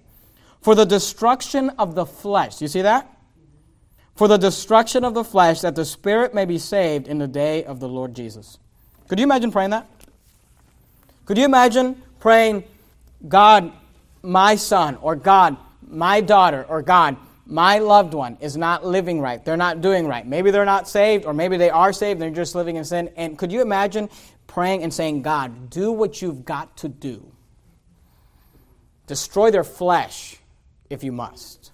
for 0.62 0.76
the 0.76 0.86
destruction 0.86 1.70
of 1.72 1.96
the 1.96 2.06
flesh. 2.06 2.62
You 2.62 2.68
see 2.68 2.82
that? 2.82 3.12
For 4.16 4.28
the 4.28 4.38
destruction 4.38 5.04
of 5.04 5.14
the 5.14 5.24
flesh, 5.24 5.62
that 5.62 5.76
the 5.76 5.86
spirit 5.86 6.34
may 6.34 6.46
be 6.46 6.58
saved 6.58 7.08
in 7.08 7.18
the 7.18 7.28
day 7.28 7.64
of 7.64 7.80
the 7.80 7.88
Lord 7.90 8.16
Jesus. 8.16 8.58
Could 9.08 9.20
you 9.20 9.24
imagine 9.24 9.52
praying 9.52 9.72
that? 9.72 9.95
Could 11.26 11.38
you 11.38 11.46
imagine 11.46 12.02
praying, 12.20 12.64
God, 13.28 13.72
my 14.22 14.56
son, 14.56 14.96
or 14.98 15.16
God, 15.16 15.58
my 15.88 16.22
daughter, 16.22 16.66
or 16.68 16.82
God, 16.82 17.18
my 17.46 17.80
loved 17.80 18.14
one 18.14 18.38
is 18.42 18.58
not 18.58 18.86
living 18.86 19.22
right. 19.22 19.44
They're 19.44 19.58
not 19.58 19.82
doing 19.82 20.08
right. 20.08 20.26
Maybe 20.26 20.52
they're 20.52 20.66
not 20.66 20.88
saved, 20.88 21.26
or 21.26 21.34
maybe 21.34 21.58
they 21.58 21.70
are 21.70 21.94
saved, 21.94 22.20
they're 22.20 22.32
just 22.32 22.56
living 22.56 22.76
in 22.76 22.86
sin. 22.86 23.12
And 23.16 23.38
could 23.38 23.52
you 23.52 23.62
imagine 23.62 24.10
praying 24.48 24.84
and 24.84 24.94
saying, 24.94 25.22
God, 25.22 25.70
do 25.70 25.92
what 25.92 26.22
you've 26.22 26.46
got 26.46 26.78
to 26.78 26.90
do 26.90 27.32
Destroy 29.08 29.52
their 29.52 29.64
flesh 29.64 30.38
if 30.90 31.04
you 31.04 31.12
must, 31.12 31.72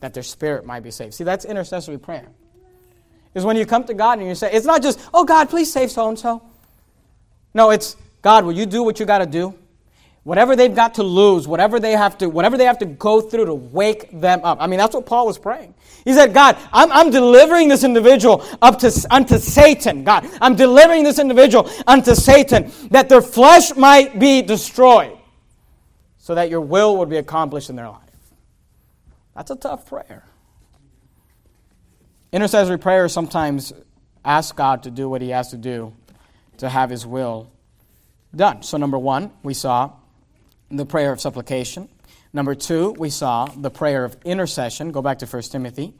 that 0.00 0.14
their 0.14 0.22
spirit 0.22 0.66
might 0.66 0.80
be 0.80 0.90
saved. 0.90 1.14
See, 1.14 1.24
that's 1.24 1.44
intercessory 1.44 1.98
prayer. 1.98 2.28
Is 3.34 3.44
when 3.44 3.56
you 3.56 3.66
come 3.66 3.84
to 3.84 3.94
God 3.94 4.18
and 4.18 4.26
you 4.28 4.34
say, 4.34 4.50
it's 4.52 4.66
not 4.66 4.82
just, 4.82 4.98
oh 5.12 5.24
God, 5.24 5.48
please 5.50 5.72
save 5.72 5.90
so 5.90 6.08
and 6.08 6.18
so. 6.18 6.42
No, 7.54 7.70
it's, 7.70 7.96
God, 8.26 8.44
will 8.44 8.54
you 8.54 8.66
do 8.66 8.82
what 8.82 8.98
you 8.98 9.06
got 9.06 9.18
to 9.18 9.26
do? 9.26 9.54
Whatever 10.24 10.56
they've 10.56 10.74
got 10.74 10.94
to 10.94 11.04
lose, 11.04 11.46
whatever 11.46 11.78
they 11.78 11.92
have 11.92 12.18
to, 12.18 12.28
whatever 12.28 12.58
they 12.58 12.64
have 12.64 12.78
to 12.78 12.84
go 12.84 13.20
through 13.20 13.44
to 13.44 13.54
wake 13.54 14.10
them 14.20 14.40
up. 14.42 14.58
I 14.60 14.66
mean, 14.66 14.80
that's 14.80 14.96
what 14.96 15.06
Paul 15.06 15.26
was 15.26 15.38
praying. 15.38 15.76
He 16.04 16.12
said, 16.12 16.34
God, 16.34 16.58
I'm, 16.72 16.90
I'm 16.90 17.10
delivering 17.10 17.68
this 17.68 17.84
individual 17.84 18.44
up 18.60 18.80
to 18.80 19.06
unto 19.12 19.38
Satan. 19.38 20.02
God, 20.02 20.28
I'm 20.40 20.56
delivering 20.56 21.04
this 21.04 21.20
individual 21.20 21.70
unto 21.86 22.16
Satan, 22.16 22.72
that 22.90 23.08
their 23.08 23.22
flesh 23.22 23.76
might 23.76 24.18
be 24.18 24.42
destroyed 24.42 25.16
so 26.18 26.34
that 26.34 26.50
your 26.50 26.62
will 26.62 26.96
would 26.96 27.08
be 27.08 27.18
accomplished 27.18 27.70
in 27.70 27.76
their 27.76 27.88
life. 27.88 28.00
That's 29.36 29.52
a 29.52 29.56
tough 29.56 29.86
prayer. 29.86 30.24
Intercessory 32.32 32.80
prayer 32.80 33.08
sometimes 33.08 33.72
asks 34.24 34.50
God 34.50 34.82
to 34.82 34.90
do 34.90 35.08
what 35.08 35.22
he 35.22 35.28
has 35.28 35.50
to 35.52 35.56
do 35.56 35.94
to 36.56 36.68
have 36.68 36.90
his 36.90 37.06
will 37.06 37.52
done. 38.36 38.62
So, 38.62 38.76
number 38.76 38.98
one, 38.98 39.30
we 39.42 39.54
saw 39.54 39.92
the 40.70 40.86
prayer 40.86 41.12
of 41.12 41.20
supplication. 41.20 41.88
Number 42.32 42.54
two, 42.54 42.92
we 42.98 43.10
saw 43.10 43.46
the 43.46 43.70
prayer 43.70 44.04
of 44.04 44.16
intercession. 44.24 44.92
Go 44.92 45.00
back 45.00 45.18
to 45.20 45.26
1 45.26 45.42
Timothy, 45.44 45.94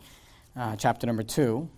uh, 0.57 0.77
chapter 0.77 1.07
number 1.07 1.23
2. 1.23 1.69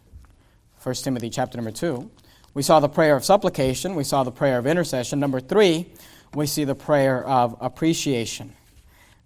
1 0.82 0.94
Timothy, 0.96 1.30
chapter 1.30 1.56
number 1.56 1.70
2. 1.70 2.10
We 2.54 2.62
saw 2.62 2.80
the 2.80 2.88
prayer 2.88 3.14
of 3.14 3.24
supplication. 3.24 3.94
We 3.94 4.04
saw 4.04 4.24
the 4.24 4.32
prayer 4.32 4.58
of 4.58 4.66
intercession. 4.66 5.20
Number 5.20 5.38
three, 5.38 5.92
we 6.34 6.46
see 6.46 6.64
the 6.64 6.74
prayer 6.74 7.24
of 7.24 7.56
appreciation. 7.60 8.52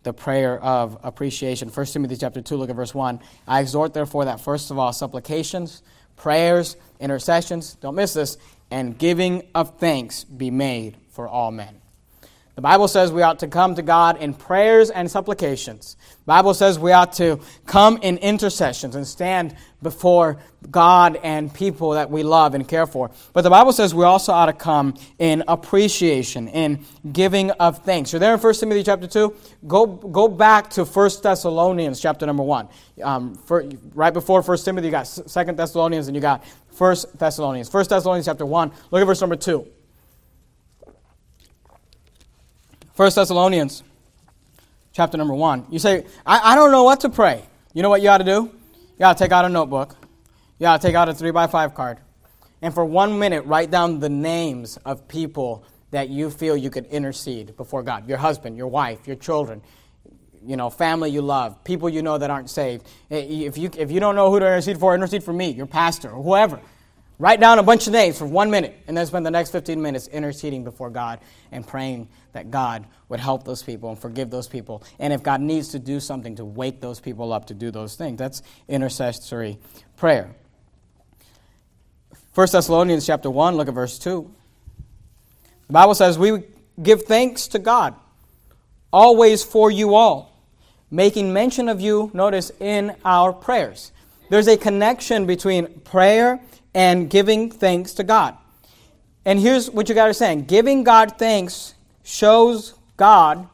The 0.03 0.13
prayer 0.13 0.59
of 0.59 0.99
appreciation. 1.03 1.69
1 1.69 1.87
Timothy 1.87 2.17
chapter 2.17 2.43
2, 2.43 2.57
look 2.57 2.69
at 2.69 2.77
verse 2.77 2.95
1. 2.95 3.21
I 3.47 3.61
exhort, 3.61 3.95
therefore, 3.95 4.25
that 4.27 4.41
first 4.41 4.71
of 4.71 4.79
all, 4.79 4.93
supplications, 4.93 5.83
prayers, 6.17 6.77
intercessions, 7.01 7.75
don't 7.77 7.95
miss 7.95 8.13
this, 8.13 8.37
and 8.71 8.99
giving 8.99 9.49
of 9.55 9.79
thanks 9.79 10.25
be 10.25 10.51
made 10.51 10.99
for 11.13 11.29
all 11.29 11.51
men. 11.51 11.83
The 12.55 12.61
Bible 12.61 12.87
says 12.87 13.11
we 13.11 13.23
ought 13.23 13.39
to 13.39 13.49
come 13.49 13.77
to 13.77 13.83
God 13.83 14.21
in 14.21 14.35
prayers 14.35 14.91
and 14.91 15.11
supplications. 15.11 15.97
The 16.11 16.27
Bible 16.27 16.53
says 16.53 16.79
we 16.79 16.93
ought 16.93 17.15
to 17.15 17.41
come 17.65 17.97
in 18.03 18.19
intercessions 18.19 18.95
and 18.95 19.07
stand 19.07 19.57
before 19.83 20.37
God 20.71 21.19
and 21.23 21.53
people 21.53 21.93
that 21.93 22.11
we 22.11 22.23
love 22.23 22.55
and 22.55 22.69
care 22.69 22.87
for. 22.87 23.11
But 23.33 23.41
the 23.41 23.51
Bible 23.51 23.73
says 23.73 23.95
we 23.95 24.05
also 24.05 24.33
ought 24.33 24.47
to 24.47 24.53
come 24.53 24.95
in 25.19 25.43
appreciation, 25.49 26.47
in 26.49 26.85
giving 27.11 27.53
of 27.53 27.85
thanks. 27.85 28.13
You're 28.13 28.21
there 28.21 28.35
in 28.35 28.41
1 28.41 28.55
Timothy 28.55 28.83
chapter 28.83 29.07
2? 29.07 29.35
Go, 29.67 29.87
go 29.87 30.29
back 30.29 30.69
to 30.71 30.85
1 30.85 31.11
Thessalonians 31.23 32.03
chapter 32.03 32.27
number 32.27 32.43
1. 32.43 32.69
Um, 33.03 33.35
for, 33.35 33.65
right 33.95 34.13
before 34.13 34.43
1 34.43 34.59
Timothy, 34.59 34.89
you 34.89 34.91
got 34.91 35.05
2 35.07 35.23
Thessalonians 35.53 36.07
and 36.07 36.15
you 36.15 36.21
got 36.21 36.45
1 36.77 36.97
Thessalonians. 37.17 37.73
1 37.73 37.87
Thessalonians 37.89 38.27
chapter 38.27 38.45
1, 38.45 38.73
look 38.91 39.01
at 39.01 39.07
verse 39.07 39.23
number 39.23 39.37
2. 39.37 39.67
1 42.95 43.11
Thessalonians 43.15 43.83
chapter 44.93 45.17
number 45.17 45.33
1. 45.33 45.69
You 45.71 45.79
say, 45.79 46.05
I, 46.27 46.53
I 46.53 46.55
don't 46.55 46.71
know 46.71 46.83
what 46.83 47.01
to 47.01 47.09
pray. 47.09 47.43
You 47.73 47.83
know 47.83 47.89
what 47.89 48.03
you 48.03 48.11
ought 48.11 48.19
to 48.19 48.25
do? 48.25 48.53
You 48.99 49.07
ought 49.07 49.17
to 49.17 49.25
take 49.25 49.33
out 49.33 49.47
a 49.47 49.49
notebook. 49.49 49.97
You 50.59 50.67
ought 50.67 50.83
to 50.83 50.87
take 50.87 50.95
out 50.95 51.09
a 51.09 51.15
3 51.15 51.31
by 51.31 51.47
5 51.47 51.75
card. 51.75 51.99
And 52.61 52.75
for 52.75 52.85
one 52.85 53.19
minute, 53.19 53.47
write 53.47 53.71
down 53.71 53.99
the 53.99 54.11
names 54.11 54.77
of 54.85 55.09
people 55.09 55.65
that 55.91 56.11
you 56.11 56.31
feel 56.31 56.55
you 56.55 56.69
could 56.69 56.85
intercede 56.87 57.57
before 57.57 57.83
God 57.83 58.07
your 58.07 58.19
husband, 58.19 58.59
your 58.59 58.69
wife, 58.69 59.07
your 59.07 59.17
children, 59.17 59.63
you 60.45 60.57
know, 60.57 60.69
family 60.69 61.11
you 61.11 61.23
love, 61.23 61.65
people 61.65 61.89
you 61.89 62.03
know 62.03 62.19
that 62.19 62.29
aren't 62.31 62.51
saved. 62.51 62.87
Eh, 63.11 63.47
if 63.47 63.57
you, 63.57 63.71
if 63.79 63.91
you 63.91 64.01
don't 64.01 64.17
know 64.17 64.31
who 64.31 64.39
to 64.39 64.47
intercede 64.47 64.79
for, 64.79 64.95
intercede 64.95 65.25
for 65.25 65.33
me, 65.33 65.51
your 65.51 65.67
pastor, 65.67 66.11
or 66.11 66.23
whoever. 66.23 66.61
Write 67.23 67.39
down 67.39 67.61
a 67.61 67.63
bunch 67.63 67.87
of 67.87 67.93
names 67.93 68.19
for 68.19 68.27
one 68.27 68.51
minute 68.51 68.77
and 68.89 68.97
then 68.97 69.07
spend 69.07 69.25
the 69.25 69.31
next 69.31 69.51
15 69.51 69.81
minutes 69.81 70.09
interceding 70.09 70.65
before 70.65 70.91
God 70.91 71.21
and 71.53 71.65
praying 71.65 72.09
that 72.33 72.51
God 72.51 72.85
would 73.09 73.21
help 73.21 73.45
those 73.45 73.63
people 73.63 73.91
and 73.91 73.97
forgive 73.97 74.29
those 74.29 74.49
people. 74.49 74.83
And 74.99 75.13
if 75.13 75.23
God 75.23 75.41
needs 75.41 75.69
to 75.69 75.79
do 75.79 76.01
something 76.01 76.35
to 76.35 76.45
wake 76.45 76.81
those 76.81 76.99
people 76.99 77.33
up 77.33 77.45
to 77.47 77.55
do 77.55 77.71
those 77.71 77.95
things, 77.95 78.19
that's 78.19 78.43
intercessory 78.67 79.59
prayer. 79.97 80.35
1 82.35 82.49
Thessalonians 82.51 83.07
chapter 83.07 83.31
1, 83.31 83.55
look 83.55 83.69
at 83.69 83.75
verse 83.75 84.01
2. 84.01 84.29
The 85.69 85.73
Bible 85.73 85.95
says, 85.95 86.19
We 86.19 86.43
give 86.83 87.03
thanks 87.03 87.47
to 87.47 87.61
God 87.61 87.95
always 88.93 89.45
for 89.45 89.71
you 89.71 89.95
all, 89.95 90.43
making 90.91 91.33
mention 91.33 91.69
of 91.69 91.81
you, 91.81 92.11
notice, 92.15 92.51
in 92.59 92.97
our 93.05 93.33
prayers. 93.33 93.93
There's 94.33 94.49
a 94.49 94.57
connection 94.57 95.27
between 95.27 95.67
prayer 95.81 96.41
and 96.73 97.11
giving 97.11 97.51
thanks 97.51 97.93
to 97.93 98.03
God. 98.03 98.35
And 99.27 99.39
here's 99.39 99.71
what 99.71 99.91
you 99.91 99.95
got 99.95 100.05
to 100.05 100.07
understand 100.07 100.49
giving 100.49 100.85
God 100.85 101.19
thanks 101.19 101.75
shows 102.03 102.73
God, 102.97 103.47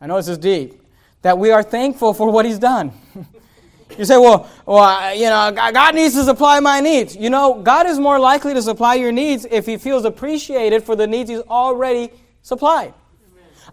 I 0.00 0.06
know 0.06 0.16
this 0.16 0.28
is 0.28 0.38
deep, 0.38 0.80
that 1.20 1.36
we 1.36 1.50
are 1.50 1.62
thankful 1.62 2.14
for 2.14 2.30
what 2.30 2.46
He's 2.46 2.58
done. 2.58 2.92
you 3.98 4.06
say, 4.06 4.16
well, 4.16 4.48
well, 4.64 5.14
you 5.14 5.26
know, 5.26 5.52
God 5.52 5.94
needs 5.94 6.14
to 6.14 6.24
supply 6.24 6.60
my 6.60 6.80
needs. 6.80 7.14
You 7.14 7.28
know, 7.28 7.60
God 7.60 7.86
is 7.86 7.98
more 7.98 8.18
likely 8.18 8.54
to 8.54 8.62
supply 8.62 8.94
your 8.94 9.12
needs 9.12 9.44
if 9.50 9.66
He 9.66 9.76
feels 9.76 10.06
appreciated 10.06 10.82
for 10.82 10.96
the 10.96 11.06
needs 11.06 11.28
He's 11.28 11.40
already 11.40 12.08
supplied. 12.40 12.94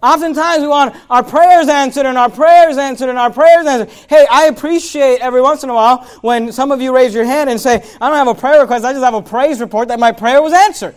Oftentimes 0.01 0.61
we 0.61 0.67
want 0.67 0.95
our 1.09 1.23
prayers 1.23 1.67
answered 1.67 2.05
and 2.05 2.17
our 2.17 2.29
prayers 2.29 2.77
answered 2.77 3.09
and 3.09 3.17
our 3.17 3.31
prayers 3.31 3.65
answered. 3.65 3.89
Hey, 4.07 4.25
I 4.31 4.45
appreciate 4.45 5.19
every 5.19 5.41
once 5.41 5.63
in 5.63 5.69
a 5.69 5.73
while 5.73 6.05
when 6.21 6.51
some 6.51 6.71
of 6.71 6.81
you 6.81 6.95
raise 6.95 7.13
your 7.13 7.25
hand 7.25 7.49
and 7.49 7.59
say, 7.59 7.75
I 7.99 8.07
don't 8.09 8.17
have 8.17 8.27
a 8.27 8.39
prayer 8.39 8.61
request, 8.61 8.85
I 8.85 8.93
just 8.93 9.03
have 9.03 9.13
a 9.13 9.21
praise 9.21 9.59
report 9.59 9.89
that 9.89 9.99
my 9.99 10.11
prayer 10.11 10.41
was 10.41 10.53
answered. 10.53 10.95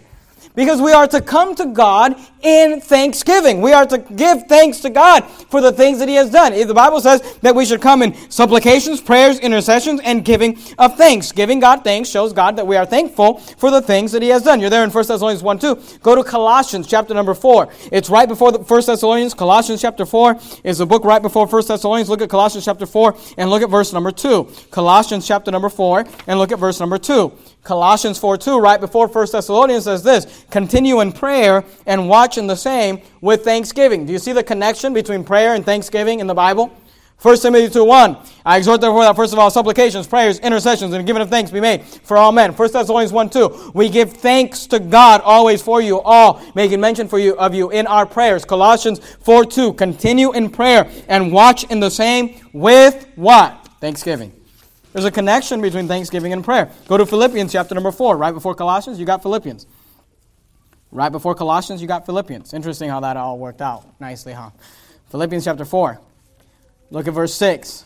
Because 0.54 0.82
we 0.82 0.92
are 0.92 1.06
to 1.08 1.20
come 1.22 1.54
to 1.54 1.66
God 1.66 2.14
in 2.42 2.80
thanksgiving. 2.80 3.62
We 3.62 3.72
are 3.72 3.86
to 3.86 3.98
give 3.98 4.44
thanks 4.48 4.80
to 4.80 4.90
God 4.90 5.24
for 5.24 5.60
the 5.62 5.72
things 5.72 5.98
that 6.00 6.08
He 6.08 6.16
has 6.16 6.30
done. 6.30 6.52
The 6.52 6.74
Bible 6.74 7.00
says 7.00 7.38
that 7.40 7.54
we 7.54 7.64
should 7.64 7.80
come 7.80 8.02
in 8.02 8.14
supplications, 8.30 9.00
prayers, 9.00 9.38
intercessions, 9.38 10.00
and 10.04 10.24
giving 10.24 10.58
of 10.78 10.96
thanks. 10.96 11.32
Giving 11.32 11.60
God 11.60 11.84
thanks 11.84 12.10
shows 12.10 12.32
God 12.32 12.56
that 12.56 12.66
we 12.66 12.76
are 12.76 12.84
thankful 12.84 13.38
for 13.38 13.70
the 13.70 13.80
things 13.80 14.12
that 14.12 14.20
He 14.20 14.28
has 14.28 14.42
done. 14.42 14.60
You're 14.60 14.70
there 14.70 14.84
in 14.84 14.90
1 14.90 15.06
Thessalonians 15.06 15.42
1 15.42 15.58
2. 15.58 15.82
Go 16.02 16.14
to 16.14 16.22
Colossians 16.22 16.86
chapter 16.86 17.14
number 17.14 17.34
4. 17.34 17.68
It's 17.90 18.10
right 18.10 18.28
before 18.28 18.52
the 18.52 18.58
1 18.58 18.82
Thessalonians. 18.86 19.32
Colossians 19.32 19.80
chapter 19.80 20.04
4 20.04 20.38
is 20.64 20.80
a 20.80 20.86
book 20.86 21.04
right 21.04 21.22
before 21.22 21.46
1 21.46 21.66
Thessalonians. 21.66 22.10
Look 22.10 22.20
at 22.20 22.28
Colossians 22.28 22.66
chapter 22.66 22.84
4 22.84 23.16
and 23.38 23.48
look 23.48 23.62
at 23.62 23.70
verse 23.70 23.92
number 23.92 24.10
2. 24.10 24.50
Colossians 24.70 25.26
chapter 25.26 25.50
number 25.50 25.70
4 25.70 26.04
and 26.26 26.38
look 26.38 26.52
at 26.52 26.58
verse 26.58 26.78
number 26.78 26.98
2. 26.98 27.32
Colossians 27.62 28.18
4 28.18 28.38
2, 28.38 28.58
right 28.58 28.80
before 28.80 29.06
1 29.06 29.26
Thessalonians, 29.30 29.84
says 29.84 30.02
this 30.02 30.44
continue 30.50 31.00
in 31.00 31.12
prayer 31.12 31.64
and 31.86 32.08
watch 32.08 32.36
in 32.36 32.46
the 32.46 32.56
same 32.56 33.00
with 33.20 33.44
thanksgiving. 33.44 34.04
Do 34.04 34.12
you 34.12 34.18
see 34.18 34.32
the 34.32 34.42
connection 34.42 34.92
between 34.92 35.22
prayer 35.22 35.54
and 35.54 35.64
thanksgiving 35.64 36.20
in 36.20 36.26
the 36.26 36.34
Bible? 36.34 36.72
1 37.22 37.38
Timothy 37.38 37.72
2 37.72 37.84
1. 37.84 38.16
I 38.44 38.56
exhort 38.56 38.80
therefore 38.80 39.04
that 39.04 39.14
first 39.14 39.32
of 39.32 39.38
all 39.38 39.48
supplications, 39.48 40.08
prayers, 40.08 40.40
intercessions, 40.40 40.92
and 40.92 41.06
giving 41.06 41.22
of 41.22 41.30
thanks 41.30 41.52
be 41.52 41.60
made 41.60 41.84
for 41.84 42.16
all 42.16 42.32
men. 42.32 42.52
1 42.52 42.72
Thessalonians 42.72 43.12
1 43.12 43.30
2. 43.30 43.70
We 43.74 43.88
give 43.88 44.12
thanks 44.12 44.66
to 44.66 44.80
God 44.80 45.20
always 45.20 45.62
for 45.62 45.80
you 45.80 46.00
all, 46.00 46.42
making 46.56 46.80
mention 46.80 47.06
for 47.06 47.20
you 47.20 47.36
of 47.36 47.54
you 47.54 47.70
in 47.70 47.86
our 47.86 48.06
prayers. 48.06 48.44
Colossians 48.44 48.98
4 49.20 49.44
2. 49.44 49.74
Continue 49.74 50.32
in 50.32 50.50
prayer 50.50 50.90
and 51.06 51.32
watch 51.32 51.62
in 51.64 51.78
the 51.78 51.90
same 51.92 52.40
with 52.52 53.06
what? 53.14 53.68
Thanksgiving. 53.80 54.32
There's 54.92 55.04
a 55.04 55.10
connection 55.10 55.60
between 55.60 55.88
thanksgiving 55.88 56.32
and 56.32 56.44
prayer. 56.44 56.70
Go 56.86 56.98
to 56.98 57.06
Philippians 57.06 57.52
chapter 57.52 57.74
number 57.74 57.90
4. 57.90 58.16
Right 58.16 58.32
before 58.32 58.54
Colossians, 58.54 58.98
you 58.98 59.06
got 59.06 59.22
Philippians. 59.22 59.66
Right 60.90 61.10
before 61.10 61.34
Colossians, 61.34 61.80
you 61.80 61.88
got 61.88 62.04
Philippians. 62.04 62.52
Interesting 62.52 62.90
how 62.90 63.00
that 63.00 63.16
all 63.16 63.38
worked 63.38 63.62
out 63.62 63.86
nicely, 64.00 64.34
huh? 64.34 64.50
Philippians 65.10 65.44
chapter 65.44 65.64
4. 65.64 65.98
Look 66.90 67.08
at 67.08 67.14
verse 67.14 67.34
6. 67.34 67.84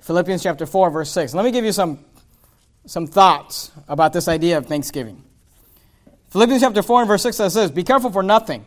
Philippians 0.00 0.42
chapter 0.42 0.66
4, 0.66 0.90
verse 0.90 1.10
6. 1.10 1.34
Let 1.34 1.44
me 1.44 1.52
give 1.52 1.64
you 1.64 1.72
some, 1.72 2.04
some 2.86 3.06
thoughts 3.06 3.70
about 3.86 4.12
this 4.12 4.26
idea 4.26 4.58
of 4.58 4.66
thanksgiving. 4.66 5.22
Philippians 6.30 6.62
chapter 6.62 6.82
4 6.82 7.02
and 7.02 7.08
verse 7.08 7.22
6 7.22 7.36
says 7.36 7.54
this 7.54 7.70
Be 7.70 7.84
careful 7.84 8.10
for 8.10 8.22
nothing 8.24 8.64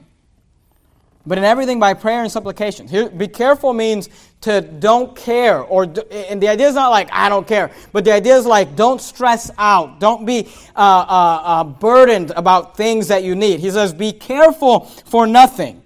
but 1.26 1.38
in 1.38 1.44
everything 1.44 1.80
by 1.80 1.94
prayer 1.94 2.22
and 2.22 2.32
supplication. 2.32 2.88
Here, 2.88 3.10
be 3.10 3.28
careful 3.28 3.74
means 3.74 4.10
to 4.42 4.62
don't 4.62 5.16
care, 5.16 5.62
or 5.62 5.84
and 6.12 6.42
the 6.42 6.50
idea 6.50 6.68
is 6.68 6.76
not 6.76 6.90
like 6.90 7.10
I 7.12 7.30
don't 7.30 7.48
care, 7.48 7.72
but 7.92 8.04
the 8.04 8.12
idea 8.12 8.36
is 8.36 8.46
like 8.46 8.76
don't 8.76 9.00
stress 9.00 9.50
out, 9.58 10.00
don't 10.00 10.26
be 10.26 10.50
uh, 10.76 10.80
uh, 10.80 11.42
uh, 11.44 11.64
burdened 11.64 12.32
about 12.36 12.76
things 12.76 13.08
that 13.08 13.24
you 13.24 13.36
need. 13.36 13.60
He 13.60 13.72
says, 13.72 13.94
be 13.94 14.12
careful 14.12 14.82
for 15.06 15.26
nothing, 15.26 15.82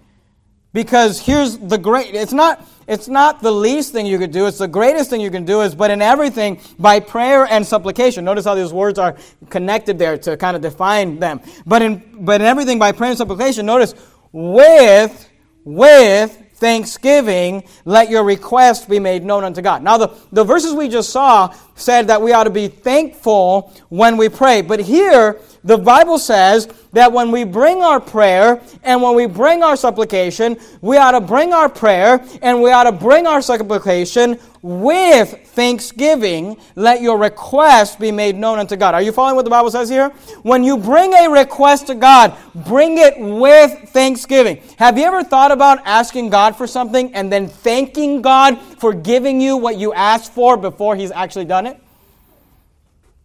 because 0.74 1.20
here's 1.20 1.58
the 1.58 1.78
great. 1.78 2.16
It's 2.16 2.34
not. 2.34 2.68
It's 2.88 3.10
not 3.10 3.42
the 3.42 3.52
least 3.52 3.92
thing 3.92 4.06
you 4.06 4.18
could 4.18 4.32
do, 4.32 4.46
it's 4.46 4.60
the 4.60 4.68
greatest 4.70 5.10
thing 5.10 5.20
you 5.20 5.30
can 5.30 5.44
do 5.44 5.60
is, 5.60 5.76
but 5.76 5.92
in 5.92 6.02
everything, 6.02 6.62
by 6.80 7.02
prayer 7.02 7.46
and 7.46 7.68
supplication. 7.68 8.24
Notice 8.24 8.46
how 8.46 8.56
these 8.56 8.72
words 8.72 8.98
are 8.98 9.18
connected 9.50 10.00
there 10.00 10.18
to 10.20 10.38
kind 10.38 10.56
of 10.56 10.62
define 10.62 11.20
them. 11.20 11.42
But 11.66 11.82
in, 11.82 12.02
but 12.22 12.40
in 12.40 12.48
everything, 12.48 12.80
by 12.80 12.94
prayer 12.94 13.10
and 13.10 13.18
supplication, 13.18 13.66
notice 13.66 13.94
with, 14.32 15.27
with 15.68 16.46
thanksgiving, 16.56 17.64
let 17.86 18.10
your 18.10 18.24
request 18.24 18.90
be 18.90 19.00
made 19.00 19.24
known 19.24 19.44
unto 19.44 19.62
God. 19.62 19.84
Now, 19.84 19.98
the, 19.98 20.14
the 20.32 20.44
verses 20.44 20.74
we 20.74 20.88
just 20.88 21.12
saw 21.12 21.54
said 21.76 22.08
that 22.08 22.22
we 22.22 22.32
ought 22.32 22.46
to 22.46 22.50
be 22.50 22.68
thankful 22.68 23.74
when 23.90 24.18
we 24.18 24.30
pray. 24.30 24.62
But 24.62 24.80
here, 24.80 25.40
the 25.64 25.78
Bible 25.78 26.18
says 26.18 26.68
that 26.94 27.12
when 27.12 27.32
we 27.32 27.44
bring 27.44 27.82
our 27.82 28.00
prayer 28.00 28.62
and 28.84 29.02
when 29.02 29.16
we 29.16 29.26
bring 29.26 29.64
our 29.64 29.76
supplication, 29.76 30.58
we 30.82 30.98
ought 30.98 31.12
to 31.12 31.22
bring 31.22 31.54
our 31.54 31.70
prayer 31.70 32.24
and 32.42 32.62
we 32.62 32.72
ought 32.72 32.84
to 32.84 32.92
bring 32.92 33.28
our 33.28 33.42
supplication 33.42 34.40
with 34.62 35.48
thanksgiving. 35.50 36.58
Let 36.76 37.02
your 37.02 37.18
request 37.18 38.00
be 38.00 38.12
made 38.12 38.36
known 38.36 38.60
unto 38.60 38.76
God. 38.76 38.94
Are 38.94 39.02
you 39.02 39.12
following 39.12 39.36
what 39.36 39.46
the 39.46 39.52
Bible 39.52 39.72
says 39.72 39.90
here? 39.90 40.10
When 40.44 40.64
you 40.64 40.78
bring 40.78 41.14
a 41.14 41.30
request 41.30 41.88
to 41.88 41.96
God, 41.96 42.36
bring 42.54 42.98
it 42.98 43.20
with 43.20 43.90
thanksgiving. 43.90 44.62
Have 44.78 44.98
you 44.98 45.06
ever 45.06 45.24
thought 45.24 45.52
about 45.52 45.80
asking 45.86 46.30
God 46.30 46.56
for 46.56 46.68
something 46.68 47.14
and 47.14 47.32
then 47.32 47.48
thanking 47.48 48.22
God 48.22 48.60
for 48.80 48.94
giving 48.94 49.40
you 49.40 49.58
what 49.58 49.78
you 49.78 49.94
asked 49.94 50.34
for 50.34 50.58
before 50.58 50.96
He's 50.96 51.12
actually 51.12 51.46
done 51.46 51.66
it? 51.66 51.82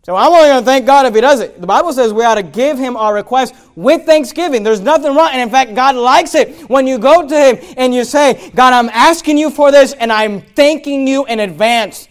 So 0.05 0.17
I'm 0.17 0.33
only 0.33 0.49
going 0.49 0.63
to 0.63 0.67
thank 0.67 0.85
God 0.85 1.07
if 1.07 1.15
He 1.15 1.21
does 1.21 1.41
it. 1.41 1.61
The 1.61 1.67
Bible 1.67 1.93
says 1.93 2.13
we 2.13 2.25
ought 2.25 2.35
to 2.35 2.43
give 2.43 2.77
Him 2.77 2.97
our 2.97 3.15
request 3.15 3.55
with 3.77 4.05
thanksgiving. 4.05 4.65
There's 4.65 4.81
nothing 4.81 5.15
wrong. 5.15 5.31
And 5.33 5.41
in 5.41 5.49
fact, 5.51 5.77
God 5.77 5.95
likes 5.95 6.35
it 6.35 6.69
when 6.69 6.89
you 6.89 6.99
go 6.99 7.27
to 7.27 7.35
Him 7.35 7.75
and 7.77 7.95
you 7.95 8.05
say, 8.05 8.51
God, 8.55 8.73
I'm 8.73 8.89
asking 8.89 9.39
you 9.39 9.49
for 9.49 9.71
this 9.71 9.93
and 9.93 10.13
I'm 10.13 10.41
thanking 10.41 11.07
you 11.07 11.25
in 11.27 11.39
advance 11.39 12.09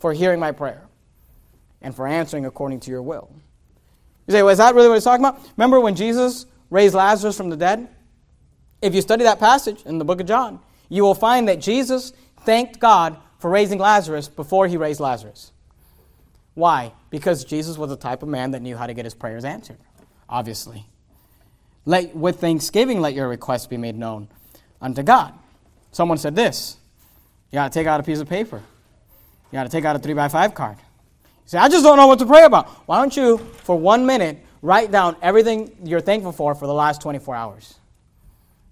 for 0.00 0.12
hearing 0.12 0.40
my 0.40 0.50
prayer 0.50 0.82
and 1.80 1.94
for 1.94 2.08
answering 2.08 2.44
according 2.44 2.80
to 2.80 2.90
your 2.90 3.02
will. 3.02 3.30
You 4.26 4.32
say, 4.32 4.42
well, 4.42 4.50
is 4.50 4.58
that 4.58 4.74
really 4.74 4.88
what 4.88 4.94
he's 4.94 5.04
talking 5.04 5.24
about? 5.24 5.40
Remember 5.56 5.78
when 5.78 5.94
Jesus 5.94 6.44
raised 6.70 6.94
Lazarus 6.94 7.36
from 7.36 7.50
the 7.50 7.56
dead? 7.56 7.88
If 8.82 8.94
you 8.94 9.00
study 9.00 9.22
that 9.24 9.38
passage 9.38 9.82
in 9.86 9.98
the 9.98 10.04
book 10.04 10.20
of 10.20 10.26
John, 10.26 10.60
you 10.88 11.04
will 11.04 11.14
find 11.14 11.48
that 11.48 11.60
Jesus 11.60 12.12
thanked 12.44 12.80
God 12.80 13.16
for 13.38 13.48
raising 13.48 13.78
Lazarus 13.78 14.28
before 14.28 14.66
he 14.66 14.76
raised 14.76 14.98
Lazarus. 14.98 15.52
Why? 16.54 16.92
Because 17.10 17.44
Jesus 17.44 17.78
was 17.78 17.90
the 17.90 17.96
type 17.96 18.22
of 18.22 18.28
man 18.28 18.50
that 18.50 18.62
knew 18.62 18.76
how 18.76 18.86
to 18.86 18.94
get 18.94 19.04
his 19.04 19.14
prayers 19.14 19.44
answered, 19.44 19.78
obviously. 20.28 20.86
Let, 21.84 22.14
with 22.14 22.40
thanksgiving, 22.40 23.00
let 23.00 23.14
your 23.14 23.28
requests 23.28 23.66
be 23.66 23.78
made 23.78 23.96
known 23.96 24.28
unto 24.80 25.02
God. 25.02 25.32
Someone 25.90 26.18
said 26.18 26.36
this 26.36 26.76
You 27.50 27.56
got 27.56 27.72
to 27.72 27.78
take 27.78 27.86
out 27.86 28.00
a 28.00 28.02
piece 28.02 28.20
of 28.20 28.28
paper, 28.28 28.62
you 29.50 29.56
got 29.56 29.64
to 29.64 29.70
take 29.70 29.84
out 29.84 29.96
a 29.96 29.98
3 29.98 30.12
by 30.12 30.28
5 30.28 30.54
card. 30.54 30.76
You 30.78 31.24
say, 31.46 31.58
I 31.58 31.68
just 31.68 31.82
don't 31.82 31.96
know 31.96 32.06
what 32.06 32.18
to 32.18 32.26
pray 32.26 32.44
about. 32.44 32.68
Why 32.86 32.98
don't 32.98 33.16
you, 33.16 33.38
for 33.38 33.78
one 33.78 34.04
minute, 34.04 34.44
write 34.60 34.90
down 34.90 35.16
everything 35.22 35.74
you're 35.82 36.00
thankful 36.00 36.32
for 36.32 36.54
for 36.54 36.66
the 36.66 36.74
last 36.74 37.00
24 37.00 37.34
hours? 37.34 37.74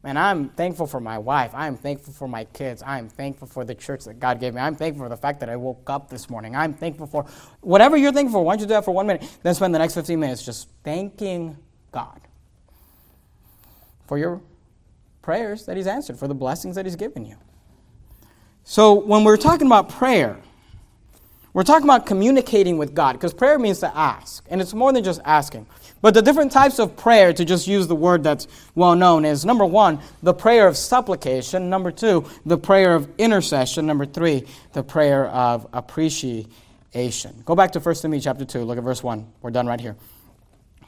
Man, 0.07 0.17
I'm 0.17 0.51
thankful 0.51 0.87
for 0.87 1.01
my 1.01 1.19
wife. 1.19 1.51
I'm 1.53 1.77
thankful 1.77 2.13
for 2.13 2.29
my 2.29 2.45
kids. 2.45 2.81
I'm 2.87 3.09
thankful 3.09 3.49
for 3.49 3.65
the 3.65 3.75
church 3.75 4.05
that 4.05 4.21
God 4.21 4.39
gave 4.39 4.55
me. 4.55 4.61
I'm 4.61 4.77
thankful 4.77 5.05
for 5.05 5.09
the 5.09 5.17
fact 5.17 5.41
that 5.41 5.49
I 5.49 5.57
woke 5.57 5.91
up 5.91 6.09
this 6.09 6.31
morning. 6.31 6.55
I'm 6.55 6.75
thankful 6.75 7.09
for 7.09 7.27
whatever 7.61 7.97
you're 7.97 8.13
thankful 8.13 8.39
for. 8.39 8.45
Why 8.45 8.53
don't 8.53 8.61
you 8.61 8.67
do 8.67 8.75
that 8.75 8.85
for 8.85 8.95
one 8.95 9.09
minute? 9.09 9.29
Then 9.43 9.53
spend 9.57 9.75
the 9.75 9.81
next 9.81 9.95
15 9.95 10.21
minutes 10.21 10.45
just 10.45 10.69
thanking 10.85 11.57
God 11.91 12.21
for 14.07 14.17
your 14.17 14.41
prayers 15.23 15.67
that 15.67 15.77
He's 15.77 15.89
answered, 15.89 16.17
for 16.17 16.29
the 16.29 16.37
blessings 16.37 16.77
that 16.77 16.87
He's 16.87 16.95
given 16.95 17.25
you. 17.27 17.35
So, 18.63 18.93
when 18.95 19.25
we're 19.25 19.37
talking 19.37 19.67
about 19.67 19.89
prayer, 19.89 20.37
we're 21.53 21.65
talking 21.65 21.89
about 21.89 22.07
communicating 22.07 22.79
with 22.79 22.95
God 22.95 23.15
because 23.15 23.35
prayer 23.35 23.59
means 23.59 23.81
to 23.81 23.93
ask, 23.97 24.47
and 24.51 24.61
it's 24.61 24.73
more 24.73 24.93
than 24.93 25.03
just 25.03 25.21
asking. 25.25 25.67
But 26.03 26.15
the 26.15 26.23
different 26.23 26.53
types 26.53 26.79
of 26.79 26.97
prayer, 26.97 27.33
to 27.33 27.45
just 27.45 27.67
use 27.67 27.87
the 27.87 27.97
word 27.97 28.23
that's 28.23 28.47
well 28.75 28.95
known, 28.95 29.25
is 29.25 29.45
number 29.45 29.65
one, 29.65 30.01
the 30.23 30.35
prayer 30.35 30.69
of 30.69 30.77
supplication. 30.77 31.71
Number 31.71 31.91
two, 31.91 32.27
the 32.45 32.59
prayer 32.59 32.95
of 32.95 33.09
intercession. 33.19 33.87
Number 33.87 34.07
three, 34.07 34.47
the 34.73 34.83
prayer 34.83 35.27
of 35.27 35.67
appreciation. 35.73 37.43
Go 37.45 37.55
back 37.55 37.73
to 37.73 37.81
1 37.81 37.95
Timothy 37.97 38.21
chapter 38.21 38.45
2. 38.45 38.61
Look 38.61 38.79
at 38.79 38.85
verse 38.85 39.03
1. 39.03 39.27
We're 39.43 39.51
done 39.51 39.67
right 39.67 39.81
here. 39.81 39.97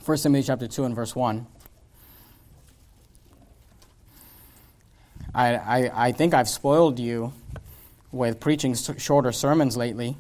1 0.05 0.19
Timothy 0.19 0.47
chapter 0.47 0.69
2 0.69 0.85
and 0.85 0.95
verse 0.95 1.17
1. 1.17 1.47
I, 5.35 5.55
I, 5.55 6.07
I 6.07 6.13
think 6.13 6.35
I've 6.35 6.49
spoiled 6.49 6.99
you 6.99 7.33
with 8.13 8.41
preaching 8.41 8.75
shorter 8.75 9.33
sermons 9.33 9.77
lately 9.77 10.17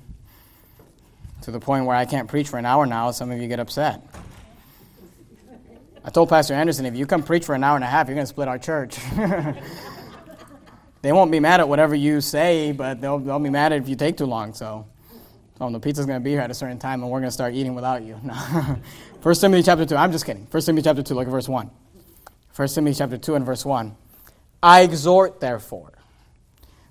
to 1.42 1.50
the 1.50 1.60
point 1.60 1.86
where 1.86 1.96
I 1.96 2.04
can't 2.04 2.28
preach 2.28 2.48
for 2.48 2.58
an 2.58 2.66
hour 2.66 2.86
now. 2.86 3.10
Some 3.10 3.30
of 3.30 3.40
you 3.40 3.48
get 3.48 3.60
upset. 3.60 4.02
I 6.08 6.10
told 6.10 6.30
Pastor 6.30 6.54
Anderson, 6.54 6.86
if 6.86 6.96
you 6.96 7.04
come 7.04 7.22
preach 7.22 7.44
for 7.44 7.54
an 7.54 7.62
hour 7.62 7.74
and 7.74 7.84
a 7.84 7.86
half, 7.86 8.08
you're 8.08 8.14
going 8.14 8.24
to 8.24 8.30
split 8.30 8.48
our 8.48 8.58
church. 8.58 8.96
they 11.02 11.12
won't 11.12 11.30
be 11.30 11.38
mad 11.38 11.60
at 11.60 11.68
whatever 11.68 11.94
you 11.94 12.22
say, 12.22 12.72
but 12.72 12.98
they'll, 13.02 13.18
they'll 13.18 13.38
be 13.38 13.50
mad 13.50 13.74
if 13.74 13.90
you 13.90 13.94
take 13.94 14.16
too 14.16 14.24
long. 14.24 14.54
So, 14.54 14.86
oh, 15.60 15.70
the 15.70 15.78
pizza's 15.78 16.06
going 16.06 16.18
to 16.18 16.24
be 16.24 16.30
here 16.30 16.40
at 16.40 16.50
a 16.50 16.54
certain 16.54 16.78
time, 16.78 17.02
and 17.02 17.12
we're 17.12 17.18
going 17.18 17.28
to 17.28 17.30
start 17.30 17.52
eating 17.52 17.74
without 17.74 18.04
you. 18.04 18.14
1 19.22 19.34
Timothy 19.34 19.62
chapter 19.62 19.84
2. 19.84 19.96
I'm 19.96 20.10
just 20.10 20.24
kidding. 20.24 20.46
1 20.50 20.62
Timothy 20.62 20.84
chapter 20.84 21.02
2, 21.02 21.12
look 21.12 21.26
at 21.26 21.30
verse 21.30 21.46
1. 21.46 21.70
1 22.56 22.68
Timothy 22.68 22.96
chapter 22.96 23.18
2 23.18 23.34
and 23.34 23.44
verse 23.44 23.66
1. 23.66 23.94
I 24.62 24.84
exhort, 24.84 25.40
therefore, 25.40 25.92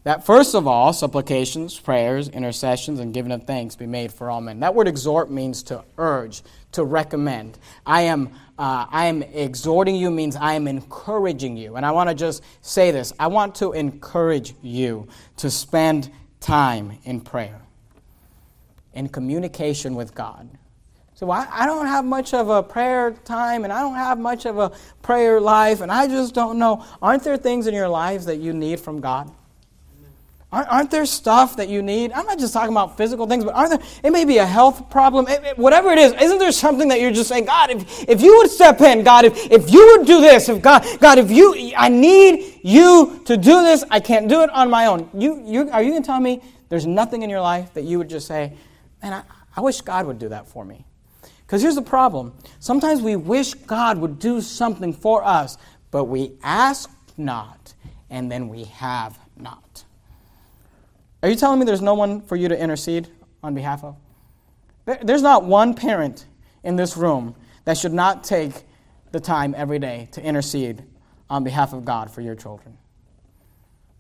that 0.07 0.25
first 0.25 0.55
of 0.55 0.65
all, 0.67 0.93
supplications, 0.93 1.77
prayers, 1.77 2.29
intercessions, 2.29 3.01
and 3.01 3.13
giving 3.13 3.33
of 3.33 3.43
thanks 3.43 3.75
be 3.75 3.85
made 3.85 4.09
for 4.09 4.29
all 4.29 4.39
men. 4.39 4.61
That 4.61 4.73
word 4.73 4.87
exhort 4.87 5.29
means 5.29 5.63
to 5.63 5.83
urge, 5.97 6.43
to 6.71 6.85
recommend. 6.85 7.57
I 7.85 8.03
am, 8.03 8.29
uh, 8.57 8.85
I 8.89 9.07
am 9.07 9.21
exhorting 9.21 9.97
you 9.97 10.09
means 10.09 10.37
I 10.37 10.53
am 10.53 10.65
encouraging 10.65 11.57
you. 11.57 11.75
And 11.75 11.85
I 11.85 11.91
want 11.91 12.07
to 12.07 12.15
just 12.15 12.41
say 12.61 12.91
this 12.91 13.11
I 13.19 13.27
want 13.27 13.55
to 13.55 13.73
encourage 13.73 14.53
you 14.61 15.09
to 15.37 15.51
spend 15.51 16.09
time 16.39 16.97
in 17.03 17.19
prayer, 17.19 17.59
in 18.93 19.09
communication 19.09 19.93
with 19.93 20.15
God. 20.15 20.49
So 21.15 21.29
I, 21.31 21.49
I 21.51 21.65
don't 21.65 21.87
have 21.87 22.05
much 22.05 22.33
of 22.33 22.47
a 22.47 22.63
prayer 22.63 23.11
time 23.11 23.65
and 23.65 23.73
I 23.73 23.81
don't 23.81 23.95
have 23.95 24.19
much 24.19 24.45
of 24.45 24.57
a 24.57 24.71
prayer 25.01 25.41
life 25.41 25.81
and 25.81 25.91
I 25.91 26.07
just 26.07 26.33
don't 26.33 26.57
know. 26.57 26.85
Aren't 27.01 27.25
there 27.25 27.35
things 27.35 27.67
in 27.67 27.73
your 27.73 27.89
lives 27.89 28.25
that 28.27 28.37
you 28.37 28.53
need 28.53 28.79
from 28.79 29.01
God? 29.01 29.33
Aren't, 30.49 30.91
there 30.91 31.05
stuff 31.05 31.57
that 31.57 31.67
you 31.67 31.81
need? 31.81 32.13
I'm 32.13 32.25
not 32.25 32.39
just 32.39 32.53
talking 32.53 32.71
about 32.71 32.95
physical 32.95 33.27
things, 33.27 33.43
but 33.43 33.53
aren't 33.53 33.71
there? 33.71 33.89
It 34.01 34.11
may 34.11 34.23
be 34.23 34.37
a 34.37 34.45
health 34.45 34.89
problem, 34.89 35.27
it, 35.27 35.43
it, 35.43 35.57
whatever 35.57 35.89
it 35.89 35.97
is. 35.97 36.13
Isn't 36.13 36.39
there 36.39 36.53
something 36.53 36.87
that 36.87 37.01
you're 37.01 37.11
just 37.11 37.27
saying, 37.27 37.45
God, 37.45 37.69
if, 37.69 38.07
if 38.07 38.21
you 38.21 38.37
would 38.37 38.49
step 38.49 38.79
in, 38.79 39.03
God, 39.03 39.25
if, 39.25 39.51
if 39.51 39.69
you 39.69 39.97
would 39.97 40.07
do 40.07 40.21
this, 40.21 40.47
if 40.47 40.61
God, 40.61 40.85
God, 41.01 41.17
if 41.17 41.29
you, 41.29 41.73
I 41.75 41.89
need 41.89 42.61
you 42.63 43.21
to 43.25 43.35
do 43.35 43.61
this, 43.61 43.83
I 43.91 43.99
can't 43.99 44.29
do 44.29 44.41
it 44.41 44.49
on 44.51 44.69
my 44.69 44.85
own. 44.85 45.09
You, 45.13 45.43
you, 45.45 45.69
are 45.69 45.83
you 45.83 45.91
going 45.91 46.01
to 46.01 46.07
tell 46.07 46.21
me 46.21 46.41
there's 46.69 46.87
nothing 46.87 47.23
in 47.23 47.29
your 47.29 47.41
life 47.41 47.73
that 47.73 47.83
you 47.83 47.97
would 47.97 48.09
just 48.09 48.25
say, 48.25 48.53
man, 49.03 49.13
I, 49.13 49.23
I 49.57 49.59
wish 49.59 49.81
God 49.81 50.07
would 50.07 50.17
do 50.17 50.29
that 50.29 50.47
for 50.47 50.63
me? 50.63 50.85
Because 51.45 51.61
here's 51.61 51.75
the 51.75 51.81
problem. 51.81 52.33
Sometimes 52.59 53.01
we 53.01 53.17
wish 53.17 53.53
God 53.53 53.97
would 53.97 54.17
do 54.17 54.39
something 54.39 54.93
for 54.93 55.25
us, 55.25 55.57
but 55.91 56.05
we 56.05 56.31
ask 56.41 56.89
not, 57.17 57.73
and 58.09 58.31
then 58.31 58.47
we 58.47 58.63
have. 58.65 59.19
Are 61.23 61.29
you 61.29 61.35
telling 61.35 61.59
me 61.59 61.65
there's 61.65 61.81
no 61.81 61.93
one 61.93 62.21
for 62.21 62.35
you 62.35 62.47
to 62.47 62.59
intercede 62.59 63.07
on 63.43 63.53
behalf 63.53 63.83
of? 63.83 63.95
There's 65.03 65.21
not 65.21 65.43
one 65.43 65.73
parent 65.73 66.25
in 66.63 66.75
this 66.75 66.95
room 66.95 67.35
that 67.65 67.77
should 67.77 67.93
not 67.93 68.23
take 68.23 68.53
the 69.11 69.19
time 69.19 69.53
every 69.57 69.79
day 69.79 70.07
to 70.11 70.23
intercede 70.23 70.83
on 71.29 71.43
behalf 71.43 71.73
of 71.73 71.83
God 71.83 72.09
for 72.09 72.21
your 72.21 72.35
children. 72.35 72.77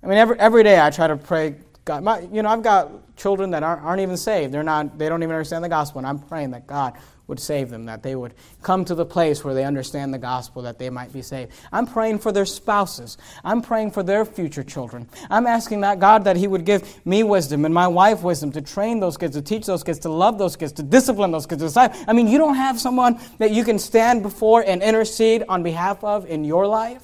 I 0.03 0.07
mean, 0.07 0.17
every, 0.17 0.39
every 0.39 0.63
day 0.63 0.79
I 0.79 0.89
try 0.89 1.07
to 1.07 1.17
pray, 1.17 1.55
God, 1.83 2.03
my, 2.03 2.19
you 2.31 2.41
know, 2.41 2.49
I've 2.49 2.63
got 2.63 3.15
children 3.17 3.51
that 3.51 3.63
aren't, 3.63 3.83
aren't 3.83 4.01
even 4.01 4.15
saved. 4.15 4.53
They're 4.53 4.63
not, 4.63 4.97
they 4.97 5.09
don't 5.09 5.23
even 5.23 5.35
understand 5.35 5.63
the 5.63 5.69
gospel, 5.69 5.99
and 5.99 6.07
I'm 6.07 6.19
praying 6.19 6.51
that 6.51 6.67
God 6.67 6.97
would 7.27 7.39
save 7.39 7.69
them, 7.69 7.85
that 7.85 8.03
they 8.03 8.15
would 8.15 8.33
come 8.63 8.85
to 8.85 8.95
the 8.95 9.05
place 9.05 9.43
where 9.43 9.53
they 9.53 9.65
understand 9.65 10.13
the 10.13 10.17
gospel, 10.17 10.61
that 10.61 10.79
they 10.79 10.89
might 10.89 11.11
be 11.11 11.21
saved. 11.21 11.51
I'm 11.71 11.85
praying 11.85 12.19
for 12.19 12.31
their 12.31 12.45
spouses. 12.45 13.17
I'm 13.43 13.61
praying 13.61 13.91
for 13.91 14.01
their 14.01 14.23
future 14.25 14.63
children. 14.63 15.09
I'm 15.29 15.45
asking 15.45 15.81
that 15.81 15.99
God 15.99 16.23
that 16.23 16.37
He 16.37 16.47
would 16.47 16.65
give 16.65 17.05
me 17.05 17.23
wisdom 17.23 17.65
and 17.65 17.73
my 17.73 17.87
wife 17.87 18.23
wisdom 18.23 18.51
to 18.53 18.61
train 18.61 18.99
those 18.99 19.17
kids, 19.17 19.35
to 19.35 19.41
teach 19.41 19.65
those 19.65 19.83
kids, 19.83 19.99
to 19.99 20.09
love 20.09 20.37
those 20.37 20.55
kids, 20.55 20.71
to 20.73 20.83
discipline 20.83 21.31
those 21.31 21.45
kids. 21.45 21.75
I 21.75 22.13
mean, 22.13 22.27
you 22.27 22.37
don't 22.37 22.55
have 22.55 22.79
someone 22.79 23.19
that 23.39 23.51
you 23.51 23.63
can 23.63 23.77
stand 23.77 24.23
before 24.23 24.63
and 24.65 24.81
intercede 24.81 25.43
on 25.49 25.63
behalf 25.63 26.03
of 26.03 26.25
in 26.27 26.45
your 26.45 26.65
life. 26.65 27.03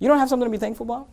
You 0.00 0.08
don't 0.08 0.18
have 0.18 0.28
something 0.28 0.46
to 0.46 0.50
be 0.50 0.58
thankful 0.58 0.84
about. 0.84 1.08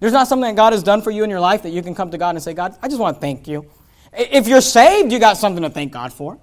There's 0.00 0.12
not 0.12 0.28
something 0.28 0.48
that 0.48 0.56
God 0.56 0.72
has 0.72 0.82
done 0.82 1.02
for 1.02 1.10
you 1.10 1.24
in 1.24 1.30
your 1.30 1.40
life 1.40 1.62
that 1.62 1.70
you 1.70 1.82
can 1.82 1.94
come 1.94 2.10
to 2.10 2.18
God 2.18 2.30
and 2.30 2.42
say, 2.42 2.54
God, 2.54 2.76
I 2.82 2.88
just 2.88 3.00
want 3.00 3.16
to 3.16 3.20
thank 3.20 3.46
you. 3.46 3.70
If 4.12 4.48
you're 4.48 4.60
saved, 4.60 5.12
you 5.12 5.18
got 5.18 5.36
something 5.36 5.62
to 5.62 5.70
thank 5.70 5.92
God 5.92 6.12
for. 6.12 6.38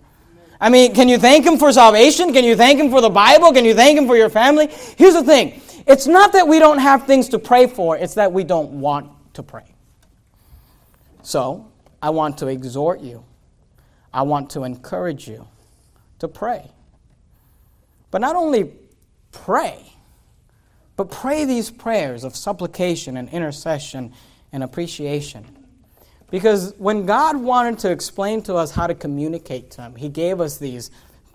I 0.60 0.70
mean, 0.70 0.96
can 0.96 1.08
you 1.08 1.18
thank 1.18 1.46
Him 1.46 1.58
for 1.58 1.72
salvation? 1.72 2.34
Can 2.34 2.44
you 2.44 2.56
thank 2.56 2.80
Him 2.80 2.90
for 2.90 3.02
the 3.02 3.10
Bible? 3.10 3.52
Can 3.52 3.66
you 3.66 3.74
thank 3.74 3.98
Him 3.98 4.08
for 4.08 4.16
your 4.16 4.30
family? 4.30 4.68
Here's 4.98 5.14
the 5.14 5.24
thing 5.24 5.62
it's 5.86 6.08
not 6.08 6.34
that 6.34 6.48
we 6.48 6.60
don't 6.60 6.80
have 6.80 7.06
things 7.06 7.30
to 7.30 7.40
pray 7.40 7.68
for, 7.68 7.98
it's 7.98 8.16
that 8.16 8.32
we 8.32 8.44
don't 8.44 8.80
want 8.82 9.12
to 9.36 9.44
pray. 9.44 9.74
So, 11.22 11.72
I 12.02 12.10
want 12.10 12.38
to 12.40 12.48
exhort 12.48 13.02
you, 13.02 13.24
I 14.14 14.24
want 14.24 14.50
to 14.52 14.64
encourage 14.64 15.28
you 15.28 15.48
to 16.20 16.28
pray. 16.28 16.72
But 18.12 18.22
not 18.22 18.36
only 18.36 18.72
pray, 19.32 19.94
but 20.96 21.12
pray 21.12 21.46
these 21.46 21.70
prayers 21.70 22.24
of 22.24 22.36
supplication 22.36 23.18
and 23.18 23.30
intercession 23.30 24.14
and 24.52 24.64
appreciation. 24.64 25.57
Because 26.30 26.74
when 26.78 27.06
God 27.06 27.38
wanted 27.38 27.80
to 27.80 27.92
explain 27.92 28.42
to 28.44 28.56
us 28.56 28.72
how 28.72 28.88
to 28.88 28.96
communicate 28.96 29.72
to 29.72 29.82
Him, 29.84 29.96
He 29.96 30.10
gave 30.10 30.42
us 30.42 30.58
these 30.58 30.92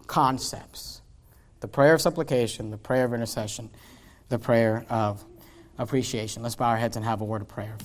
concepts 0.07 1.01
the 1.61 1.69
prayer 1.69 1.95
of 1.95 2.01
supplication, 2.03 2.71
the 2.71 2.77
prayer 2.77 3.05
of 3.05 3.15
intercession, 3.15 3.71
the 4.29 4.39
prayer 4.39 4.85
of 4.91 5.25
appreciation. 5.79 6.43
Let's 6.43 6.57
bow 6.57 6.71
our 6.71 6.77
heads 6.77 6.97
and 6.97 7.05
have 7.05 7.21
a 7.21 7.25
word 7.25 7.41
of 7.41 7.49
prayer. 7.49 7.77